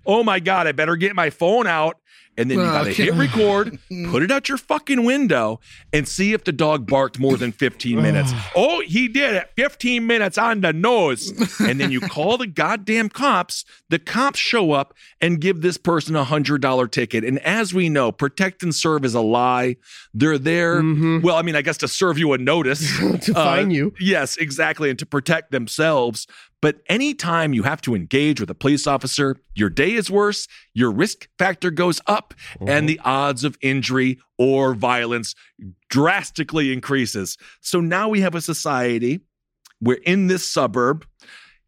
Oh 0.06 0.22
my 0.22 0.40
God, 0.40 0.66
I 0.66 0.72
better 0.72 0.96
get 0.96 1.14
my 1.14 1.30
phone 1.30 1.66
out. 1.66 1.96
And 2.38 2.50
then 2.50 2.58
you 2.58 2.64
gotta 2.64 2.90
okay. 2.90 3.04
hit 3.04 3.14
record, 3.14 3.78
put 4.10 4.22
it 4.22 4.30
out 4.30 4.48
your 4.48 4.56
fucking 4.56 5.04
window, 5.04 5.60
and 5.92 6.08
see 6.08 6.32
if 6.32 6.44
the 6.44 6.52
dog 6.52 6.86
barked 6.86 7.18
more 7.18 7.36
than 7.36 7.52
15 7.52 8.00
minutes. 8.02 8.32
oh, 8.56 8.80
he 8.80 9.06
did 9.06 9.34
it. 9.34 9.50
15 9.56 10.06
minutes 10.06 10.38
on 10.38 10.62
the 10.62 10.72
nose. 10.72 11.30
And 11.60 11.78
then 11.78 11.90
you 11.90 12.00
call 12.08 12.38
the 12.38 12.46
goddamn 12.46 13.10
cops. 13.10 13.66
The 13.90 13.98
cops 13.98 14.38
show 14.38 14.72
up 14.72 14.94
and 15.20 15.42
give 15.42 15.60
this 15.60 15.76
person 15.76 16.16
a 16.16 16.24
hundred 16.24 16.62
dollar 16.62 16.88
ticket. 16.88 17.22
And 17.22 17.38
as 17.40 17.74
we 17.74 17.90
know, 17.90 18.10
protect 18.12 18.62
and 18.62 18.74
serve 18.74 19.04
is 19.04 19.14
a 19.14 19.20
lie. 19.20 19.76
They're 20.14 20.38
there. 20.38 20.80
Mm-hmm. 20.80 21.20
Well, 21.20 21.36
I 21.36 21.42
mean, 21.42 21.54
I 21.54 21.60
guess 21.60 21.76
to 21.78 21.88
serve 21.88 22.16
you 22.18 22.32
a 22.32 22.38
notice. 22.38 22.90
To 23.22 23.32
uh, 23.32 23.44
fine 23.44 23.70
you. 23.70 23.92
Yes, 24.00 24.36
exactly. 24.36 24.88
And 24.88 24.98
to 24.98 25.06
protect 25.06 25.52
themselves. 25.52 26.26
But 26.62 26.76
anytime 26.86 27.52
you 27.52 27.64
have 27.64 27.82
to 27.82 27.94
engage 27.94 28.40
with 28.40 28.48
a 28.48 28.54
police 28.54 28.86
officer, 28.86 29.36
your 29.54 29.68
day 29.68 29.92
is 29.92 30.10
worse, 30.10 30.48
your 30.72 30.90
risk 30.90 31.28
factor 31.38 31.70
goes 31.70 32.00
up, 32.06 32.32
and 32.60 32.68
mm-hmm. 32.68 32.86
the 32.86 33.00
odds 33.04 33.44
of 33.44 33.58
injury 33.60 34.18
or 34.38 34.72
violence 34.72 35.34
drastically 35.90 36.72
increases. 36.72 37.36
So 37.60 37.80
now 37.80 38.08
we 38.08 38.20
have 38.20 38.34
a 38.34 38.40
society 38.40 39.20
we're 39.82 39.98
in 40.04 40.28
this 40.28 40.48
suburb. 40.48 41.04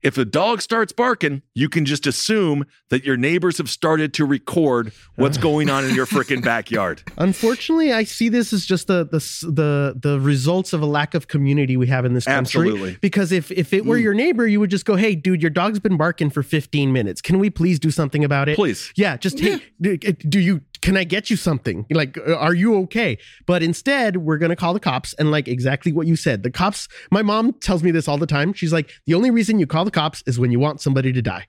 If 0.05 0.19
a 0.19 0.25
dog 0.27 0.61
starts 0.61 0.93
barking, 0.93 1.41
you 1.55 1.71
can 1.71 1.87
just 1.87 2.07
assume 2.07 2.67
that 2.91 3.05
your 3.05 3.17
neighbors 3.17 3.57
have 3.57 3.71
started 3.71 4.13
to 4.15 4.27
record 4.27 4.93
what's 5.17 5.39
going 5.49 5.71
on 5.71 5.85
in 5.87 5.95
your 5.95 6.05
freaking 6.05 6.45
backyard. 6.45 7.03
Unfortunately, 7.17 7.91
I 7.91 8.05
see 8.05 8.29
this 8.29 8.53
as 8.53 8.67
just 8.67 8.87
the 8.87 9.05
the 9.07 9.19
the 9.51 9.99
the 10.09 10.21
results 10.21 10.75
of 10.75 10.83
a 10.83 10.87
lack 10.87 11.15
of 11.15 11.27
community 11.29 11.79
we 11.79 11.87
have 11.87 12.05
in 12.05 12.13
this 12.13 12.27
country. 12.27 12.69
Absolutely. 12.69 12.99
Because 13.01 13.33
if 13.33 13.51
if 13.51 13.73
it 13.73 13.87
were 13.87 13.97
Mm. 13.99 14.03
your 14.03 14.15
neighbor, 14.15 14.47
you 14.47 14.61
would 14.61 14.71
just 14.71 14.85
go, 14.85 14.95
"Hey, 14.97 15.15
dude, 15.15 15.41
your 15.41 15.51
dog's 15.51 15.79
been 15.81 15.97
barking 15.97 16.29
for 16.29 16.43
15 16.43 16.93
minutes. 16.93 17.23
Can 17.23 17.39
we 17.39 17.49
please 17.49 17.79
do 17.79 17.91
something 17.91 18.23
about 18.25 18.49
it?" 18.51 18.57
Please. 18.57 18.93
Yeah, 18.97 19.17
just 19.17 19.41
hey, 19.41 19.63
d- 19.81 19.97
do 19.97 20.39
you 20.39 20.61
can 20.85 20.99
I 20.99 21.05
get 21.05 21.31
you 21.31 21.37
something? 21.37 21.87
Like, 21.91 22.19
uh, 22.19 22.37
are 22.37 22.53
you 22.53 22.77
okay? 22.83 23.17
But 23.47 23.63
instead, 23.63 24.19
we're 24.19 24.37
gonna 24.37 24.55
call 24.55 24.75
the 24.75 24.81
cops 24.81 25.15
and 25.15 25.31
like 25.31 25.49
exactly 25.49 25.93
what 25.93 26.07
you 26.07 26.15
said. 26.15 26.43
The 26.43 26.51
cops. 26.51 26.89
My 27.11 27.23
mom 27.23 27.55
tells 27.55 27.83
me 27.83 27.91
this 27.91 28.07
all 28.07 28.19
the 28.19 28.27
time. 28.27 28.53
She's 28.53 28.73
like, 28.73 28.91
the 29.07 29.15
only 29.15 29.31
reason 29.31 29.59
you 29.59 29.67
call 29.67 29.87
the 29.87 29.91
cops 29.91 30.23
is 30.27 30.39
when 30.39 30.53
you 30.53 30.61
want 30.61 30.83
somebody 30.83 31.11
to 31.11 31.23
die. 31.23 31.47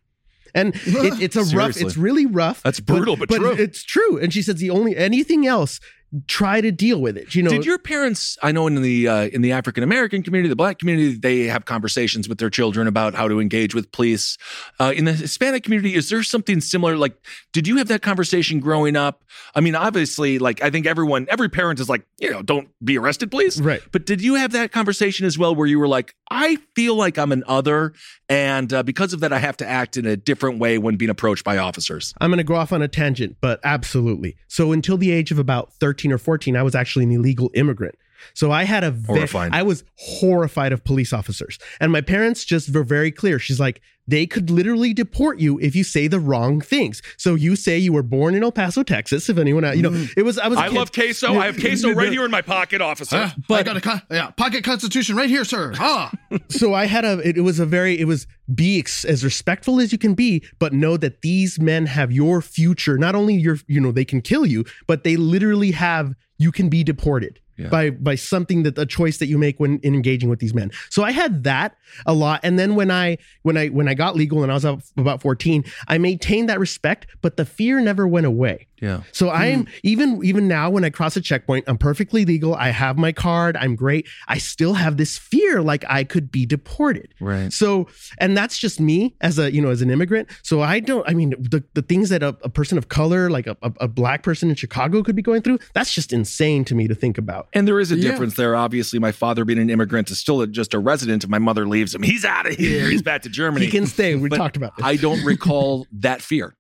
And 0.54 0.74
it, 0.74 1.22
it's 1.22 1.36
a 1.36 1.44
rough. 1.56 1.76
It's 1.76 1.98
really 1.98 2.26
rough. 2.26 2.64
That's 2.64 2.80
brutal, 2.80 3.18
but 3.18 3.30
true. 3.30 3.52
It's 3.52 3.84
true. 3.84 4.18
And 4.18 4.34
she 4.34 4.42
says 4.42 4.56
the 4.56 4.70
only 4.70 4.96
anything 4.96 5.46
else, 5.46 5.82
try 6.28 6.62
to 6.62 6.72
deal 6.72 7.00
with 7.00 7.18
it. 7.18 7.36
You 7.36 7.44
know, 7.44 7.50
Did 7.50 7.66
your 7.66 7.78
parents? 7.78 8.38
I 8.42 8.52
know 8.52 8.68
in 8.68 8.82
the 8.82 9.08
uh, 9.08 9.28
in 9.28 9.42
the 9.42 9.52
African 9.52 9.84
American 9.84 10.24
community, 10.24 10.50
the 10.50 10.56
Black 10.56 10.80
community, 10.80 11.16
they 11.16 11.44
have 11.44 11.66
conversations 11.66 12.30
with 12.30 12.38
their 12.38 12.50
children 12.50 12.88
about 12.88 13.14
how 13.16 13.28
to 13.28 13.40
engage 13.40 13.76
with 13.76 13.92
police. 13.92 14.38
Uh, 14.80 14.94
in 14.96 15.06
the 15.06 15.14
Hispanic 15.14 15.64
community, 15.64 15.96
is 15.96 16.10
there 16.10 16.24
something 16.24 16.62
similar? 16.62 16.98
Like, 16.98 17.18
did 17.54 17.68
you 17.68 17.78
have 17.78 17.88
that 17.88 18.02
conversation 18.02 18.60
growing 18.60 18.96
up? 18.96 19.24
I 19.54 19.62
mean, 19.62 19.76
obviously, 19.76 20.40
like 20.40 20.64
I 20.64 20.70
think 20.70 20.86
everyone, 20.86 21.28
every 21.30 21.50
parent 21.50 21.80
is 21.80 21.90
like, 21.90 22.06
you 22.20 22.32
know, 22.32 22.42
don't 22.42 22.70
be 22.84 22.98
arrested, 22.98 23.32
please. 23.32 23.62
Right. 23.62 23.82
But 23.92 24.06
did 24.06 24.22
you 24.22 24.36
have 24.36 24.52
that 24.52 24.72
conversation 24.72 25.26
as 25.26 25.38
well, 25.38 25.56
where 25.56 25.68
you 25.68 25.80
were 25.80 25.88
like, 25.88 26.16
I 26.30 26.58
feel 26.76 26.96
like 26.96 27.18
I'm 27.18 27.32
an 27.32 27.44
other, 27.48 27.94
and 28.30 28.74
uh, 28.74 28.84
because 28.84 29.14
of 29.14 29.20
that, 29.20 29.32
I 29.32 29.40
have 29.40 29.58
to 29.58 29.68
act 29.68 29.98
in 29.98 30.06
a 30.06 30.18
different 30.18 30.60
way 30.60 30.78
when 30.78 30.96
being 30.96 31.12
approached 31.12 31.44
by 31.44 31.58
officers. 31.58 32.14
I'm 32.20 32.30
going 32.30 32.38
to 32.38 32.44
go 32.44 32.56
off 32.56 32.74
on 32.74 32.82
a 32.82 32.88
tangent, 32.88 33.38
but 33.42 33.60
absolutely. 33.64 34.36
So 34.48 34.72
until 34.72 34.98
the 34.98 35.12
age 35.12 35.32
of 35.32 35.40
about 35.40 35.74
13 35.74 36.05
or 36.12 36.18
14, 36.18 36.56
I 36.56 36.64
was 36.64 36.76
actually 36.76 37.06
an 37.06 37.12
illegal 37.12 37.52
immigrant. 37.54 37.96
So 38.34 38.52
I 38.52 38.64
had 38.64 38.84
a 38.84 38.92
ve- 38.92 39.08
Horrifying. 39.08 39.54
I 39.54 39.64
was 39.64 39.84
horrified 39.98 40.72
of 40.74 40.84
police 40.84 41.14
officers. 41.14 41.60
And 41.80 41.92
my 41.92 42.02
parents 42.02 42.44
just 42.46 42.74
were 42.74 42.84
very 42.84 43.12
clear. 43.12 43.40
She's 43.40 43.60
like, 43.60 43.82
they 44.08 44.28
could 44.28 44.52
literally 44.52 44.94
deport 44.94 45.40
you 45.40 45.60
if 45.60 45.76
you 45.76 45.84
say 45.84 46.08
the 46.08 46.20
wrong 46.20 46.62
things. 46.62 47.02
So 47.18 47.34
you 47.34 47.56
say 47.56 47.80
you 47.80 47.92
were 47.92 48.04
born 48.04 48.36
in 48.36 48.44
El 48.44 48.52
Paso, 48.52 48.84
Texas. 48.84 49.30
If 49.30 49.40
anyone, 49.40 49.64
you 49.76 49.82
know, 49.82 50.08
it 50.16 50.22
was 50.22 50.38
I 50.38 50.48
was. 50.48 50.60
a 50.60 50.62
I 50.62 50.68
kid. 50.70 50.76
love 50.76 50.92
queso. 50.92 51.34
I 51.40 51.48
have 51.48 51.60
queso 51.60 51.92
right 51.92 52.12
here 52.12 52.24
in 52.24 52.30
my 52.30 52.44
pocket, 52.44 52.82
officer. 52.82 53.34
But 53.48 53.56
I 53.62 53.64
got 53.64 53.78
a 53.78 53.82
co- 53.82 54.02
yeah, 54.12 54.30
pocket 54.30 54.64
constitution 54.64 55.16
right 55.16 55.28
here, 55.30 55.44
sir. 55.44 55.74
Ah. 55.80 56.12
so 56.50 56.76
I 56.76 56.86
had 56.86 57.04
a 57.04 57.18
it, 57.28 57.38
it 57.38 57.42
was 57.42 57.60
a 57.60 57.66
very 57.66 58.00
it 58.00 58.06
was 58.06 58.28
be 58.54 58.78
ex, 58.78 59.06
as 59.06 59.24
respectful 59.24 59.80
as 59.80 59.92
you 59.92 59.98
can 59.98 60.14
be, 60.14 60.46
but 60.60 60.72
know 60.72 60.98
that 60.98 61.24
these 61.24 61.60
men 61.60 61.88
have 61.88 62.12
your 62.12 62.42
future. 62.44 63.00
Not 63.00 63.16
only 63.16 63.34
your 63.34 63.58
you 63.66 63.82
know 63.82 63.92
they 63.92 64.06
can 64.06 64.22
kill 64.22 64.46
you, 64.46 64.66
but 64.86 65.04
they 65.04 65.16
literally 65.18 65.72
have 65.72 66.14
you 66.38 66.52
can 66.52 66.70
be 66.70 66.84
deported. 66.84 67.40
Yeah. 67.58 67.70
By 67.70 67.90
by 67.90 68.16
something 68.16 68.64
that 68.64 68.78
a 68.78 68.86
choice 68.86 69.18
that 69.20 69.28
you 69.28 69.38
make 69.38 69.60
when 69.60 69.80
in 69.80 69.96
engaging 69.96 70.30
with 70.30 70.40
these 70.40 70.54
men. 70.54 70.72
So 70.90 71.04
I 71.04 71.12
had 71.12 71.46
that 71.46 71.78
a 72.06 72.14
lot, 72.14 72.42
and 72.44 72.60
then 72.60 72.76
when 72.76 72.92
I 72.92 73.18
when 73.44 73.56
I 73.56 73.68
when 73.68 73.88
I 73.88 73.94
got 73.94 74.16
legal 74.16 74.44
and 74.44 74.52
I 74.52 74.56
was 74.56 74.66
about 74.98 75.22
fourteen, 75.22 75.64
I 75.88 75.98
maintained 75.98 76.50
that 76.50 76.60
respect, 76.60 77.08
but 77.22 77.38
the 77.38 77.46
fear 77.46 77.80
never 77.80 78.08
went 78.08 78.26
away. 78.26 78.68
Yeah. 78.82 79.02
So 79.12 79.30
I'm 79.30 79.66
hmm. 79.66 79.72
even 79.84 80.24
even 80.24 80.48
now 80.48 80.70
when 80.70 80.84
I 80.84 80.90
cross 80.90 81.16
a 81.16 81.22
checkpoint, 81.22 81.66
I'm 81.68 81.78
perfectly 81.78 82.26
legal. 82.26 82.56
I 82.56 82.70
have 82.70 82.98
my 82.98 83.12
card. 83.12 83.56
I'm 83.58 83.76
great. 83.76 84.08
I 84.28 84.38
still 84.38 84.74
have 84.74 84.98
this 84.98 85.18
fear 85.18 85.62
like 85.62 85.86
I 85.88 86.04
could 86.04 86.32
be 86.32 86.46
deported. 86.46 87.14
Right. 87.20 87.52
So 87.54 87.88
and 88.18 88.36
that's 88.36 88.58
just 88.58 88.80
me 88.80 89.16
as 89.22 89.40
a 89.40 89.52
you 89.54 89.62
know 89.62 89.70
as 89.70 89.82
an 89.82 89.90
immigrant. 89.90 90.30
So 90.44 90.62
I 90.62 90.80
don't. 90.80 91.08
I 91.10 91.14
mean 91.14 91.32
the 91.40 91.64
the 91.74 91.82
things 91.82 92.10
that 92.10 92.24
a, 92.24 92.30
a 92.44 92.50
person 92.50 92.78
of 92.78 92.90
color 92.90 93.30
like 93.30 93.48
a, 93.48 93.58
a, 93.62 93.72
a 93.82 93.88
black 93.88 94.24
person 94.24 94.50
in 94.50 94.56
Chicago 94.56 95.04
could 95.04 95.16
be 95.16 95.22
going 95.22 95.42
through. 95.42 95.60
That's 95.74 95.94
just 95.94 96.12
insane 96.12 96.66
to 96.66 96.76
me 96.76 96.88
to 96.88 96.96
think 96.96 97.18
about. 97.18 97.48
And 97.54 97.68
there 97.68 97.80
is 97.80 97.92
a 97.92 97.96
Yeah. 97.96 98.12
difference 98.12 98.36
there. 98.36 98.56
Obviously, 98.56 99.00
my 99.00 99.12
father 99.12 99.46
being 99.46 99.60
an 99.60 99.70
immigrant 99.70 100.12
is 100.12 100.20
still 100.20 100.46
just 100.48 100.74
a 100.74 100.80
resident. 100.80 101.24
If 101.24 101.30
my 101.30 101.40
mother 101.40 101.68
leaves 101.68 101.96
him, 101.96 102.04
he's 102.04 102.26
out 102.26 102.46
of 102.46 102.56
here. 102.56 102.90
He's 102.90 103.02
back 103.02 103.22
to 103.24 103.30
Germany. 103.36 103.66
He 103.66 103.72
can 103.72 103.88
stay. 103.88 104.16
We 104.16 104.30
talked 104.30 104.58
about 104.58 104.76
this. 104.76 104.86
I 104.86 104.96
don't 104.98 105.24
recall 105.24 105.88
that 105.94 106.22
fear. 106.22 106.56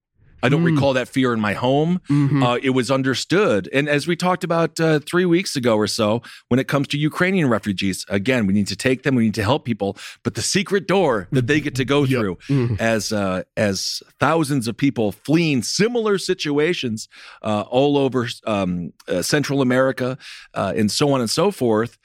I 0.45 0.49
don't 0.49 0.63
Mm. 0.63 0.73
recall 0.75 0.93
that 0.99 1.07
fear 1.15 1.29
in 1.33 1.41
my 1.49 1.53
home. 1.53 1.91
Mhm. 2.09 2.43
Uh, 2.45 2.57
it 2.67 2.71
was 2.79 2.87
understood. 2.99 3.61
And 3.77 3.85
as 3.97 4.01
we 4.09 4.15
talked 4.27 4.43
about 4.49 4.71
uh, 4.79 4.99
three 5.11 5.25
weeks 5.35 5.55
ago 5.55 5.73
or 5.83 5.87
so, 5.87 6.07
when 6.49 6.59
it 6.63 6.67
comes 6.73 6.87
to 6.89 6.97
Ukrainian 7.11 7.47
refugees, 7.57 7.97
again, 8.19 8.41
we 8.47 8.53
need 8.59 8.67
to 8.67 8.79
take 8.87 8.99
them. 9.03 9.13
We 9.15 9.25
need 9.27 9.33
to 9.41 9.43
help 9.51 9.61
people. 9.71 9.89
But 10.23 10.33
the 10.39 10.41
secret 10.57 10.83
door 10.95 11.13
that 11.31 11.47
they 11.49 11.59
get 11.67 11.75
to 11.81 11.85
go 11.95 11.99
through 12.11 12.35
Mhm. 12.49 12.79
as 12.79 13.03
uh, 13.11 13.43
as 13.69 14.03
thousands 14.19 14.65
of 14.69 14.73
people 14.85 15.07
fleeing 15.27 15.59
similar 15.63 16.15
situations 16.31 16.97
uh, 17.49 17.61
all 17.77 17.93
over 17.97 18.21
um, 18.45 18.71
uh, 19.07 19.21
Central 19.35 19.59
America 19.61 20.09
uh, 20.53 20.73
and 20.79 20.87
so 20.91 21.05
on 21.13 21.19
and 21.21 21.29
so 21.29 21.45
forth. 21.51 21.97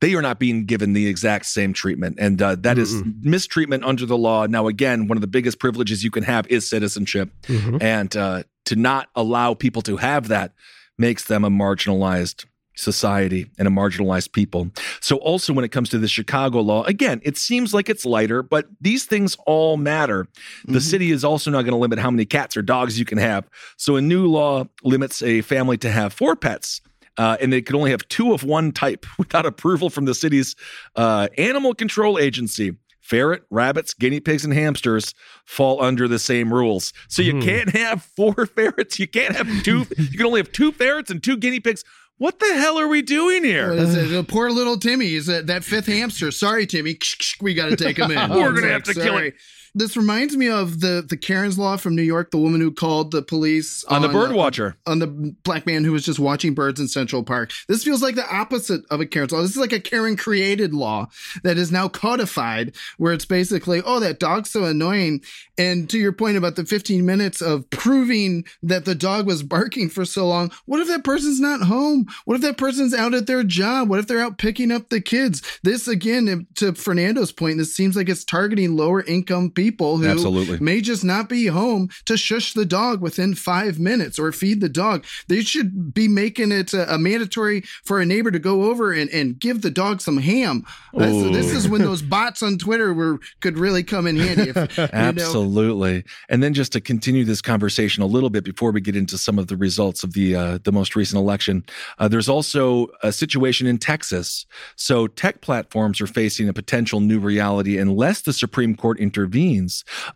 They 0.00 0.14
are 0.14 0.22
not 0.22 0.38
being 0.38 0.64
given 0.64 0.92
the 0.92 1.06
exact 1.08 1.46
same 1.46 1.72
treatment, 1.72 2.16
and 2.20 2.40
uh, 2.40 2.54
that 2.56 2.78
is 2.78 3.02
mistreatment 3.20 3.84
under 3.84 4.06
the 4.06 4.16
law. 4.16 4.46
Now, 4.46 4.68
again, 4.68 5.08
one 5.08 5.16
of 5.16 5.22
the 5.22 5.26
biggest 5.26 5.58
privileges 5.58 6.04
you 6.04 6.10
can 6.10 6.22
have 6.22 6.46
is 6.48 6.68
citizenship, 6.68 7.30
Mhm. 7.48 7.82
and 7.82 8.16
uh, 8.16 8.42
to 8.66 8.76
not 8.76 9.08
allow 9.16 9.54
people 9.54 9.82
to 9.82 9.96
have 9.96 10.28
that 10.28 10.52
makes 10.98 11.24
them 11.24 11.44
a 11.44 11.50
marginalized 11.50 12.44
society 12.76 13.50
and 13.58 13.66
a 13.66 13.70
marginalized 13.72 14.30
people. 14.32 14.70
So, 15.00 15.16
also 15.16 15.52
when 15.52 15.64
it 15.64 15.72
comes 15.72 15.88
to 15.90 15.98
the 15.98 16.06
Chicago 16.06 16.60
law, 16.60 16.84
again, 16.84 17.20
it 17.24 17.36
seems 17.36 17.74
like 17.74 17.88
it's 17.88 18.04
lighter, 18.06 18.40
but 18.42 18.66
these 18.80 19.04
things 19.04 19.36
all 19.46 19.76
matter. 19.76 20.28
The 20.64 20.80
city 20.80 21.10
is 21.10 21.24
also 21.24 21.50
not 21.50 21.62
going 21.62 21.72
to 21.72 21.76
limit 21.78 21.98
how 21.98 22.10
many 22.12 22.24
cats 22.24 22.56
or 22.56 22.62
dogs 22.62 22.96
you 22.98 23.04
can 23.04 23.18
have. 23.18 23.48
So, 23.76 23.96
a 23.96 24.00
new 24.00 24.28
law 24.28 24.66
limits 24.84 25.22
a 25.22 25.40
family 25.40 25.76
to 25.78 25.90
have 25.90 26.12
four 26.12 26.36
pets. 26.36 26.80
Uh, 27.18 27.36
and 27.40 27.52
they 27.52 27.60
could 27.60 27.74
only 27.76 27.90
have 27.90 28.06
two 28.08 28.32
of 28.32 28.44
one 28.44 28.72
type 28.72 29.04
without 29.18 29.44
approval 29.44 29.90
from 29.90 30.04
the 30.06 30.14
city's 30.14 30.54
uh, 30.96 31.28
animal 31.36 31.74
control 31.74 32.18
agency. 32.18 32.72
Ferret, 33.00 33.42
rabbits, 33.50 33.94
guinea 33.94 34.20
pigs, 34.20 34.44
and 34.44 34.52
hamsters 34.52 35.14
fall 35.46 35.82
under 35.82 36.06
the 36.06 36.18
same 36.18 36.52
rules. 36.52 36.92
So 37.08 37.22
you 37.22 37.32
Hmm. 37.32 37.40
can't 37.40 37.70
have 37.70 38.02
four 38.16 38.46
ferrets. 38.46 38.98
You 38.98 39.06
can't 39.08 39.34
have 39.34 39.48
two. 39.62 39.86
you 39.96 40.16
can 40.18 40.26
only 40.26 40.40
have 40.40 40.52
two 40.52 40.72
ferrets 40.72 41.10
and 41.10 41.22
two 41.22 41.36
guinea 41.38 41.58
pigs. 41.60 41.84
What 42.18 42.38
the 42.38 42.52
hell 42.54 42.78
are 42.78 42.88
we 42.88 43.00
doing 43.00 43.44
here? 43.44 43.70
What 43.70 43.78
is 43.78 43.94
it? 43.96 44.08
The 44.08 44.24
poor 44.24 44.50
little 44.50 44.76
Timmy 44.76 45.14
is 45.14 45.26
that, 45.26 45.46
that 45.46 45.64
fifth 45.64 45.86
hamster. 45.86 46.30
Sorry, 46.30 46.66
Timmy. 46.66 46.98
We 47.40 47.54
got 47.54 47.70
to 47.70 47.76
take 47.76 47.96
him 47.98 48.10
in. 48.10 48.30
We're 48.30 48.52
gonna 48.52 48.68
have 48.72 48.82
to 48.84 48.94
kill 48.94 49.04
sorry. 49.04 49.28
him. 49.28 49.34
This 49.74 49.96
reminds 49.96 50.36
me 50.36 50.48
of 50.48 50.80
the 50.80 51.04
the 51.08 51.16
Karen's 51.16 51.58
law 51.58 51.76
from 51.76 51.94
New 51.96 52.02
York. 52.02 52.30
The 52.30 52.38
woman 52.38 52.60
who 52.60 52.70
called 52.70 53.10
the 53.10 53.22
police 53.22 53.84
On 53.84 54.02
the 54.02 54.08
bird 54.08 54.32
uh, 54.32 54.34
watcher. 54.34 54.76
on 54.86 54.98
the 54.98 55.06
black 55.06 55.66
man 55.66 55.84
who 55.84 55.92
was 55.92 56.04
just 56.04 56.18
watching 56.18 56.54
birds 56.54 56.80
in 56.80 56.88
Central 56.88 57.22
Park. 57.22 57.52
This 57.68 57.84
feels 57.84 58.02
like 58.02 58.14
the 58.14 58.28
opposite 58.34 58.82
of 58.90 59.00
a 59.00 59.06
Karen's 59.06 59.32
law. 59.32 59.42
This 59.42 59.52
is 59.52 59.56
like 59.56 59.72
a 59.72 59.80
Karen 59.80 60.16
created 60.16 60.74
law 60.74 61.08
that 61.42 61.58
is 61.58 61.70
now 61.72 61.88
codified, 61.88 62.74
where 62.96 63.12
it's 63.12 63.24
basically, 63.24 63.82
oh, 63.84 64.00
that 64.00 64.18
dog's 64.18 64.50
so 64.50 64.64
annoying. 64.64 65.22
And 65.56 65.88
to 65.90 65.98
your 65.98 66.12
point 66.12 66.36
about 66.36 66.56
the 66.56 66.64
15 66.64 67.04
minutes 67.04 67.40
of 67.40 67.68
proving 67.70 68.44
that 68.62 68.84
the 68.84 68.94
dog 68.94 69.26
was 69.26 69.42
barking 69.42 69.88
for 69.88 70.04
so 70.04 70.26
long, 70.26 70.50
what 70.66 70.80
if 70.80 70.88
that 70.88 71.04
person's 71.04 71.40
not 71.40 71.62
home? 71.62 72.06
What 72.24 72.36
if 72.36 72.42
that 72.42 72.56
person's 72.58 72.94
out 72.94 73.14
at 73.14 73.26
their 73.26 73.42
job? 73.42 73.88
What 73.88 73.98
if 73.98 74.06
they're 74.06 74.20
out 74.20 74.38
picking 74.38 74.70
up 74.70 74.88
the 74.88 75.00
kids? 75.00 75.42
This 75.62 75.88
again, 75.88 76.46
to 76.56 76.72
Fernando's 76.74 77.32
point, 77.32 77.58
this 77.58 77.74
seems 77.74 77.96
like 77.96 78.08
it's 78.08 78.24
targeting 78.24 78.76
lower 78.76 79.02
income 79.02 79.50
people 79.58 79.96
who 79.96 80.06
Absolutely. 80.06 80.56
may 80.60 80.80
just 80.80 81.02
not 81.02 81.28
be 81.28 81.46
home 81.46 81.88
to 82.04 82.16
shush 82.16 82.52
the 82.52 82.64
dog 82.64 83.00
within 83.00 83.34
five 83.34 83.80
minutes 83.80 84.16
or 84.16 84.30
feed 84.30 84.60
the 84.60 84.68
dog. 84.68 85.04
They 85.26 85.42
should 85.42 85.92
be 85.92 86.06
making 86.06 86.52
it 86.52 86.72
a, 86.72 86.94
a 86.94 86.96
mandatory 86.96 87.62
for 87.82 88.00
a 88.00 88.06
neighbor 88.06 88.30
to 88.30 88.38
go 88.38 88.62
over 88.70 88.92
and, 88.92 89.10
and 89.10 89.36
give 89.36 89.62
the 89.62 89.70
dog 89.72 90.00
some 90.00 90.18
ham. 90.18 90.64
This, 90.94 91.32
this 91.32 91.52
is 91.52 91.68
when 91.68 91.82
those 91.82 92.02
bots 92.14 92.40
on 92.40 92.56
Twitter 92.56 92.94
were 92.94 93.18
could 93.40 93.58
really 93.58 93.82
come 93.82 94.06
in 94.06 94.16
handy. 94.16 94.50
If, 94.50 94.78
you 94.78 94.84
know, 94.84 94.90
Absolutely. 94.92 96.04
And 96.28 96.40
then 96.40 96.54
just 96.54 96.70
to 96.74 96.80
continue 96.80 97.24
this 97.24 97.42
conversation 97.42 98.04
a 98.04 98.06
little 98.06 98.30
bit 98.30 98.44
before 98.44 98.70
we 98.70 98.80
get 98.80 98.94
into 98.94 99.18
some 99.18 99.40
of 99.40 99.48
the 99.48 99.56
results 99.56 100.04
of 100.04 100.12
the 100.12 100.36
uh, 100.36 100.58
the 100.62 100.70
most 100.70 100.94
recent 100.94 101.18
election, 101.18 101.64
uh, 101.98 102.06
there's 102.06 102.28
also 102.28 102.86
a 103.02 103.10
situation 103.10 103.66
in 103.66 103.78
Texas. 103.78 104.46
So 104.76 105.08
tech 105.08 105.40
platforms 105.40 106.00
are 106.00 106.06
facing 106.06 106.48
a 106.48 106.52
potential 106.52 107.00
new 107.00 107.18
reality 107.18 107.76
unless 107.76 108.22
the 108.22 108.32
Supreme 108.32 108.76
Court 108.76 109.00
intervenes. 109.00 109.47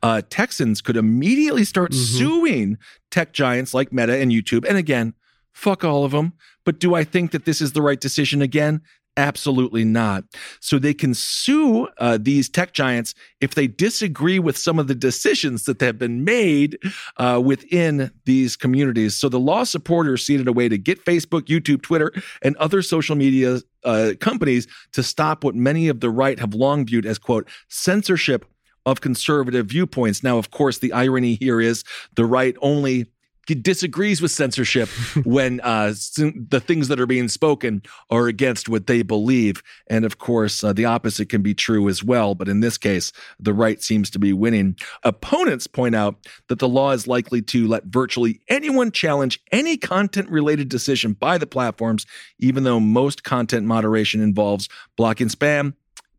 Uh, 0.02 0.22
Texans 0.28 0.80
could 0.80 0.96
immediately 0.96 1.64
start 1.64 1.94
suing 1.94 2.78
tech 3.10 3.32
giants 3.32 3.74
like 3.74 3.92
Meta 3.92 4.16
and 4.16 4.30
YouTube. 4.30 4.66
And 4.68 4.76
again, 4.78 5.14
fuck 5.52 5.84
all 5.84 6.04
of 6.04 6.12
them. 6.12 6.32
But 6.64 6.78
do 6.78 6.94
I 6.94 7.04
think 7.04 7.32
that 7.32 7.44
this 7.44 7.60
is 7.60 7.72
the 7.72 7.82
right 7.82 8.00
decision 8.00 8.42
again? 8.42 8.82
Absolutely 9.18 9.84
not. 9.84 10.24
So 10.60 10.78
they 10.78 10.94
can 10.94 11.12
sue 11.12 11.86
uh, 11.98 12.16
these 12.18 12.48
tech 12.48 12.72
giants 12.72 13.14
if 13.42 13.54
they 13.54 13.66
disagree 13.66 14.38
with 14.38 14.56
some 14.56 14.78
of 14.78 14.88
the 14.88 14.94
decisions 14.94 15.64
that 15.64 15.82
have 15.82 15.98
been 15.98 16.24
made 16.24 16.78
uh, 17.18 17.40
within 17.44 18.10
these 18.24 18.56
communities. 18.56 19.14
So 19.14 19.28
the 19.28 19.38
law 19.38 19.64
supporters 19.64 20.24
see 20.24 20.36
it 20.36 20.48
a 20.48 20.52
way 20.52 20.70
to 20.70 20.78
get 20.78 21.04
Facebook, 21.04 21.42
YouTube, 21.42 21.82
Twitter, 21.82 22.10
and 22.40 22.56
other 22.56 22.80
social 22.80 23.14
media 23.14 23.60
uh, 23.84 24.12
companies 24.18 24.66
to 24.92 25.02
stop 25.02 25.44
what 25.44 25.54
many 25.54 25.88
of 25.88 26.00
the 26.00 26.10
right 26.10 26.38
have 26.38 26.54
long 26.54 26.86
viewed 26.86 27.04
as, 27.04 27.18
quote, 27.18 27.46
censorship 27.68 28.46
of 28.86 29.00
conservative 29.00 29.66
viewpoints. 29.66 30.22
Now, 30.22 30.38
of 30.38 30.50
course, 30.50 30.78
the 30.78 30.92
irony 30.92 31.34
here 31.34 31.60
is 31.60 31.84
the 32.14 32.24
right 32.24 32.56
only 32.60 33.06
disagrees 33.46 34.22
with 34.22 34.30
censorship 34.30 34.88
when 35.24 35.60
uh, 35.60 35.92
the 36.16 36.62
things 36.64 36.88
that 36.88 37.00
are 37.00 37.06
being 37.06 37.28
spoken 37.28 37.82
are 38.10 38.28
against 38.28 38.68
what 38.68 38.86
they 38.86 39.02
believe. 39.02 39.62
And 39.88 40.04
of 40.04 40.18
course, 40.18 40.62
uh, 40.62 40.72
the 40.72 40.84
opposite 40.84 41.28
can 41.28 41.42
be 41.42 41.54
true 41.54 41.88
as 41.88 42.02
well. 42.04 42.34
But 42.34 42.48
in 42.48 42.60
this 42.60 42.78
case, 42.78 43.12
the 43.40 43.52
right 43.52 43.82
seems 43.82 44.10
to 44.10 44.18
be 44.18 44.32
winning. 44.32 44.76
Opponents 45.02 45.66
point 45.66 45.94
out 45.94 46.16
that 46.48 46.58
the 46.58 46.68
law 46.68 46.92
is 46.92 47.06
likely 47.06 47.42
to 47.42 47.66
let 47.66 47.84
virtually 47.84 48.40
anyone 48.48 48.90
challenge 48.90 49.40
any 49.50 49.76
content 49.76 50.28
related 50.30 50.68
decision 50.68 51.12
by 51.14 51.38
the 51.38 51.46
platforms, 51.46 52.06
even 52.38 52.64
though 52.64 52.80
most 52.80 53.24
content 53.24 53.66
moderation 53.66 54.22
involves 54.22 54.68
blocking 54.96 55.28
spam, 55.28 55.74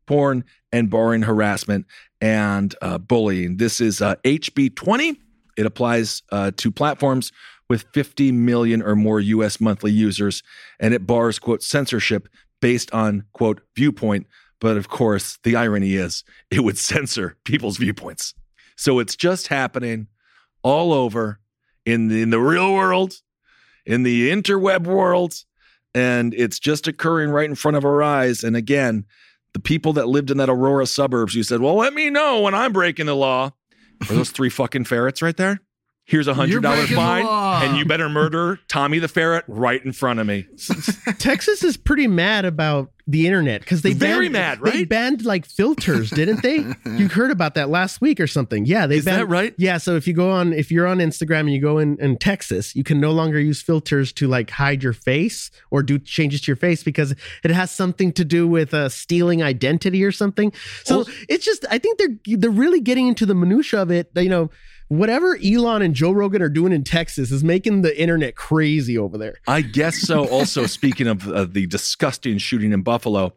porn, 0.06 0.44
and 0.74 0.90
barring 0.90 1.22
harassment 1.22 1.86
and 2.20 2.76
uh, 2.82 2.98
bullying. 2.98 3.58
This 3.58 3.80
is 3.80 4.02
uh, 4.02 4.16
HB 4.26 4.76
20. 4.76 5.20
It 5.56 5.66
applies 5.66 6.24
uh, 6.32 6.52
to 6.58 6.72
platforms 6.72 7.32
with 7.70 7.86
50 7.94 8.32
million 8.32 8.82
or 8.82 8.96
more 8.96 9.20
US 9.20 9.62
monthly 9.62 9.92
users, 9.92 10.44
and 10.80 10.94
it 10.94 11.06
bars, 11.08 11.40
quote, 11.40 11.64
censorship 11.64 12.28
based 12.60 12.92
on, 12.92 13.24
quote, 13.34 13.62
viewpoint. 13.76 14.26
But 14.60 14.78
of 14.78 14.90
course, 14.90 15.38
the 15.44 15.56
irony 15.56 15.94
is 15.94 16.24
it 16.50 16.62
would 16.62 16.78
censor 16.92 17.38
people's 17.46 17.78
viewpoints. 17.78 18.34
So 18.76 19.00
it's 19.00 19.16
just 19.16 19.48
happening 19.48 20.08
all 20.64 20.92
over 20.92 21.40
in 21.86 22.08
the, 22.08 22.24
in 22.24 22.32
the 22.32 22.40
real 22.40 22.74
world, 22.74 23.22
in 23.86 24.04
the 24.04 24.32
interweb 24.32 24.88
world, 24.88 25.36
and 25.94 26.34
it's 26.34 26.58
just 26.58 26.88
occurring 26.88 27.30
right 27.30 27.48
in 27.48 27.56
front 27.56 27.78
of 27.78 27.86
our 27.86 28.02
eyes. 28.02 28.44
And 28.44 28.56
again, 28.56 29.06
the 29.54 29.60
people 29.60 29.94
that 29.94 30.08
lived 30.08 30.32
in 30.32 30.38
that 30.38 30.50
Aurora 30.50 30.86
suburbs, 30.86 31.36
you 31.36 31.44
said, 31.44 31.62
well, 31.62 31.76
let 31.76 31.94
me 31.94 32.10
know 32.10 32.42
when 32.42 32.54
I'm 32.54 32.74
breaking 32.74 33.06
the 33.06 33.16
law. 33.16 33.52
Are 34.10 34.16
those 34.16 34.32
three 34.32 34.50
fucking 34.50 34.86
ferrets 34.86 35.22
right 35.22 35.38
there? 35.38 35.62
Here's 36.06 36.28
a 36.28 36.34
hundred 36.34 36.64
dollar 36.64 36.86
fine, 36.86 37.26
and 37.26 37.78
you 37.78 37.86
better 37.86 38.10
murder 38.10 38.60
Tommy 38.68 39.00
the 39.00 39.08
ferret 39.08 39.46
right 39.48 39.84
in 39.84 39.94
front 39.94 40.20
of 40.20 40.28
me. 40.28 40.46
Texas 41.18 41.64
is 41.64 41.78
pretty 41.78 42.08
mad 42.08 42.44
about 42.44 42.92
the 43.08 43.26
internet 43.26 43.62
because 43.62 43.82
they 43.82 43.94
very 43.94 44.30
banned, 44.30 44.62
mad, 44.62 44.74
They 44.74 44.86
banned 44.86 45.26
like 45.26 45.46
filters, 45.46 46.10
didn't 46.10 46.42
they? 46.42 46.58
you 46.98 47.08
heard 47.10 47.32
about 47.32 47.56
that 47.56 47.70
last 47.70 48.02
week 48.02 48.20
or 48.20 48.28
something? 48.28 48.66
Yeah, 48.66 48.86
they 48.88 48.98
Is 48.98 49.06
banned, 49.06 49.22
that 49.22 49.26
right? 49.28 49.54
Yeah. 49.58 49.78
So 49.78 49.96
if 49.96 50.06
you 50.08 50.14
go 50.14 50.32
on, 50.32 50.52
if 50.54 50.72
you're 50.72 50.88
on 50.88 51.00
Instagram 51.00 51.42
and 51.42 51.54
you 51.54 51.62
go 51.62 51.78
in 51.80 51.98
in 52.00 52.18
Texas, 52.18 52.76
you 52.76 52.84
can 52.84 53.00
no 53.00 53.12
longer 53.12 53.40
use 53.40 53.62
filters 53.62 54.12
to 54.14 54.28
like 54.28 54.50
hide 54.50 54.84
your 54.84 54.94
face 54.94 55.52
or 55.72 55.84
do 55.84 56.00
changes 56.00 56.42
to 56.42 56.48
your 56.48 56.58
face 56.58 56.84
because 56.84 57.14
it 57.44 57.52
has 57.52 57.72
something 57.72 58.12
to 58.14 58.26
do 58.26 58.46
with 58.48 58.74
uh, 58.74 58.90
stealing 58.90 59.42
identity 59.42 60.04
or 60.04 60.12
something. 60.12 60.52
So 60.84 61.06
it's 61.30 61.46
just, 61.46 61.66
I 61.70 61.78
think 61.78 61.98
they're 61.98 62.38
they're 62.38 62.50
really 62.50 62.82
getting 62.82 63.08
into 63.08 63.26
the 63.26 63.36
minutia 63.36 63.82
of 63.82 63.92
it. 63.92 64.12
You 64.16 64.30
know. 64.30 64.50
Whatever 64.90 65.38
Elon 65.44 65.82
and 65.82 65.94
Joe 65.96 66.12
Rogan 66.12 66.42
are 66.42 66.50
doing 66.50 66.72
in 66.74 66.84
Texas 66.84 67.32
is 67.32 67.44
making 67.44 67.82
the 67.82 68.00
internet 68.00 68.36
crazy 68.36 68.98
over 68.98 69.18
there. 69.18 69.36
I 69.48 69.62
guess 69.62 69.98
so. 70.00 70.28
Also, 70.34 70.66
speaking 70.66 71.08
of 71.08 71.28
uh, 71.28 71.46
the 71.46 71.66
disgusting 71.68 72.38
shooting 72.38 72.72
in 72.74 72.82
Buffalo, 72.82 73.34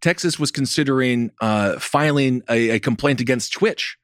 Texas 0.00 0.38
was 0.38 0.50
considering 0.50 1.30
uh, 1.40 1.78
filing 1.78 2.42
a, 2.48 2.70
a 2.70 2.80
complaint 2.80 3.20
against 3.20 3.52
Twitch 3.52 3.96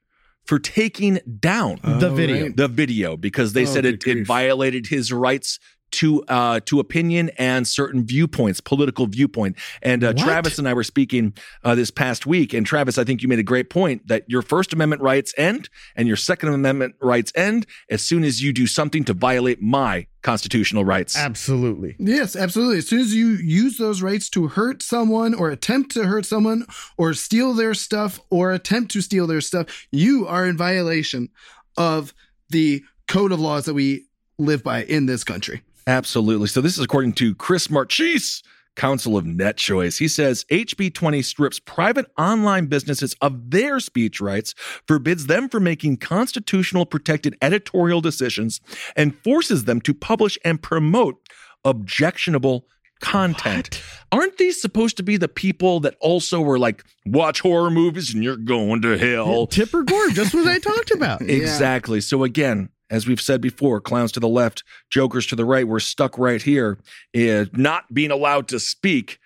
for 0.44 0.58
taking 0.60 1.18
down 1.40 1.80
The 1.82 2.08
video. 2.10 2.50
the 2.50 2.68
video 2.68 3.16
because 3.16 3.52
they 3.52 3.62
Oh, 3.62 3.66
said 3.66 3.84
it, 3.84 4.06
it 4.06 4.26
violated 4.26 4.86
his 4.86 5.12
rights 5.12 5.58
to 5.96 6.22
uh, 6.28 6.60
to 6.66 6.78
opinion 6.78 7.30
and 7.38 7.66
certain 7.66 8.04
viewpoints, 8.04 8.60
political 8.60 9.06
viewpoint. 9.06 9.56
And 9.82 10.04
uh, 10.04 10.12
Travis 10.12 10.58
and 10.58 10.68
I 10.68 10.74
were 10.74 10.84
speaking 10.84 11.34
uh, 11.64 11.74
this 11.74 11.90
past 11.90 12.26
week, 12.26 12.52
and 12.52 12.66
Travis, 12.66 12.98
I 12.98 13.04
think 13.04 13.22
you 13.22 13.28
made 13.28 13.38
a 13.38 13.44
great 13.44 13.70
point 13.70 14.06
that 14.08 14.24
your 14.28 14.42
First 14.42 14.72
Amendment 14.72 15.02
rights 15.02 15.32
end 15.38 15.68
and 15.96 16.06
your 16.06 16.16
Second 16.16 16.50
Amendment 16.50 16.94
rights 17.00 17.32
end 17.34 17.66
as 17.90 18.02
soon 18.02 18.24
as 18.24 18.42
you 18.42 18.52
do 18.52 18.66
something 18.66 19.04
to 19.04 19.14
violate 19.14 19.62
my 19.62 20.06
constitutional 20.22 20.84
rights. 20.84 21.16
Absolutely. 21.16 21.94
Yes, 21.98 22.36
absolutely. 22.36 22.78
As 22.78 22.88
soon 22.88 23.00
as 23.00 23.14
you 23.14 23.28
use 23.28 23.78
those 23.78 24.02
rights 24.02 24.28
to 24.30 24.48
hurt 24.48 24.82
someone 24.82 25.34
or 25.34 25.50
attempt 25.50 25.92
to 25.92 26.04
hurt 26.04 26.26
someone 26.26 26.66
or 26.96 27.14
steal 27.14 27.54
their 27.54 27.74
stuff 27.74 28.20
or 28.28 28.52
attempt 28.52 28.90
to 28.92 29.00
steal 29.00 29.26
their 29.26 29.40
stuff, 29.40 29.86
you 29.92 30.26
are 30.26 30.44
in 30.44 30.56
violation 30.56 31.28
of 31.76 32.12
the 32.50 32.82
code 33.06 33.32
of 33.32 33.40
laws 33.40 33.64
that 33.66 33.74
we 33.74 34.06
live 34.38 34.62
by 34.62 34.82
in 34.84 35.06
this 35.06 35.24
country. 35.24 35.62
Absolutely. 35.86 36.48
So 36.48 36.60
this 36.60 36.76
is 36.76 36.84
according 36.84 37.12
to 37.14 37.34
Chris 37.34 37.70
Marchese, 37.70 38.42
counsel 38.74 39.16
of 39.16 39.24
NetChoice. 39.24 39.98
He 39.98 40.08
says 40.08 40.44
HB 40.50 40.94
20 40.94 41.22
strips 41.22 41.58
private 41.58 42.06
online 42.18 42.66
businesses 42.66 43.14
of 43.20 43.50
their 43.50 43.80
speech 43.80 44.20
rights, 44.20 44.54
forbids 44.86 45.26
them 45.26 45.48
from 45.48 45.64
making 45.64 45.96
constitutional 45.98 46.86
protected 46.86 47.36
editorial 47.40 48.00
decisions, 48.00 48.60
and 48.94 49.16
forces 49.18 49.64
them 49.64 49.80
to 49.82 49.94
publish 49.94 50.38
and 50.44 50.62
promote 50.62 51.16
objectionable 51.64 52.66
content. 53.00 53.82
Aren't 54.12 54.38
these 54.38 54.60
supposed 54.60 54.96
to 54.96 55.02
be 55.02 55.16
the 55.16 55.28
people 55.28 55.80
that 55.80 55.96
also 56.00 56.40
were 56.40 56.58
like, 56.58 56.84
watch 57.04 57.40
horror 57.40 57.70
movies 57.70 58.14
and 58.14 58.22
you're 58.22 58.36
going 58.36 58.82
to 58.82 58.96
hell? 58.96 59.46
Tipper 59.46 59.82
Gore, 59.82 60.08
just 60.10 60.34
what 60.34 60.46
I 60.46 60.58
talked 60.58 60.90
about. 60.90 61.22
Exactly. 61.36 62.00
So 62.00 62.24
again, 62.24 62.70
as 62.90 63.06
we've 63.06 63.20
said 63.20 63.40
before, 63.40 63.80
clowns 63.80 64.12
to 64.12 64.20
the 64.20 64.28
left, 64.28 64.62
jokers 64.90 65.26
to 65.26 65.36
the 65.36 65.44
right, 65.44 65.66
we're 65.66 65.80
stuck 65.80 66.16
right 66.18 66.42
here, 66.42 66.78
uh, 67.16 67.44
not 67.52 67.92
being 67.92 68.10
allowed 68.10 68.48
to 68.48 68.60
speak 68.60 69.18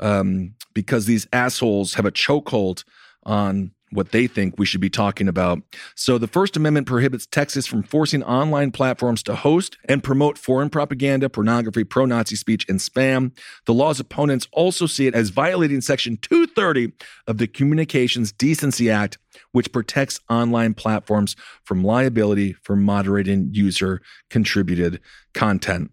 um, 0.00 0.54
because 0.74 1.06
these 1.06 1.26
assholes 1.32 1.94
have 1.94 2.06
a 2.06 2.12
chokehold 2.12 2.84
on 3.24 3.70
what 3.94 4.12
they 4.12 4.26
think 4.26 4.54
we 4.58 4.66
should 4.66 4.80
be 4.80 4.90
talking 4.90 5.28
about. 5.28 5.60
So 5.94 6.18
the 6.18 6.26
First 6.26 6.56
Amendment 6.56 6.86
prohibits 6.86 7.26
Texas 7.26 7.66
from 7.66 7.82
forcing 7.82 8.22
online 8.22 8.70
platforms 8.70 9.22
to 9.24 9.34
host 9.34 9.78
and 9.88 10.02
promote 10.02 10.36
foreign 10.36 10.70
propaganda, 10.70 11.28
pornography, 11.30 11.84
pro-Nazi 11.84 12.36
speech, 12.36 12.66
and 12.68 12.80
spam. 12.80 13.32
The 13.66 13.74
law's 13.74 14.00
opponents 14.00 14.48
also 14.52 14.86
see 14.86 15.06
it 15.06 15.14
as 15.14 15.30
violating 15.30 15.80
Section 15.80 16.16
230 16.18 16.92
of 17.26 17.38
the 17.38 17.46
Communications 17.46 18.32
Decency 18.32 18.90
Act, 18.90 19.18
which 19.52 19.72
protects 19.72 20.20
online 20.28 20.74
platforms 20.74 21.36
from 21.62 21.84
liability 21.84 22.54
for 22.62 22.76
moderating 22.76 23.50
user 23.52 24.00
contributed 24.28 25.00
content. 25.32 25.90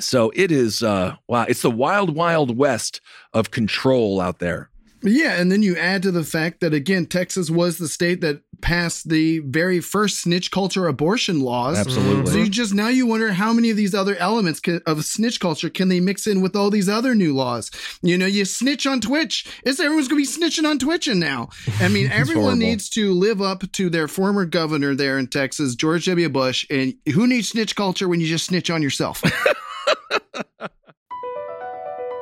So 0.00 0.32
it 0.34 0.52
is 0.52 0.82
uh 0.82 1.16
wow, 1.26 1.44
it's 1.48 1.62
the 1.62 1.70
wild 1.70 2.14
wild 2.14 2.56
west 2.56 3.00
of 3.32 3.50
control 3.50 4.20
out 4.20 4.38
there. 4.38 4.70
Yeah, 5.02 5.40
and 5.40 5.50
then 5.50 5.62
you 5.62 5.76
add 5.76 6.02
to 6.02 6.10
the 6.10 6.24
fact 6.24 6.60
that 6.60 6.74
again, 6.74 7.06
Texas 7.06 7.50
was 7.50 7.78
the 7.78 7.88
state 7.88 8.20
that 8.22 8.42
passed 8.60 9.08
the 9.08 9.38
very 9.40 9.80
first 9.80 10.22
snitch 10.22 10.50
culture 10.50 10.88
abortion 10.88 11.40
laws. 11.40 11.78
Absolutely. 11.78 12.32
So 12.32 12.38
you 12.38 12.48
just 12.48 12.74
now 12.74 12.88
you 12.88 13.06
wonder 13.06 13.32
how 13.32 13.52
many 13.52 13.70
of 13.70 13.76
these 13.76 13.94
other 13.94 14.16
elements 14.16 14.60
can, 14.60 14.80
of 14.86 15.04
snitch 15.04 15.38
culture 15.38 15.70
can 15.70 15.88
they 15.88 16.00
mix 16.00 16.26
in 16.26 16.40
with 16.40 16.56
all 16.56 16.70
these 16.70 16.88
other 16.88 17.14
new 17.14 17.34
laws? 17.34 17.70
You 18.02 18.18
know, 18.18 18.26
you 18.26 18.44
snitch 18.44 18.86
on 18.86 19.00
Twitch. 19.00 19.46
It's 19.64 19.78
everyone's 19.78 20.08
going 20.08 20.24
to 20.24 20.30
be 20.30 20.46
snitching 20.46 20.68
on 20.68 20.78
Twitch 20.78 21.06
and 21.08 21.20
now. 21.20 21.50
I 21.80 21.88
mean, 21.88 22.10
everyone 22.12 22.58
needs 22.58 22.88
to 22.90 23.12
live 23.12 23.40
up 23.40 23.70
to 23.72 23.90
their 23.90 24.08
former 24.08 24.44
governor 24.44 24.94
there 24.94 25.18
in 25.18 25.28
Texas, 25.28 25.74
George 25.74 26.06
W. 26.06 26.28
Bush. 26.28 26.66
And 26.70 26.94
who 27.14 27.26
needs 27.26 27.50
snitch 27.50 27.76
culture 27.76 28.08
when 28.08 28.20
you 28.20 28.26
just 28.26 28.46
snitch 28.46 28.70
on 28.70 28.82
yourself? 28.82 29.22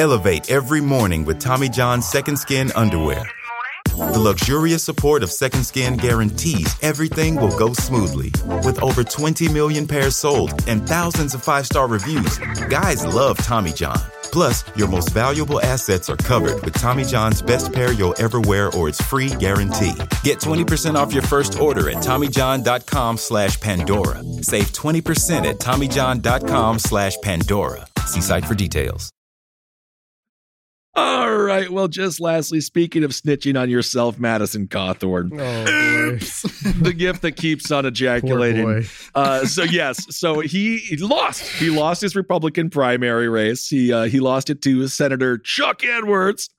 Elevate 0.00 0.50
every 0.50 0.80
morning 0.80 1.26
with 1.26 1.38
Tommy 1.38 1.68
John's 1.68 2.08
Second 2.08 2.38
Skin 2.38 2.72
Underwear. 2.74 3.22
The 3.84 4.18
luxurious 4.18 4.82
support 4.82 5.22
of 5.22 5.30
Second 5.30 5.62
Skin 5.66 5.98
guarantees 5.98 6.74
everything 6.80 7.36
will 7.36 7.54
go 7.58 7.74
smoothly. 7.74 8.32
With 8.64 8.82
over 8.82 9.04
20 9.04 9.50
million 9.50 9.86
pairs 9.86 10.16
sold 10.16 10.54
and 10.66 10.88
thousands 10.88 11.34
of 11.34 11.42
five 11.42 11.66
star 11.66 11.86
reviews, 11.86 12.38
guys 12.70 13.04
love 13.04 13.36
Tommy 13.44 13.72
John. 13.72 14.00
Plus, 14.32 14.64
your 14.74 14.88
most 14.88 15.10
valuable 15.10 15.60
assets 15.60 16.08
are 16.08 16.16
covered 16.16 16.64
with 16.64 16.72
Tommy 16.72 17.04
John's 17.04 17.42
best 17.42 17.70
pair 17.70 17.92
you'll 17.92 18.18
ever 18.18 18.40
wear 18.40 18.72
or 18.72 18.88
its 18.88 19.02
free 19.02 19.28
guarantee. 19.28 19.92
Get 20.24 20.38
20% 20.38 20.94
off 20.94 21.12
your 21.12 21.24
first 21.24 21.58
order 21.58 21.90
at 21.90 21.96
TommyJohn.com 21.96 23.18
slash 23.18 23.60
Pandora. 23.60 24.22
Save 24.40 24.68
20% 24.72 25.44
at 25.44 25.58
TommyJohn.com 25.58 26.78
slash 26.78 27.16
Pandora. 27.22 27.84
See 28.06 28.22
site 28.22 28.46
for 28.46 28.54
details. 28.54 29.12
All 30.96 31.36
right. 31.36 31.70
Well, 31.70 31.86
just 31.86 32.18
lastly, 32.20 32.60
speaking 32.60 33.04
of 33.04 33.12
snitching 33.12 33.58
on 33.58 33.70
yourself, 33.70 34.18
Madison 34.18 34.66
Cawthorn, 34.66 35.30
the 36.82 36.92
gift 36.92 37.22
that 37.22 37.32
keeps 37.36 37.70
on 37.70 37.86
ejaculating. 37.86 38.84
Uh, 39.14 39.44
so 39.44 39.62
yes, 39.70 40.04
so 40.16 40.40
he, 40.40 40.78
he 40.78 40.96
lost. 40.96 41.42
He 41.42 41.70
lost 41.70 42.02
his 42.02 42.16
Republican 42.16 42.70
primary 42.70 43.28
race. 43.28 43.68
He 43.68 43.92
uh, 43.92 44.04
he 44.04 44.18
lost 44.18 44.50
it 44.50 44.62
to 44.62 44.88
Senator 44.88 45.38
Chuck 45.38 45.84
Edwards. 45.84 46.50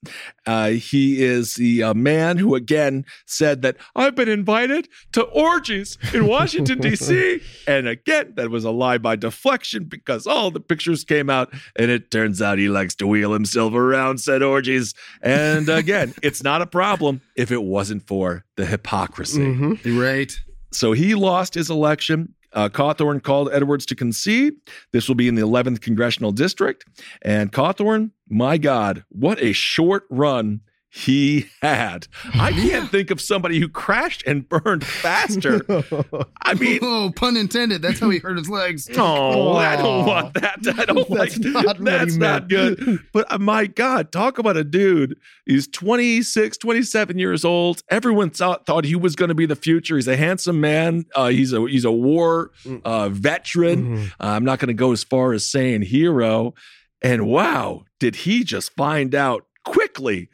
Uh, 0.47 0.69
he 0.69 1.21
is 1.21 1.55
the 1.55 1.83
uh, 1.83 1.93
man 1.93 2.37
who 2.37 2.55
again 2.55 3.03
said 3.25 3.63
that 3.63 3.75
I've 3.97 4.15
been 4.15 4.29
invited 4.29 4.87
to 5.11 5.23
orgies 5.23 5.97
in 6.13 6.25
Washington 6.25 6.79
D.C. 6.79 7.41
and 7.67 7.85
again, 7.85 8.33
that 8.37 8.49
was 8.49 8.63
a 8.63 8.71
lie 8.71 8.97
by 8.97 9.17
deflection 9.17 9.83
because 9.83 10.25
all 10.25 10.51
the 10.51 10.61
pictures 10.61 11.03
came 11.03 11.29
out, 11.29 11.53
and 11.75 11.91
it 11.91 12.11
turns 12.11 12.41
out 12.41 12.59
he 12.59 12.69
likes 12.69 12.95
to 12.95 13.07
wheel 13.07 13.33
himself 13.33 13.73
around 13.73 14.20
said 14.21 14.43
orgies. 14.43 14.93
And 15.21 15.67
again, 15.69 16.13
it's 16.23 16.43
not 16.43 16.61
a 16.61 16.67
problem 16.67 17.21
if 17.35 17.51
it 17.51 17.63
wasn't 17.63 18.07
for 18.07 18.45
the 18.55 18.65
hypocrisy. 18.65 19.41
Right. 19.85 20.33
So 20.71 20.93
he 20.93 21.15
lost 21.15 21.53
his 21.53 21.69
election. 21.69 22.33
Uh, 22.53 22.69
Cawthorn 22.69 23.23
called 23.23 23.49
Edwards 23.53 23.85
to 23.87 23.95
concede. 23.95 24.53
This 24.91 25.07
will 25.07 25.15
be 25.15 25.27
in 25.27 25.35
the 25.35 25.41
11th 25.41 25.81
congressional 25.81 26.31
district. 26.31 26.85
And 27.21 27.51
Cawthorn, 27.51 28.11
my 28.29 28.57
God, 28.57 29.05
what 29.09 29.41
a 29.41 29.53
short 29.53 30.03
run 30.09 30.61
he 30.93 31.45
had. 31.61 32.07
I 32.33 32.51
can't 32.51 32.91
think 32.91 33.11
of 33.11 33.21
somebody 33.21 33.61
who 33.61 33.69
crashed 33.69 34.23
and 34.27 34.47
burned 34.49 34.85
faster. 34.85 35.61
I 36.41 36.53
mean, 36.55 36.79
oh, 36.81 37.13
pun 37.15 37.37
intended. 37.37 37.81
That's 37.81 37.99
how 38.01 38.09
he 38.09 38.17
hurt 38.19 38.37
his 38.37 38.49
legs. 38.49 38.89
Oh, 38.97 39.53
I 39.55 39.77
don't 39.77 40.05
want 40.05 40.33
that. 40.33 40.59
I 40.77 40.83
don't 40.85 41.07
That's 41.09 41.37
like 41.37 41.45
not 41.53 41.77
That's 41.81 42.15
not 42.17 42.49
meant. 42.49 42.49
good. 42.49 42.99
But 43.13 43.31
uh, 43.31 43.37
my 43.39 43.67
God, 43.67 44.11
talk 44.11 44.37
about 44.37 44.57
a 44.57 44.65
dude. 44.65 45.15
He's 45.45 45.65
26, 45.67 46.57
27 46.57 47.17
years 47.17 47.45
old. 47.45 47.83
Everyone 47.89 48.29
thought, 48.29 48.65
thought 48.65 48.83
he 48.83 48.95
was 48.95 49.15
going 49.15 49.29
to 49.29 49.35
be 49.35 49.45
the 49.45 49.55
future. 49.55 49.95
He's 49.95 50.09
a 50.09 50.17
handsome 50.17 50.59
man. 50.59 51.05
Uh, 51.15 51.29
he's 51.29 51.53
a 51.53 51.61
he's 51.67 51.85
a 51.85 51.91
war 51.91 52.51
uh, 52.83 53.07
veteran. 53.09 54.07
Uh, 54.19 54.25
I'm 54.25 54.43
not 54.43 54.59
going 54.59 54.67
to 54.67 54.73
go 54.73 54.91
as 54.91 55.03
far 55.05 55.31
as 55.31 55.45
saying 55.45 55.83
hero. 55.83 56.53
And 57.01 57.25
wow, 57.27 57.85
did 57.99 58.15
he 58.17 58.43
just 58.43 58.75
find 58.75 59.15
out 59.15 59.45
quickly? 59.65 60.29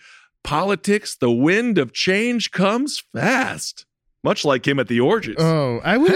Politics, 0.48 1.14
the 1.14 1.30
wind 1.30 1.78
of 1.78 1.92
change 1.92 2.52
comes 2.52 3.04
fast. 3.14 3.86
Much 4.24 4.46
like 4.46 4.66
him 4.66 4.80
at 4.80 4.88
the 4.88 5.02
orgies. 5.02 5.36
Oh, 5.38 5.82
I 5.84 5.98
would. 5.98 6.10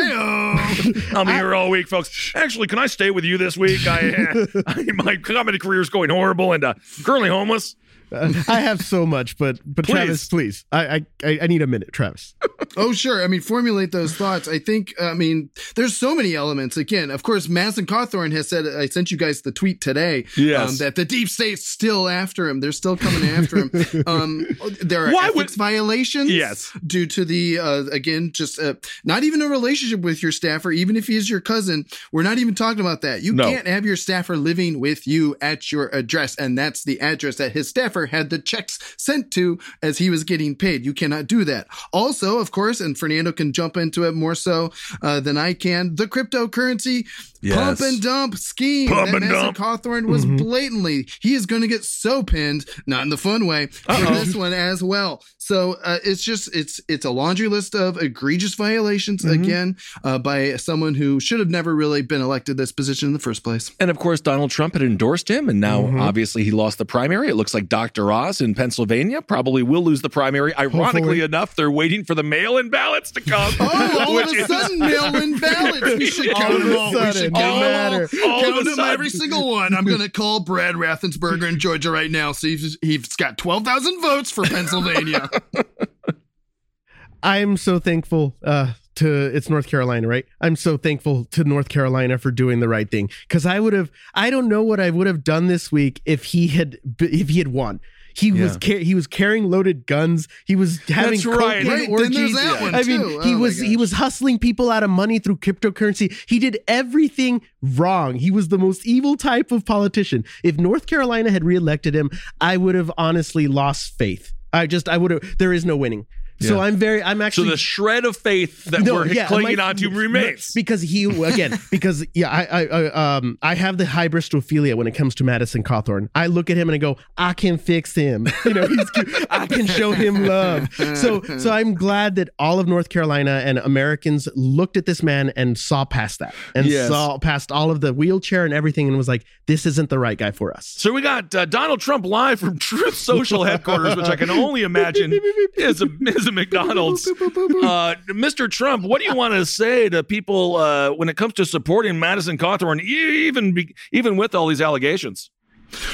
I'm 1.14 1.28
here 1.36 1.54
all 1.54 1.70
week, 1.70 1.90
folks. 1.90 2.32
Actually, 2.34 2.68
can 2.68 2.80
I 2.80 2.88
stay 2.88 3.12
with 3.12 3.26
you 3.26 3.38
this 3.38 3.58
week? 3.58 3.86
I, 3.86 4.46
I 4.68 4.86
my 4.94 5.18
comedy 5.18 5.60
career 5.60 5.82
is 5.82 5.90
going 5.90 6.10
horrible 6.10 6.54
and 6.54 6.64
uh, 6.64 6.76
currently 7.04 7.28
homeless. 7.28 7.76
Uh, 8.12 8.34
I 8.48 8.60
have 8.62 8.82
so 8.82 9.06
much, 9.06 9.38
but 9.38 9.60
but 9.66 9.86
Please. 9.86 9.94
Travis, 9.94 10.28
please, 10.28 10.66
I, 10.72 11.06
I 11.24 11.40
I 11.44 11.48
need 11.48 11.62
a 11.62 11.68
minute, 11.68 11.92
Travis. 11.94 12.36
Oh, 12.78 12.94
sure. 12.94 13.22
I 13.22 13.28
mean, 13.28 13.42
formulate 13.42 13.92
those 13.92 14.14
thoughts. 14.16 14.48
I 14.48 14.58
think, 14.58 14.94
I 15.02 15.14
mean, 15.14 15.50
there's 15.76 15.98
so 15.98 16.16
many 16.16 16.36
elements. 16.36 16.78
Again, 16.78 17.12
of 17.12 17.22
course, 17.22 17.50
Madison 17.50 17.86
Cawthorn 17.86 18.32
has 18.32 18.48
said, 18.48 18.66
I 18.66 18.86
sent 18.86 19.12
you 19.12 19.18
guys 19.18 19.42
the 19.42 19.52
tweet 19.52 19.82
today 19.82 20.26
Yes. 20.38 20.70
um, 20.70 20.78
that 20.78 20.96
the 20.96 21.04
deep 21.04 21.28
state's 21.28 21.68
still 21.68 22.08
after 22.08 22.48
him. 22.48 22.62
They're 22.62 22.72
still 22.72 22.96
coming 22.96 23.28
after 23.30 23.58
him. 23.58 23.72
Um, 24.08 24.48
there 24.82 25.06
are 25.08 25.12
Why 25.12 25.32
would- 25.32 25.38
ethics 25.48 25.56
violations. 25.56 26.32
Yes. 26.32 26.72
Due 26.86 27.08
to 27.08 27.26
the, 27.26 27.60
uh, 27.60 27.84
again, 27.92 28.32
just 28.32 28.58
uh, 28.58 28.76
not 29.04 29.24
even 29.24 29.42
a 29.42 29.48
relationship 29.48 30.00
with 30.02 30.24
your 30.24 30.32
staffer, 30.32 30.72
even 30.72 30.96
if 30.96 31.08
he 31.08 31.18
is 31.18 31.30
your 31.30 31.42
cousin. 31.42 31.86
We're 32.14 32.24
not 32.24 32.38
even 32.38 32.56
talking 32.56 32.80
about 32.80 33.02
that. 33.02 33.22
You 33.22 33.34
No. 33.34 33.44
can't 33.50 33.68
have 33.68 33.86
your 33.86 33.98
staffer 33.98 34.38
living 34.38 34.80
with 34.80 35.06
you 35.08 35.36
at 35.42 35.72
your 35.74 35.88
address. 35.88 36.36
And 36.38 36.58
that's 36.58 36.84
the 36.86 37.02
address 37.02 37.36
that 37.38 37.52
his 37.52 37.68
staffer 37.68 38.01
had 38.08 38.30
the 38.30 38.40
checks 38.40 38.80
sent 38.98 39.32
to 39.32 39.60
as 39.82 39.98
he 39.98 40.10
was 40.10 40.24
getting 40.24 40.56
paid. 40.56 40.86
You 40.86 40.94
cannot 40.94 41.28
do 41.28 41.44
that. 41.46 41.68
Also, 41.94 42.40
of 42.40 42.52
course, 42.52 42.80
and 42.82 42.98
Fernando 42.98 43.32
can 43.32 43.54
jump 43.54 43.78
into 43.78 44.04
it 44.04 44.14
more 44.14 44.36
so 44.36 44.72
uh, 45.02 45.20
than 45.20 45.38
I 45.38 45.54
can, 45.54 45.96
the 45.96 46.08
cryptocurrency 46.08 47.06
Yes. 47.42 47.56
pump 47.58 47.80
and 47.82 48.02
dump 48.02 48.36
scheme 48.38 48.90
Pump 48.90 49.08
that 49.08 49.16
and 49.16 49.26
Madison 49.26 49.54
dump. 49.54 49.58
Cawthorn 49.58 50.06
was 50.08 50.26
Mm-hmm. 50.26 50.38
blatantly, 50.38 51.08
he 51.22 51.34
is 51.34 51.46
going 51.46 51.62
to 51.64 51.68
get 51.68 51.84
so 51.84 52.22
pinned, 52.24 52.66
not 52.86 53.02
in 53.04 53.10
the 53.10 53.18
fun 53.18 53.48
way, 53.48 53.68
for 53.68 53.92
Uh-oh. 53.92 54.14
this 54.24 54.36
one 54.36 54.54
as 54.54 54.84
well. 54.84 55.24
So 55.38 55.76
uh, 55.84 55.98
it's 56.04 56.24
just 56.24 56.56
it's 56.56 56.80
it's 56.88 57.04
a 57.06 57.10
laundry 57.10 57.48
list 57.48 57.74
of 57.76 57.98
egregious 58.02 58.54
violations 58.56 59.24
Mm-hmm. 59.26 59.44
again 59.44 59.78
uh, 60.04 60.20
by 60.20 60.56
someone 60.58 60.94
who 60.96 61.20
should 61.20 61.40
have 61.40 61.50
never 61.50 61.76
really 61.76 62.02
been 62.04 62.22
elected 62.22 62.58
this 62.58 62.72
position 62.72 63.08
in 63.08 63.14
the 63.14 63.20
first 63.20 63.44
place. 63.44 63.72
And 63.80 63.90
of 63.90 63.98
course, 64.00 64.22
Donald 64.22 64.52
Trump 64.52 64.74
had 64.74 64.84
endorsed 64.84 65.30
him, 65.30 65.50
and 65.50 65.60
now 65.60 65.82
Mm-hmm. 65.82 66.00
obviously 66.02 66.44
he 66.44 66.52
lost 66.52 66.78
the 66.78 66.86
primary. 66.86 67.28
It 67.30 67.36
looks 67.36 67.54
like 67.54 67.68
Dr. 67.68 68.12
Oz 68.12 68.40
in 68.42 68.54
Pennsylvania 68.56 69.22
probably 69.22 69.64
will 69.64 69.84
lose 69.84 70.02
the 70.04 70.10
primary. 70.10 70.54
Ironically 70.56 71.02
Hopefully. 71.02 71.22
enough, 71.22 71.56
they're 71.56 71.72
waiting 71.72 72.04
for 72.04 72.14
the 72.14 72.24
mail-in 72.24 72.70
ballots 72.70 73.12
to 73.12 73.22
come. 73.22 73.52
Oh, 73.60 73.98
all 74.08 74.18
of 74.20 74.26
which 74.28 74.36
a 74.38 74.42
is- 74.42 74.48
sudden, 74.48 74.80
mail-in 74.80 75.40
ballots. 75.40 75.96
We 75.98 76.06
should 76.06 76.34
All 76.34 76.42
count 76.42 76.64
them 76.64 76.78
all. 76.78 76.92
We 76.94 77.12
should 77.14 77.31
no 77.32 77.40
count 77.40 77.60
them 77.62 77.64
all. 77.64 77.92
matter. 77.92 78.10
All 78.26 78.40
of 78.40 78.46
Count 78.46 78.62
a 78.62 78.64
them 78.76 78.80
every 78.80 79.10
single 79.10 79.50
one. 79.50 79.74
I'm 79.74 79.86
going 79.86 80.02
to 80.02 80.10
call 80.10 80.42
Brad 80.42 80.76
Raffensperger 80.76 81.48
in 81.48 81.60
Georgia 81.60 81.92
right 81.92 82.12
now. 82.12 82.32
See 82.32 82.54
if 82.54 82.76
he's 82.82 83.16
got 83.16 83.38
12,000 83.38 84.02
votes 84.02 84.32
for 84.32 84.44
Pennsylvania. 84.44 85.30
I'm 87.24 87.58
so 87.58 87.80
thankful 87.80 88.36
uh, 88.44 88.74
to 88.96 89.36
it's 89.36 89.50
North 89.50 89.68
Carolina, 89.68 90.08
right? 90.08 90.26
I'm 90.40 90.56
so 90.56 90.78
thankful 90.78 91.26
to 91.26 91.44
North 91.44 91.70
Carolina 91.70 92.18
for 92.18 92.32
doing 92.32 92.60
the 92.60 92.68
right 92.68 92.90
thing 92.90 93.10
because 93.28 93.46
I 93.46 93.60
would 93.60 93.74
have 93.74 93.92
I 94.14 94.30
don't 94.30 94.48
know 94.48 94.64
what 94.64 94.80
I 94.80 94.90
would 94.90 95.08
have 95.08 95.24
done 95.24 95.48
this 95.48 95.72
week 95.72 96.02
if 96.06 96.26
he 96.26 96.48
had 96.48 96.78
if 97.00 97.30
he 97.30 97.38
had 97.40 97.50
won. 97.50 97.80
He 98.14 98.32
was 98.32 98.54
Yeah. 98.54 98.58
ca- 98.62 98.84
he 98.84 98.96
was 98.96 99.08
carrying 99.08 99.50
loaded 99.50 99.86
guns. 99.86 100.28
He 100.46 100.56
was 100.56 100.80
having 100.90 101.12
That's 101.12 101.26
right. 101.26 101.38
cocaine 101.38 101.68
Right, 101.68 101.80
then 101.82 101.90
orgies. 101.92 102.16
there's 102.18 102.34
that 102.34 102.62
one, 102.62 102.76
I 102.76 102.84
mean, 102.84 103.02
too. 103.02 103.20
he 103.22 103.30
Oh, 103.32 103.34
my 103.36 103.40
was 103.42 103.60
he 103.60 103.78
was 103.78 103.92
hustling 103.94 104.40
people 104.40 104.70
out 104.72 104.84
of 104.84 104.90
money 104.90 105.20
through 105.20 105.38
cryptocurrency. 105.38 106.14
He 106.28 106.40
did 106.40 106.60
everything 106.68 107.42
wrong. 107.62 108.16
He 108.16 108.32
was 108.32 108.50
the 108.50 108.58
most 108.58 108.86
evil 108.86 109.16
type 109.18 109.52
of 109.52 109.66
politician. 109.66 110.26
If 110.44 110.58
North 110.58 110.86
Carolina 110.88 111.32
had 111.32 111.44
reelected 111.44 111.96
him, 111.96 112.10
I 112.40 112.58
would 112.58 112.76
have 112.76 112.92
honestly 112.98 113.48
lost 113.48 113.98
faith. 113.98 114.34
I 114.54 114.68
just 114.68 114.90
I 114.90 114.98
would 114.98 115.12
have. 115.12 115.38
There 115.38 115.54
is 115.54 115.64
no 115.66 115.78
winning. 115.78 116.06
So 116.42 116.60
I'm 116.60 116.76
very. 116.78 117.02
I'm 117.04 117.22
actually. 117.22 117.48
so 117.48 117.52
the 117.52 117.58
shred 117.58 118.06
of 118.06 118.18
faith 118.18 118.66
that 118.66 118.82
no, 118.82 118.96
we're 118.96 119.08
yeah, 119.08 119.28
clinging 119.28 119.58
my- 119.58 119.64
onto 119.64 119.90
remains. 119.90 120.52
because 120.54 120.82
he 120.82 121.06
again 121.06 121.60
because 121.72 122.06
yeah 122.14 122.30
I, 122.30 122.44
I 122.44 122.66
I 122.66 123.16
um 123.18 123.38
I 123.42 123.56
have 123.56 123.78
the 123.78 123.86
hybristophilia 123.86 124.76
when 124.76 124.88
it 124.88 124.92
comes 124.96 125.16
to 125.16 125.24
Madison 125.24 125.64
Cawthorn. 125.64 126.10
I 126.16 126.28
look 126.28 126.50
at 126.50 126.58
him 126.58 126.68
and 126.70 126.74
I 126.76 126.78
go 126.78 126.98
I 127.18 127.34
can 127.34 127.58
fix 127.58 127.96
him. 127.96 128.28
You 128.46 128.56
know 128.56 128.68
he's 128.68 128.90
cute. 128.92 129.26
I 129.30 129.46
can 129.48 129.66
show 129.68 129.92
him 129.92 130.26
love. 130.26 130.68
So 130.74 131.22
so 131.38 131.52
I'm 131.52 131.74
glad 131.76 132.16
that 132.16 132.30
all 132.40 132.60
of 132.60 132.68
North 132.68 132.90
Carolina 132.90 133.42
and 133.46 133.60
Americans 133.60 134.28
looked 134.36 134.78
at 134.78 134.86
this 134.86 135.02
man 135.04 135.32
and 135.36 135.58
saw 135.58 135.86
past 135.86 136.20
that 136.20 136.34
and 136.56 136.66
Yes. 136.66 136.88
saw 136.90 137.18
past 137.20 137.52
all 137.52 137.70
of 137.72 137.82
the 137.82 137.94
wheelchair 137.94 138.44
and 138.46 138.54
everything 138.54 138.88
and 138.88 138.98
was 138.98 139.08
like 139.08 139.24
this 139.46 139.66
isn't 139.66 139.90
the 139.90 140.00
right 140.00 140.18
guy 140.18 140.32
for 140.32 140.54
us. 140.54 140.66
So 140.78 140.92
we 140.92 141.02
got 141.02 141.34
uh, 141.36 141.46
Donald 141.46 141.80
Trump 141.82 142.06
live 142.06 142.40
from 142.40 142.58
Truth 142.58 142.96
Social 142.96 143.44
headquarters, 143.52 143.96
which 143.96 144.08
I 144.08 144.16
can 144.16 144.30
only 144.30 144.64
imagine 144.64 145.12
is 145.56 145.82
a, 145.82 145.88
is 146.08 146.28
a 146.28 146.31
McDonald's. 146.34 147.08
Uh, 147.08 147.96
Mr. 148.10 148.50
Trump, 148.50 148.84
what 148.84 149.00
do 149.02 149.06
you 149.08 149.16
want 149.16 149.34
to 149.34 149.46
say 149.46 149.90
to 149.90 150.04
people 150.04 150.56
uh, 150.58 150.90
when 150.92 151.10
it 151.10 151.18
comes 151.18 151.34
to 151.34 151.46
supporting 151.46 152.00
Madison 152.00 152.38
Cawthorn, 152.38 152.82
even 152.82 153.54
be, 153.54 153.76
even 153.92 154.18
with 154.18 154.34
all 154.36 154.48
these 154.48 154.62
allegations? 154.62 155.30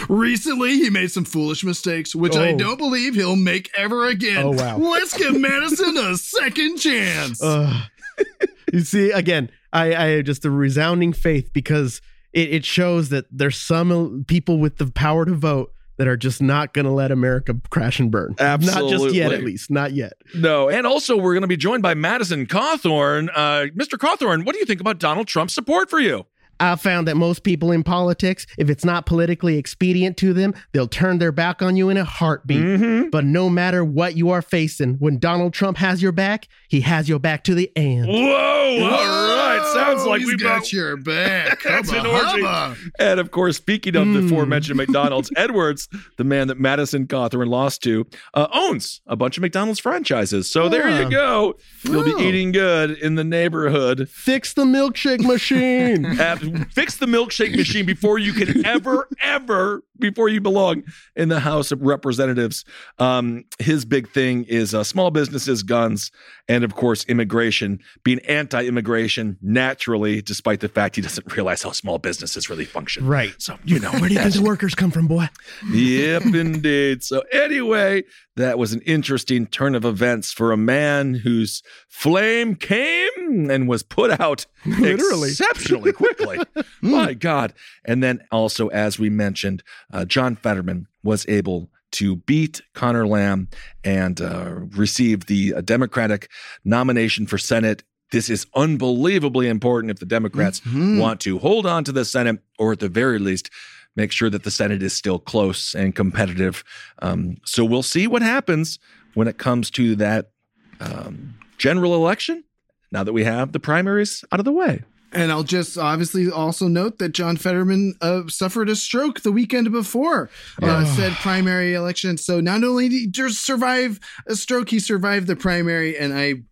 Recently, 0.09 0.71
he 0.77 0.89
made 0.89 1.11
some 1.11 1.23
foolish 1.25 1.63
mistakes, 1.63 2.15
which 2.15 2.35
I 2.35 2.51
Oh. 2.53 2.57
don't 2.57 2.77
believe 2.77 3.15
he'll 3.15 3.35
make 3.35 3.69
ever 3.77 4.07
again. 4.07 4.43
Oh, 4.43 4.51
wow. 4.51 4.77
Let's 4.77 5.15
give 5.15 5.39
Madison 5.39 5.95
a 5.97 6.17
second 6.17 6.77
chance. 6.77 7.41
Ugh. 7.43 7.83
you 8.73 8.79
see, 8.81 9.11
again, 9.11 9.51
I, 9.71 9.95
I 9.95 10.21
just 10.23 10.45
a 10.45 10.49
resounding 10.49 11.13
faith 11.13 11.51
because 11.53 12.01
it, 12.33 12.49
it 12.49 12.65
shows 12.65 13.09
that 13.09 13.25
there's 13.31 13.57
some 13.57 14.25
people 14.27 14.57
with 14.59 14.77
the 14.77 14.87
power 14.87 15.25
to 15.25 15.35
vote 15.35 15.71
that 15.97 16.07
are 16.07 16.17
just 16.17 16.41
not 16.41 16.73
going 16.73 16.85
to 16.85 16.91
let 16.91 17.11
America 17.11 17.55
crash 17.69 17.99
and 17.99 18.11
burn. 18.11 18.35
Absolutely. 18.39 18.81
Not 18.81 19.03
just 19.03 19.15
yet, 19.15 19.31
at 19.33 19.43
least. 19.43 19.69
Not 19.69 19.93
yet. 19.93 20.13
No, 20.35 20.69
and 20.69 20.87
also 20.87 21.17
we're 21.17 21.33
going 21.33 21.41
to 21.41 21.47
be 21.47 21.57
joined 21.57 21.83
by 21.83 21.93
Madison 21.93 22.45
Cawthorn. 22.45 23.29
Uh, 23.33 23.67
Mr. 23.75 23.97
Cawthorn, 23.97 24.45
what 24.45 24.53
do 24.53 24.59
you 24.59 24.65
think 24.65 24.81
about 24.81 24.99
Donald 24.99 25.27
Trump's 25.27 25.53
support 25.53 25.89
for 25.89 25.99
you? 25.99 26.25
I 26.59 26.75
found 26.75 27.07
that 27.07 27.15
most 27.15 27.43
people 27.43 27.71
in 27.71 27.83
politics, 27.83 28.47
if 28.57 28.69
it's 28.69 28.83
not 28.83 29.05
politically 29.05 29.57
expedient 29.57 30.17
to 30.17 30.33
them, 30.33 30.53
they'll 30.71 30.87
turn 30.87 31.19
their 31.19 31.31
back 31.31 31.61
on 31.61 31.75
you 31.75 31.89
in 31.89 31.97
a 31.97 32.03
heartbeat. 32.03 32.57
Mm-hmm. 32.57 33.09
But 33.09 33.25
no 33.25 33.49
matter 33.49 33.85
what 33.85 34.15
you 34.15 34.29
are 34.31 34.41
facing, 34.41 34.95
when 34.95 35.19
Donald 35.19 35.53
Trump 35.53 35.77
has 35.77 36.01
your 36.01 36.11
back, 36.11 36.47
he 36.67 36.81
has 36.81 37.07
your 37.07 37.19
back 37.19 37.43
to 37.43 37.53
the 37.53 37.71
end. 37.75 38.07
Whoa! 38.07 38.79
All 38.83 38.89
right. 38.89 39.46
Right. 39.75 39.85
Sounds 39.97 40.05
like 40.05 40.19
he's 40.19 40.27
we 40.27 40.37
got 40.37 40.57
brought- 40.59 40.73
your 40.73 40.97
back. 40.97 41.61
That's 41.63 41.91
an 41.91 42.05
orgy. 42.05 42.79
And 42.99 43.19
of 43.19 43.31
course, 43.31 43.57
speaking 43.57 43.95
of 43.95 44.07
the 44.13 44.19
Mm. 44.21 44.25
aforementioned 44.27 44.77
McDonald's, 44.77 45.31
Edwards, 45.37 45.87
the 46.17 46.23
man 46.23 46.47
that 46.47 46.59
Madison 46.59 47.07
Cawthorn 47.07 47.47
lost 47.47 47.83
to, 47.83 48.05
uh, 48.33 48.47
owns 48.53 49.01
a 49.07 49.15
bunch 49.15 49.37
of 49.37 49.41
McDonald's 49.41 49.79
franchises. 49.79 50.49
So 50.49 50.69
there 50.69 50.89
you 51.03 51.09
go. 51.09 51.55
You'll 51.83 52.01
Oh. 52.07 52.17
be 52.17 52.23
eating 52.25 52.51
good 52.51 52.91
in 52.91 53.15
the 53.15 53.23
neighborhood. 53.23 54.09
Fix 54.09 54.53
the 54.53 54.65
milkshake 54.65 55.21
machine. 55.21 56.05
Ab- 56.19 56.71
fix 56.71 56.97
the 56.97 57.05
milkshake 57.05 57.55
machine 57.55 57.85
before 57.85 58.17
you 58.19 58.33
can 58.33 58.65
ever, 58.65 59.07
ever, 59.21 59.83
before 59.99 60.29
you 60.29 60.41
belong 60.41 60.83
in 61.15 61.29
the 61.29 61.39
House 61.39 61.71
of 61.71 61.81
Representatives. 61.81 62.65
Um, 62.99 63.45
his 63.59 63.85
big 63.85 64.09
thing 64.09 64.43
is 64.45 64.73
uh, 64.73 64.83
small 64.83 65.11
businesses, 65.11 65.63
guns, 65.63 66.11
and 66.47 66.63
of 66.63 66.75
course, 66.75 67.03
immigration. 67.05 67.79
Being 68.03 68.19
anti 68.19 68.63
immigration 68.65 69.37
naturally, 69.57 70.21
despite 70.21 70.59
the 70.59 70.69
fact 70.69 70.95
he 70.95 71.01
doesn't 71.01 71.31
realize 71.35 71.63
how 71.63 71.71
small 71.71 71.97
businesses 71.97 72.49
really 72.49 72.65
function. 72.65 73.05
right. 73.05 73.33
So, 73.39 73.57
you 73.65 73.79
know, 73.79 73.91
Where 73.91 74.07
do 74.07 74.13
you 74.15 74.21
think 74.21 74.35
the 74.35 74.41
workers 74.43 74.75
come 74.75 74.91
from, 74.91 75.07
boy? 75.07 75.27
Yep, 75.71 76.23
indeed. 76.33 77.03
So, 77.03 77.23
anyway, 77.31 78.03
that 78.35 78.57
was 78.57 78.73
an 78.73 78.81
interesting 78.81 79.47
turn 79.47 79.73
of 79.75 79.83
events 79.85 80.31
for 80.31 80.51
a 80.51 80.57
man 80.57 81.15
whose 81.15 81.63
flame 81.89 82.55
came 82.55 83.49
and 83.49 83.67
was 83.67 83.81
put 83.83 84.19
out 84.19 84.45
Literally. 84.65 85.29
exceptionally 85.29 85.91
quickly. 85.91 86.37
My 86.81 87.13
God. 87.13 87.53
And 87.85 88.03
then 88.03 88.21
also, 88.31 88.67
as 88.67 88.99
we 88.99 89.09
mentioned, 89.09 89.63
uh, 89.91 90.05
John 90.05 90.35
Fetterman 90.35 90.87
was 91.03 91.25
able 91.27 91.69
to 91.89 92.17
beat 92.17 92.61
Connor 92.75 93.07
Lamb 93.07 93.47
and 93.83 94.19
uh, 94.21 94.51
receive 94.75 95.25
the 95.27 95.53
uh, 95.55 95.61
Democratic 95.61 96.29
nomination 96.65 97.25
for 97.25 97.37
Senate. 97.37 97.83
This 98.11 98.29
is 98.29 98.45
unbelievably 98.55 99.47
important 99.47 99.91
if 99.91 99.99
the 99.99 100.05
Democrats 100.05 100.61
want 100.99 101.19
to 101.21 101.39
hold 101.39 101.65
on 101.65 101.83
to 101.83 101.91
the 101.91 102.05
Senate, 102.05 102.39
or 102.57 102.71
at 102.71 102.79
the 102.79 102.89
very 102.89 103.19
least, 103.19 103.49
make 103.95 104.11
sure 104.11 104.29
that 104.29 104.43
the 104.43 104.51
Senate 104.51 104.81
is 104.81 104.93
still 104.93 105.19
close 105.19 105.75
and 105.75 105.95
competitive. 105.95 106.63
Um, 107.01 107.37
so 107.43 107.65
we'll 107.65 107.83
see 107.83 108.07
what 108.07 108.21
happens 108.21 108.79
when 109.13 109.27
it 109.27 109.37
comes 109.37 109.69
to 109.71 109.95
that 109.95 110.31
um, 110.79 111.37
general 111.57 111.95
election. 111.95 112.43
Now 112.91 113.03
that 113.03 113.11
we 113.11 113.25
have 113.25 113.51
the 113.51 113.59
primaries 113.59 114.23
out 114.31 114.39
of 114.39 114.45
the 114.45 114.51
way. 114.53 114.83
And 115.11 115.31
I'll 115.31 115.43
just 115.43 115.77
obviously 115.77 116.29
also 116.29 116.67
note 116.67 116.99
that 116.99 117.09
John 117.09 117.37
Fetterman 117.37 117.95
uh, 118.01 118.23
suffered 118.27 118.69
a 118.69 118.75
stroke 118.75 119.21
the 119.21 119.31
weekend 119.31 119.71
before 119.71 120.29
uh, 120.61 120.85
said 120.85 121.13
primary 121.13 121.73
election. 121.73 122.17
So 122.17 122.39
not 122.39 122.63
only 122.63 122.89
did 122.89 123.15
he 123.15 123.29
survive 123.29 123.99
a 124.27 124.35
stroke, 124.35 124.69
he 124.69 124.79
survived 124.79 125.27
the 125.27 125.35
primary. 125.35 125.97
And 125.97 126.13
I 126.13 126.43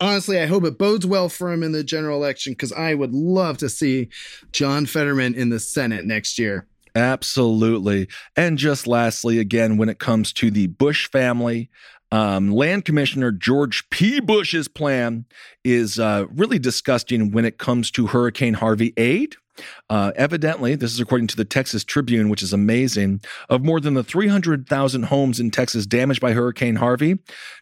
honestly, 0.00 0.38
I 0.38 0.46
hope 0.46 0.64
it 0.64 0.78
bodes 0.78 1.06
well 1.06 1.28
for 1.28 1.52
him 1.52 1.62
in 1.62 1.72
the 1.72 1.84
general 1.84 2.18
election 2.18 2.52
because 2.52 2.72
I 2.72 2.94
would 2.94 3.12
love 3.12 3.58
to 3.58 3.68
see 3.68 4.08
John 4.52 4.86
Fetterman 4.86 5.34
in 5.34 5.50
the 5.50 5.60
Senate 5.60 6.04
next 6.04 6.38
year. 6.38 6.66
Absolutely. 6.94 8.08
And 8.36 8.56
just 8.56 8.86
lastly, 8.86 9.38
again, 9.38 9.76
when 9.76 9.90
it 9.90 9.98
comes 9.98 10.32
to 10.34 10.50
the 10.50 10.68
Bush 10.68 11.10
family, 11.10 11.68
um, 12.10 12.50
Land 12.50 12.84
Commissioner 12.84 13.32
George 13.32 13.88
P. 13.90 14.20
Bush's 14.20 14.68
plan 14.68 15.26
is 15.62 15.98
uh, 15.98 16.26
really 16.34 16.58
disgusting 16.58 17.32
when 17.32 17.44
it 17.44 17.58
comes 17.58 17.90
to 17.92 18.06
Hurricane 18.06 18.54
Harvey 18.54 18.94
aid. 18.96 19.36
Uh, 19.88 20.12
evidently, 20.16 20.74
this 20.74 20.92
is 20.92 21.00
according 21.00 21.26
to 21.28 21.36
the 21.36 21.44
Texas 21.44 21.84
Tribune, 21.84 22.28
which 22.28 22.42
is 22.42 22.52
amazing. 22.52 23.20
Of 23.48 23.64
more 23.64 23.80
than 23.80 23.94
the 23.94 24.04
300,000 24.04 25.04
homes 25.04 25.40
in 25.40 25.50
Texas 25.50 25.86
damaged 25.86 26.20
by 26.20 26.32
Hurricane 26.32 26.76
Harvey, 26.76 27.18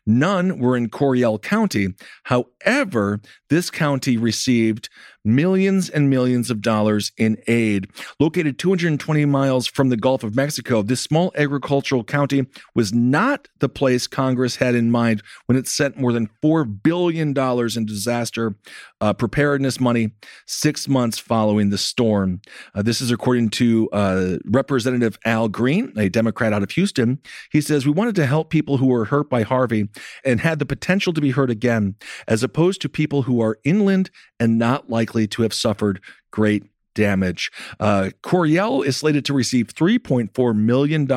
none 0.06 0.58
were 0.58 0.76
in 0.76 0.88
Coryell 0.88 1.38
County. 1.38 1.94
However, 2.24 3.20
this 3.54 3.70
county 3.70 4.16
received 4.16 4.88
millions 5.24 5.88
and 5.88 6.10
millions 6.10 6.50
of 6.50 6.60
dollars 6.60 7.12
in 7.16 7.38
aid. 7.46 7.86
Located 8.20 8.58
220 8.58 9.24
miles 9.24 9.66
from 9.66 9.88
the 9.88 9.96
Gulf 9.96 10.22
of 10.22 10.34
Mexico, 10.34 10.82
this 10.82 11.00
small 11.00 11.32
agricultural 11.36 12.04
county 12.04 12.46
was 12.74 12.92
not 12.92 13.48
the 13.60 13.68
place 13.68 14.06
Congress 14.06 14.56
had 14.56 14.74
in 14.74 14.90
mind 14.90 15.22
when 15.46 15.56
it 15.56 15.66
sent 15.66 15.96
more 15.96 16.12
than 16.12 16.28
$4 16.42 16.82
billion 16.82 17.28
in 17.28 17.86
disaster 17.86 18.56
uh, 19.00 19.12
preparedness 19.12 19.80
money 19.80 20.10
six 20.46 20.88
months 20.88 21.18
following 21.18 21.70
the 21.70 21.78
storm. 21.78 22.40
Uh, 22.74 22.82
this 22.82 23.00
is 23.00 23.10
according 23.10 23.50
to 23.50 23.88
uh, 23.92 24.38
Representative 24.46 25.18
Al 25.24 25.48
Green, 25.48 25.92
a 25.96 26.08
Democrat 26.08 26.52
out 26.52 26.62
of 26.62 26.70
Houston. 26.72 27.18
He 27.50 27.60
says, 27.60 27.84
We 27.84 27.92
wanted 27.92 28.14
to 28.16 28.26
help 28.26 28.50
people 28.50 28.78
who 28.78 28.86
were 28.86 29.06
hurt 29.06 29.28
by 29.28 29.42
Harvey 29.42 29.88
and 30.24 30.40
had 30.40 30.58
the 30.58 30.66
potential 30.66 31.12
to 31.12 31.20
be 31.20 31.32
hurt 31.32 31.50
again, 31.50 31.96
as 32.26 32.42
opposed 32.42 32.80
to 32.82 32.88
people 32.88 33.22
who 33.22 33.34
are 33.44 33.58
inland 33.64 34.10
and 34.40 34.58
not 34.58 34.90
likely 34.90 35.26
to 35.28 35.42
have 35.42 35.54
suffered 35.54 36.00
great 36.30 36.64
damage. 36.94 37.50
Uh, 37.78 38.10
Coryell 38.22 38.82
is 38.82 38.96
slated 38.96 39.24
to 39.26 39.34
receive 39.34 39.74
$3.4 39.74 40.56
million 40.56 41.10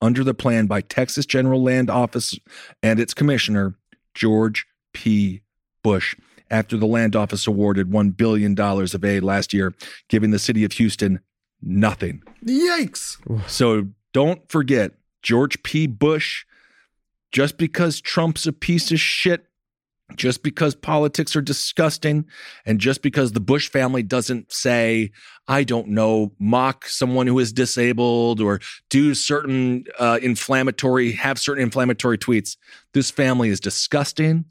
under 0.00 0.24
the 0.24 0.34
plan 0.34 0.66
by 0.66 0.80
Texas 0.80 1.26
General 1.26 1.62
Land 1.62 1.90
Office 1.90 2.38
and 2.82 2.98
its 2.98 3.12
commissioner, 3.12 3.74
George 4.14 4.66
P. 4.92 5.42
Bush. 5.82 6.16
After 6.52 6.76
the 6.76 6.86
land 6.86 7.14
office 7.14 7.46
awarded 7.46 7.90
$1 7.90 8.16
billion 8.16 8.58
of 8.58 9.04
aid 9.04 9.22
last 9.22 9.52
year, 9.52 9.72
giving 10.08 10.32
the 10.32 10.38
city 10.38 10.64
of 10.64 10.72
Houston 10.72 11.20
nothing. 11.62 12.24
Yikes. 12.44 13.18
So 13.48 13.86
don't 14.12 14.48
forget 14.50 14.94
George 15.22 15.62
P. 15.62 15.86
Bush, 15.86 16.44
just 17.30 17.56
because 17.56 18.00
Trump's 18.00 18.46
a 18.46 18.52
piece 18.52 18.90
of 18.90 18.98
shit, 18.98 19.46
just 20.16 20.42
because 20.42 20.74
politics 20.74 21.34
are 21.36 21.42
disgusting, 21.42 22.24
and 22.66 22.78
just 22.78 23.02
because 23.02 23.32
the 23.32 23.40
Bush 23.40 23.70
family 23.70 24.02
doesn't 24.02 24.52
say, 24.52 25.10
I 25.48 25.64
don't 25.64 25.88
know, 25.88 26.32
mock 26.38 26.86
someone 26.86 27.26
who 27.26 27.38
is 27.38 27.52
disabled 27.52 28.40
or 28.40 28.60
do 28.88 29.14
certain 29.14 29.84
uh, 29.98 30.18
inflammatory, 30.22 31.12
have 31.12 31.38
certain 31.38 31.62
inflammatory 31.62 32.18
tweets, 32.18 32.56
this 32.94 33.10
family 33.10 33.48
is 33.48 33.60
disgusting. 33.60 34.44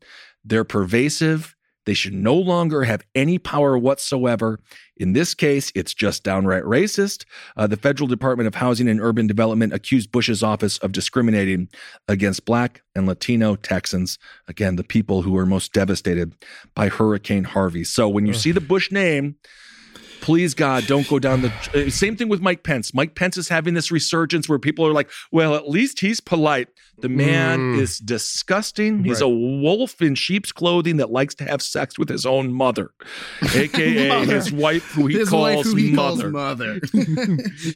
They're 0.43 0.63
pervasive. 0.63 1.55
They 1.85 1.93
should 1.93 2.13
no 2.13 2.35
longer 2.35 2.83
have 2.83 3.03
any 3.15 3.37
power 3.37 3.77
whatsoever. 3.77 4.59
In 4.97 5.13
this 5.13 5.33
case, 5.33 5.71
it's 5.75 5.93
just 5.93 6.23
downright 6.23 6.63
racist. 6.63 7.25
Uh, 7.55 7.67
the 7.67 7.77
Federal 7.77 8.07
Department 8.07 8.47
of 8.47 8.55
Housing 8.55 8.87
and 8.87 9.01
Urban 9.01 9.27
Development 9.27 9.73
accused 9.73 10.11
Bush's 10.11 10.43
office 10.43 10.77
of 10.79 10.91
discriminating 10.91 11.69
against 12.07 12.45
Black 12.45 12.81
and 12.95 13.07
Latino 13.07 13.55
Texans. 13.55 14.19
Again, 14.47 14.75
the 14.75 14.83
people 14.83 15.21
who 15.21 15.31
were 15.31 15.45
most 15.45 15.73
devastated 15.73 16.33
by 16.75 16.89
Hurricane 16.89 17.45
Harvey. 17.45 17.83
So 17.83 18.09
when 18.09 18.25
you 18.25 18.33
see 18.33 18.51
the 18.51 18.61
Bush 18.61 18.91
name, 18.91 19.35
please 20.21 20.53
God, 20.53 20.85
don't 20.87 21.07
go 21.07 21.19
down 21.19 21.41
the 21.41 21.51
uh, 21.73 21.89
same 21.89 22.15
thing 22.15 22.29
with 22.29 22.41
Mike 22.41 22.63
Pence. 22.63 22.93
Mike 22.93 23.15
Pence 23.15 23.37
is 23.37 23.49
having 23.49 23.73
this 23.73 23.91
resurgence 23.91 24.47
where 24.49 24.59
people 24.59 24.85
are 24.85 24.93
like, 24.93 25.09
well, 25.31 25.55
at 25.55 25.67
least 25.69 25.99
he's 25.99 26.19
polite. 26.19 26.67
The 27.01 27.07
man 27.09 27.59
Mm. 27.59 27.79
is 27.79 27.97
disgusting. 27.99 29.05
He's 29.05 29.21
Right. 29.21 29.27
a 29.27 29.29
wolf 29.29 30.01
in 30.01 30.15
sheep's 30.15 30.51
clothing 30.51 30.97
that 30.97 31.11
likes 31.11 31.33
to 31.35 31.45
have 31.45 31.61
sex 31.61 31.97
with 31.97 32.09
his 32.09 32.25
own 32.25 32.51
mother, 32.51 32.91
aka 33.55 34.09
Mother. 34.09 34.35
his 34.35 34.51
wife, 34.51 34.83
who 34.91 35.07
he 35.07 35.17
His 35.17 35.29
calls 35.29 35.55
wife, 35.55 35.65
who 35.65 35.75
he 35.75 35.91
mother. 35.91 36.29
calls 36.29 36.33
mother. 36.33 36.79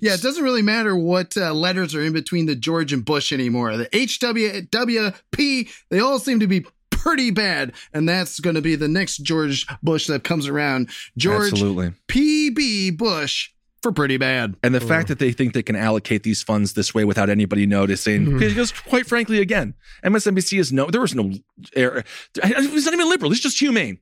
yeah, 0.02 0.14
it 0.16 0.22
doesn't 0.22 0.44
really 0.44 0.62
matter 0.62 0.94
what 0.98 1.38
uh, 1.38 1.54
letters 1.54 1.96
are 1.96 2.02
in 2.04 2.12
between 2.12 2.48
the 2.48 2.56
George 2.56 2.92
and 2.92 3.06
Bush 3.06 3.32
anymore. 3.32 3.78
The 3.78 3.88
HWWP, 3.94 5.70
they 5.90 6.00
all 6.00 6.20
seem 6.20 6.40
to 6.42 6.48
be 6.48 6.66
pretty 7.04 7.32
bad, 7.32 7.74
and 7.94 8.08
that's 8.08 8.40
going 8.40 8.56
to 8.56 8.62
be 8.62 8.76
the 8.76 8.88
next 8.88 9.18
George 9.18 9.68
Bush 9.84 10.08
that 10.08 10.24
comes 10.24 10.48
around. 10.48 10.90
George 11.18 11.52
Absolutely. 11.52 11.92
PB 12.08 12.98
Bush 12.98 13.50
for 13.82 13.92
pretty 13.92 14.16
bad. 14.16 14.56
And 14.64 14.74
the 14.74 14.80
fact 14.80 15.10
that 15.10 15.20
they 15.20 15.34
think 15.34 15.54
they 15.54 15.62
can 15.62 15.76
allocate 15.76 16.24
these 16.24 16.42
funds 16.42 16.72
this 16.74 16.94
way 16.96 17.04
without 17.04 17.30
anybody 17.30 17.66
noticing, 17.66 18.26
Mhm. 18.26 18.40
because 18.40 18.72
quite 18.72 19.06
frankly, 19.06 19.40
again, 19.40 19.74
MSNBC 20.04 20.58
is 20.58 20.72
no, 20.72 20.90
there 20.90 21.02
was 21.02 21.14
no, 21.14 21.34
er, 21.78 22.04
it's 22.36 22.86
not 22.86 22.94
even 22.94 23.10
liberal. 23.10 23.34
It's 23.34 23.42
just 23.42 23.60
humane. 23.60 24.00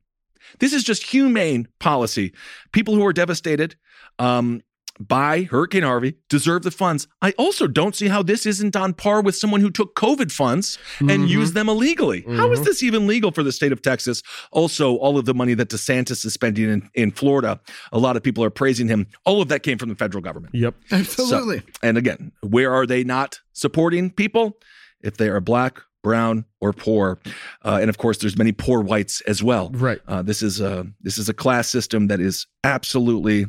This 0.60 0.74
is 0.74 0.84
just 0.84 1.04
humane 1.04 1.68
policy. 1.80 2.34
People 2.72 2.94
who 2.94 3.04
are 3.06 3.14
devastated 3.14 3.76
um, 4.20 4.62
by 5.08 5.44
Hurricane 5.44 5.84
Harvey 5.84 6.16
deserve 6.30 6.64
the 6.64 6.72
funds. 6.72 7.08
I 7.22 7.32
also 7.38 7.68
don't 7.68 7.96
see 7.96 8.08
how 8.08 8.22
this 8.24 8.46
isn't 8.46 8.76
on 8.76 8.94
par 8.94 9.22
with 9.22 9.36
someone 9.36 9.62
who 9.62 9.70
took 9.72 9.96
COVID 9.96 10.32
funds 10.32 10.78
and 11.00 11.10
Mhm. 11.10 11.28
used 11.30 11.54
them 11.54 11.68
illegally. 11.70 12.24
How 12.36 12.52
is 12.52 12.60
Mhm. 12.62 12.66
this 12.66 12.84
even 12.84 13.08
legal 13.08 13.32
for 13.32 13.44
the 13.44 13.52
state 13.52 13.72
of 13.72 13.82
Texas? 13.82 14.22
Also, 14.52 14.96
all 14.96 15.18
of 15.18 15.26
the 15.26 15.34
money 15.34 15.54
that 15.56 15.70
DeSantis 15.70 16.26
is 16.26 16.34
spending 16.34 16.70
in, 16.70 16.90
in 16.94 17.12
Florida, 17.12 17.60
a 17.92 18.00
lot 18.00 18.16
of 18.16 18.24
people 18.24 18.44
are 18.44 18.50
praising 18.50 18.88
him. 18.88 19.08
All 19.26 19.42
of 19.42 19.48
that 19.50 19.64
came 19.64 19.78
from 19.78 19.90
the 19.90 19.96
federal 19.96 20.22
government. 20.22 20.54
Yep. 20.56 20.76
Absolutely. 20.92 21.60
So- 21.60 21.64
and 21.84 21.98
again, 21.98 22.32
where 22.42 22.74
are 22.74 22.86
they 22.86 23.04
not 23.04 23.40
supporting 23.54 24.10
people? 24.12 24.58
If 25.02 25.18
they 25.18 25.30
are 25.30 25.40
black, 25.42 25.82
brown, 26.04 26.46
or 26.60 26.74
poor, 26.74 27.20
uh, 27.64 27.78
and 27.82 27.90
of 27.90 27.98
course, 27.98 28.18
there's 28.20 28.38
many 28.38 28.52
poor 28.52 28.82
whites 28.82 29.22
as 29.22 29.42
well. 29.44 29.70
Right. 29.74 30.00
Uh, 30.08 30.22
this 30.22 30.42
is 30.44 30.60
a 30.62 30.86
this 31.02 31.18
is 31.18 31.30
a 31.30 31.34
class 31.34 31.68
system 31.70 32.08
that 32.08 32.20
is 32.20 32.46
absolutely 32.64 33.46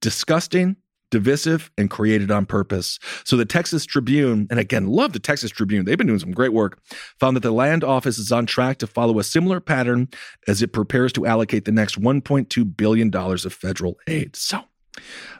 disgusting, 0.00 0.76
divisive, 1.12 1.70
and 1.78 1.88
created 1.88 2.32
on 2.32 2.46
purpose. 2.46 2.98
So 3.24 3.36
the 3.36 3.44
Texas 3.44 3.86
Tribune, 3.86 4.48
and 4.50 4.58
again, 4.58 4.88
love 4.88 5.12
the 5.12 5.20
Texas 5.20 5.52
Tribune, 5.52 5.84
they've 5.84 5.98
been 5.98 6.08
doing 6.08 6.18
some 6.18 6.32
great 6.32 6.52
work, 6.52 6.80
found 7.20 7.36
that 7.36 7.42
the 7.42 7.52
land 7.52 7.84
office 7.84 8.18
is 8.18 8.32
on 8.32 8.46
track 8.46 8.78
to 8.78 8.88
follow 8.88 9.20
a 9.20 9.24
similar 9.24 9.60
pattern 9.60 10.08
as 10.48 10.62
it 10.62 10.72
prepares 10.72 11.12
to 11.12 11.26
allocate 11.26 11.66
the 11.66 11.70
next 11.70 12.00
$1.2 12.00 12.76
billion 12.76 13.14
of 13.14 13.52
federal 13.52 13.96
aid. 14.08 14.34
So 14.34 14.64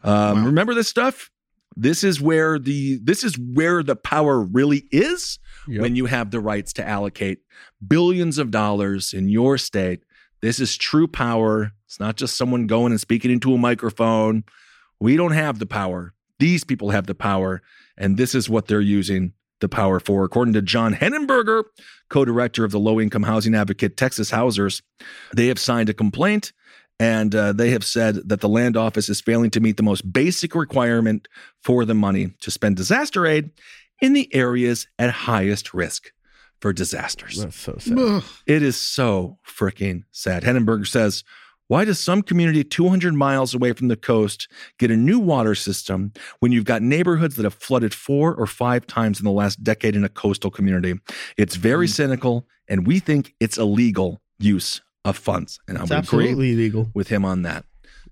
um, 0.05 0.45
remember 0.45 0.75
this 0.75 0.89
stuff? 0.89 1.31
This 1.75 2.05
is 2.05 2.20
where 2.20 2.59
the 2.59 3.01
this 3.03 3.25
is 3.25 3.39
where 3.39 3.83
the 3.83 3.97
power 3.97 4.43
really 4.43 4.87
is 4.91 5.39
when 5.81 5.97
you 5.97 6.05
have 6.05 6.31
the 6.31 6.41
rights 6.41 6.75
to 6.75 6.87
allocate 6.87 7.39
billions 7.87 8.37
of 8.37 8.51
dollars 8.51 9.14
in 9.14 9.31
your 9.31 9.57
state. 9.57 10.03
This 10.43 10.61
is 10.61 10.77
true 10.77 11.09
power. 11.09 11.73
It's 11.87 11.99
not 11.99 12.16
just 12.16 12.37
someone 12.37 12.66
going 12.66 12.93
and 12.93 13.01
speaking 13.01 13.31
into 13.31 13.55
a 13.55 13.59
microphone. 13.59 14.45
We 15.03 15.17
don't 15.17 15.33
have 15.33 15.59
the 15.59 15.67
power. 15.67 16.15
These 16.39 16.63
people 16.63 16.91
have 16.91 17.07
the 17.07 17.15
power, 17.15 17.61
and 17.99 18.17
this 18.17 18.37
is 18.37 18.49
what 18.49 18.69
they're 18.69 18.81
using 18.81 19.33
the 19.61 19.69
power 19.69 19.99
for. 19.99 20.23
According 20.23 20.55
to 20.55 20.63
John 20.63 20.95
Henneberger, 20.95 21.65
co 22.09 22.25
director 22.25 22.65
of 22.65 22.71
the 22.71 22.79
low 22.79 23.01
income 23.01 23.25
housing 23.25 23.57
advocate 23.57 23.97
Texas 23.97 24.31
Housers, 24.31 24.81
they 25.35 25.49
have 25.49 25.59
signed 25.59 25.89
a 25.89 25.95
complaint 25.95 26.53
and 27.01 27.35
uh, 27.35 27.53
they 27.53 27.71
have 27.71 27.85
said 27.85 28.29
that 28.29 28.41
the 28.41 28.49
land 28.49 28.77
office 28.77 29.09
is 29.09 29.21
failing 29.21 29.51
to 29.51 29.61
meet 29.61 29.77
the 29.77 29.83
most 29.83 30.13
basic 30.13 30.55
requirement 30.55 31.27
for 31.63 31.85
the 31.85 31.95
money 31.95 32.35
to 32.41 32.53
spend 32.53 32.77
disaster 32.77 33.27
aid 33.27 33.51
in 34.01 34.13
the 34.13 34.33
areas 34.33 34.87
at 35.01 35.11
highest 35.11 35.75
risk 35.75 36.13
for 36.61 36.73
disasters. 36.73 37.43
That's 37.43 37.57
so 37.57 37.77
sad. 37.79 38.23
It 38.47 38.63
is 38.63 38.77
so 38.77 39.39
freaking 39.45 40.05
sad. 40.13 40.45
Henneberger 40.45 40.87
says, 40.87 41.25
why 41.69 41.85
does 41.85 41.99
some 41.99 42.23
community 42.23 42.65
200 42.65 43.15
miles 43.15 43.55
away 43.55 43.73
from 43.73 43.89
the 43.89 43.97
coast 43.97 44.49
get 44.79 44.91
a 44.91 44.97
new 44.97 45.19
water 45.19 45.55
system 45.55 46.13
when 46.41 46.53
you've 46.53 46.65
got 46.67 46.83
neighborhoods 46.83 47.37
that 47.37 47.45
have 47.45 47.55
flooded 47.55 47.95
four 47.95 48.35
or 48.35 48.47
five 48.47 48.87
times 48.87 49.19
in 49.21 49.25
the 49.25 49.31
last 49.33 49.63
decade 49.65 49.97
in 49.97 50.05
a 50.05 50.09
coastal 50.09 50.51
community? 50.51 50.95
It's 51.39 51.57
very 51.57 51.89
cynical, 51.89 52.47
and 52.69 52.87
we 52.87 52.99
think 52.99 53.35
it's 53.41 53.57
illegal 53.59 54.21
use 54.39 54.81
of 55.05 55.17
funds. 55.17 55.59
And 55.67 55.79
I 55.79 55.83
It's 55.83 55.91
would 55.91 55.99
absolutely 55.99 56.33
agree 56.33 56.53
illegal. 56.53 56.91
with 56.95 57.09
him 57.09 57.25
on 57.25 57.43
that. 57.43 57.65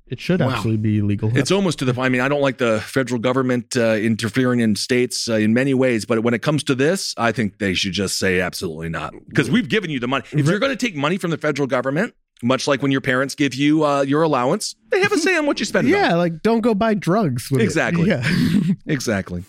It 0.07 0.19
should 0.19 0.41
Wow. 0.41 0.51
actually 0.51 0.77
be 0.77 0.99
illegal. 0.99 1.31
It's 1.37 1.53
almost 1.53 1.79
to 1.81 1.85
the. 1.85 2.01
I 2.01 2.09
mean, 2.09 2.21
I 2.21 2.27
don't 2.29 2.41
like 2.41 2.59
the 2.59 2.81
federal 2.81 3.21
government 3.21 3.77
uh, 3.77 3.95
interfering 3.95 4.59
in 4.59 4.75
states 4.75 5.29
uh, 5.29 5.35
in 5.35 5.55
many 5.55 5.73
ways, 5.73 6.05
but 6.05 6.25
when 6.25 6.35
it 6.35 6.43
comes 6.43 6.65
to 6.65 6.75
this, 6.75 7.15
I 7.17 7.31
think 7.31 7.59
they 7.59 7.75
should 7.75 7.93
just 7.93 8.19
say 8.19 8.41
absolutely 8.41 8.89
not 8.89 9.13
because 9.29 9.49
we've 9.49 9.69
given 9.69 9.89
you 9.89 10.01
the 10.01 10.09
money. 10.09 10.25
If 10.33 10.47
you're 10.49 10.59
going 10.59 10.77
to 10.77 10.87
take 10.87 10.97
money 10.97 11.17
from 11.17 11.31
the 11.31 11.39
federal 11.39 11.69
government, 11.69 12.15
much 12.43 12.67
like 12.67 12.83
when 12.83 12.91
your 12.91 13.01
parents 13.01 13.35
give 13.35 13.55
you 13.55 13.85
uh, 13.85 14.03
your 14.03 14.23
allowance, 14.23 14.75
they 14.91 15.01
have 15.01 15.13
a 15.13 15.19
say 15.19 15.37
on 15.37 15.47
what 15.47 15.59
you 15.61 15.67
spend. 15.67 15.89
it 15.89 15.95
on. 15.95 16.01
yeah, 16.01 16.15
like 16.15 16.43
don't 16.43 16.61
go 16.61 16.75
buy 16.75 16.95
drugs. 16.95 17.51
With 17.51 17.61
it. 17.61 17.65
Exactly. 17.65 18.09
Yeah. 18.09 18.23
exactly. 18.87 19.45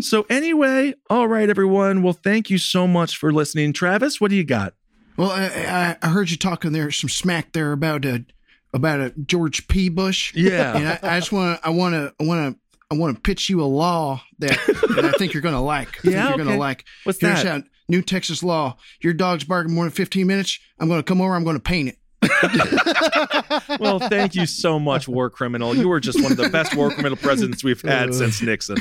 so 0.00 0.26
anyway, 0.28 0.94
all 1.10 1.28
right, 1.28 1.48
everyone. 1.48 2.02
Well, 2.02 2.12
thank 2.12 2.50
you 2.50 2.58
so 2.58 2.86
much 2.86 3.16
for 3.16 3.32
listening, 3.32 3.72
Travis. 3.72 4.20
What 4.20 4.30
do 4.30 4.36
you 4.36 4.44
got? 4.44 4.74
Well, 5.16 5.30
I, 5.30 5.44
I, 5.46 5.96
I 6.02 6.08
heard 6.10 6.30
you 6.30 6.36
talking 6.36 6.72
there 6.72 6.90
some 6.90 7.08
smack 7.08 7.52
there 7.52 7.72
about 7.72 8.04
a 8.04 8.24
about 8.72 9.00
a 9.00 9.10
George 9.10 9.68
P. 9.68 9.88
Bush. 9.88 10.34
Yeah. 10.34 10.76
and 10.76 10.88
I, 10.88 10.98
I 11.02 11.20
just 11.20 11.32
want 11.32 11.60
to 11.60 11.66
I 11.66 11.70
want 11.70 11.94
to 11.94 12.12
I 12.20 12.24
want 12.26 12.54
to 12.54 12.60
I 12.90 12.98
want 12.98 13.14
to 13.16 13.20
pitch 13.20 13.48
you 13.48 13.62
a 13.62 13.64
law 13.64 14.20
that, 14.40 14.58
that 14.96 15.04
I 15.04 15.12
think 15.12 15.32
you're 15.32 15.42
going 15.42 15.54
to 15.54 15.60
like. 15.60 15.88
I 15.98 16.00
think 16.02 16.14
Yeah, 16.14 16.28
you're 16.28 16.36
going 16.36 16.50
to 16.50 16.56
like. 16.58 16.84
What's 17.04 17.20
Here's 17.20 17.42
that? 17.42 17.62
how- 17.62 17.68
new 17.88 18.02
Texas 18.02 18.42
law. 18.42 18.76
Your 19.00 19.14
dog's 19.14 19.44
barking 19.44 19.74
more 19.74 19.84
than 19.84 19.92
15 19.92 20.26
minutes. 20.26 20.58
I'm 20.78 20.88
going 20.88 21.00
to 21.00 21.04
come 21.04 21.20
over. 21.20 21.34
I'm 21.34 21.44
going 21.44 21.56
to 21.56 21.62
paint 21.62 21.88
it. 21.90 21.98
Well, 23.80 23.98
thank 23.98 24.34
you 24.34 24.46
so 24.46 24.78
much, 24.78 25.08
War 25.08 25.30
Criminal. 25.30 25.76
You 25.76 25.88
were 25.88 26.00
just 26.00 26.22
one 26.22 26.32
of 26.32 26.38
the 26.38 26.48
best 26.48 26.74
War 26.76 26.90
Criminal 26.90 27.16
presidents 27.16 27.62
we've 27.64 27.80
had 27.82 28.14
since 28.14 28.40
Nixon. 28.42 28.76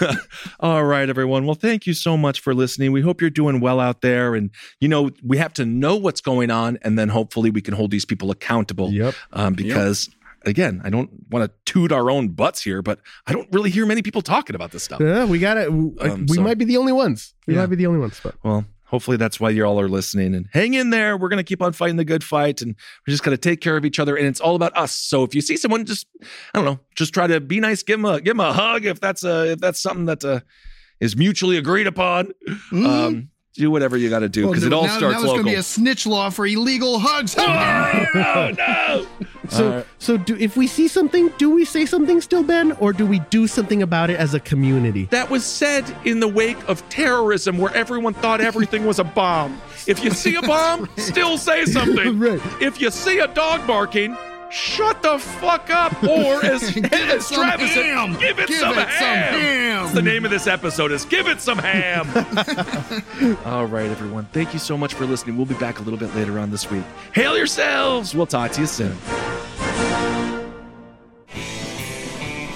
All 0.60 0.84
right, 0.84 1.08
everyone. 1.08 1.44
Well, 1.46 1.54
thank 1.54 1.86
you 1.86 1.94
so 1.94 2.16
much 2.16 2.40
for 2.40 2.54
listening. 2.54 2.92
We 2.92 3.00
hope 3.02 3.20
you're 3.20 3.30
doing 3.30 3.60
well 3.60 3.80
out 3.80 4.00
there. 4.00 4.34
And, 4.34 4.50
you 4.80 4.88
know, 4.88 5.10
we 5.22 5.38
have 5.38 5.52
to 5.54 5.64
know 5.66 5.96
what's 5.96 6.20
going 6.20 6.50
on, 6.50 6.78
and 6.82 6.98
then 6.98 7.08
hopefully 7.08 7.50
we 7.50 7.60
can 7.60 7.74
hold 7.74 7.90
these 7.90 8.04
people 8.04 8.30
accountable. 8.30 8.90
Yep. 8.90 9.14
Um, 9.32 9.54
because, 9.54 10.08
again, 10.44 10.80
I 10.84 10.90
don't 10.90 11.10
want 11.30 11.44
to 11.50 11.72
toot 11.72 11.92
our 11.92 12.10
own 12.10 12.28
butts 12.28 12.62
here, 12.62 12.82
but 12.82 13.00
I 13.26 13.32
don't 13.32 13.48
really 13.52 13.70
hear 13.70 13.86
many 13.86 14.02
people 14.02 14.22
talking 14.22 14.56
about 14.56 14.72
this 14.72 14.82
stuff. 14.82 15.00
Yeah, 15.00 15.24
we 15.24 15.38
got 15.38 15.56
it. 15.56 15.72
We, 15.72 15.90
Um, 16.00 16.26
we 16.28 16.36
so- 16.36 16.42
might 16.42 16.58
be 16.58 16.64
the 16.64 16.76
only 16.76 16.92
ones. 16.92 17.34
We 17.46 17.54
Yeah. 17.54 17.60
might 17.60 17.66
be 17.70 17.76
the 17.76 17.86
only 17.86 18.00
ones. 18.00 18.20
But 18.22 18.34
Well, 18.42 18.64
hopefully 18.92 19.16
that's 19.16 19.40
why 19.40 19.48
you 19.48 19.64
all 19.64 19.80
are 19.80 19.88
listening 19.88 20.34
and 20.34 20.46
hang 20.52 20.74
in 20.74 20.90
there. 20.90 21.16
We're 21.16 21.30
going 21.30 21.38
to 21.38 21.44
keep 21.44 21.62
on 21.62 21.72
fighting 21.72 21.96
the 21.96 22.04
good 22.04 22.22
fight 22.22 22.60
and 22.60 22.76
we're 23.06 23.10
just 23.10 23.24
going 23.24 23.34
to 23.34 23.40
take 23.40 23.62
care 23.62 23.76
of 23.78 23.86
each 23.86 23.98
other. 23.98 24.16
And 24.16 24.26
it's 24.26 24.38
all 24.38 24.54
about 24.54 24.76
us. 24.76 24.94
So 24.94 25.24
if 25.24 25.34
you 25.34 25.40
see 25.40 25.56
someone, 25.56 25.86
just, 25.86 26.06
I 26.52 26.58
don't 26.58 26.66
know, 26.66 26.78
just 26.94 27.14
try 27.14 27.26
to 27.26 27.40
be 27.40 27.58
nice. 27.58 27.82
Give 27.82 27.98
them 27.98 28.04
a, 28.04 28.20
give 28.20 28.36
them 28.36 28.40
a 28.40 28.52
hug. 28.52 28.84
If 28.84 29.00
that's 29.00 29.24
a, 29.24 29.52
if 29.52 29.60
that's 29.60 29.80
something 29.80 30.04
that 30.04 30.22
uh, 30.22 30.40
is 31.00 31.16
mutually 31.16 31.56
agreed 31.56 31.86
upon, 31.86 32.32
um, 32.72 33.30
do 33.54 33.70
whatever 33.70 33.96
you 33.96 34.08
got 34.08 34.20
to 34.20 34.28
do 34.28 34.48
because 34.48 34.64
it 34.64 34.72
all 34.72 34.84
now, 34.84 34.96
starts 34.96 35.14
now 35.16 35.20
there's 35.20 35.32
going 35.32 35.44
to 35.44 35.50
be 35.50 35.54
a 35.56 35.62
snitch 35.62 36.06
law 36.06 36.30
for 36.30 36.46
illegal 36.46 36.98
hugs. 36.98 37.34
oh, 37.38 38.52
no. 38.56 39.06
so 39.48 39.84
so 39.98 40.16
do 40.16 40.36
if 40.36 40.56
we 40.56 40.66
see 40.66 40.88
something, 40.88 41.28
do 41.36 41.50
we 41.50 41.64
say 41.64 41.84
something 41.84 42.20
still, 42.20 42.42
Ben, 42.42 42.72
or 42.72 42.92
do 42.92 43.04
we 43.04 43.18
do 43.30 43.46
something 43.46 43.82
about 43.82 44.08
it 44.08 44.18
as 44.18 44.32
a 44.32 44.40
community? 44.40 45.04
That 45.06 45.28
was 45.28 45.44
said 45.44 45.84
in 46.04 46.20
the 46.20 46.28
wake 46.28 46.56
of 46.68 46.86
terrorism 46.88 47.58
where 47.58 47.74
everyone 47.74 48.14
thought 48.14 48.40
everything 48.40 48.86
was 48.86 48.98
a 48.98 49.04
bomb. 49.04 49.60
If 49.86 50.02
you 50.02 50.10
see 50.10 50.34
a 50.36 50.42
bomb, 50.42 50.88
still 50.96 51.36
say 51.38 51.64
something. 51.66 52.12
Right. 52.22 52.40
If 52.60 52.80
you 52.80 52.90
see 52.90 53.18
a 53.18 53.26
dog 53.26 53.66
barking, 53.66 54.16
shut 54.52 55.02
the 55.02 55.18
fuck 55.18 55.70
up. 55.70 56.02
Or 56.04 56.44
as, 56.44 56.70
Give 56.74 56.84
it 56.84 56.92
as 56.92 57.26
some 57.26 57.38
Travis 57.38 57.74
ham. 57.74 58.12
give 58.18 58.38
it 58.38 58.48
Give 58.48 58.58
some 58.58 58.72
it 58.72 58.76
some 58.76 58.88
ham. 58.88 59.34
ham. 59.34 59.82
That's 59.82 59.94
the 59.94 60.02
name 60.02 60.24
of 60.24 60.30
this 60.30 60.46
episode 60.46 60.92
is 60.92 61.04
Give 61.04 61.26
It 61.26 61.40
Some 61.40 61.58
Ham. 61.58 62.06
All 63.44 63.66
right, 63.66 63.90
everyone. 63.90 64.26
Thank 64.32 64.52
you 64.52 64.58
so 64.58 64.76
much 64.78 64.94
for 64.94 65.06
listening. 65.06 65.36
We'll 65.36 65.46
be 65.46 65.54
back 65.54 65.78
a 65.80 65.82
little 65.82 65.98
bit 65.98 66.14
later 66.14 66.38
on 66.38 66.50
this 66.50 66.70
week. 66.70 66.84
Hail 67.14 67.36
yourselves. 67.36 68.14
We'll 68.14 68.26
talk 68.26 68.52
to 68.52 68.60
you 68.60 68.66
soon. 68.66 68.96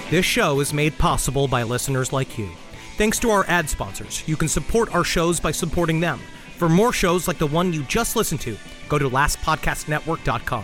This 0.09 0.25
show 0.25 0.61
is 0.61 0.73
made 0.73 0.97
possible 0.97 1.47
by 1.49 1.63
listeners 1.63 2.13
like 2.13 2.37
you. 2.37 2.49
Thanks 2.97 3.19
to 3.19 3.29
our 3.29 3.45
ad 3.47 3.69
sponsors, 3.69 4.23
you 4.27 4.37
can 4.37 4.47
support 4.47 4.93
our 4.95 5.03
shows 5.03 5.39
by 5.39 5.51
supporting 5.51 5.99
them. 5.99 6.19
For 6.55 6.69
more 6.69 6.93
shows 6.93 7.27
like 7.27 7.37
the 7.37 7.45
one 7.47 7.73
you 7.73 7.83
just 7.83 8.15
listened 8.15 8.41
to, 8.41 8.57
go 8.87 8.97
to 8.97 9.09
lastpodcastnetwork.com. 9.09 10.63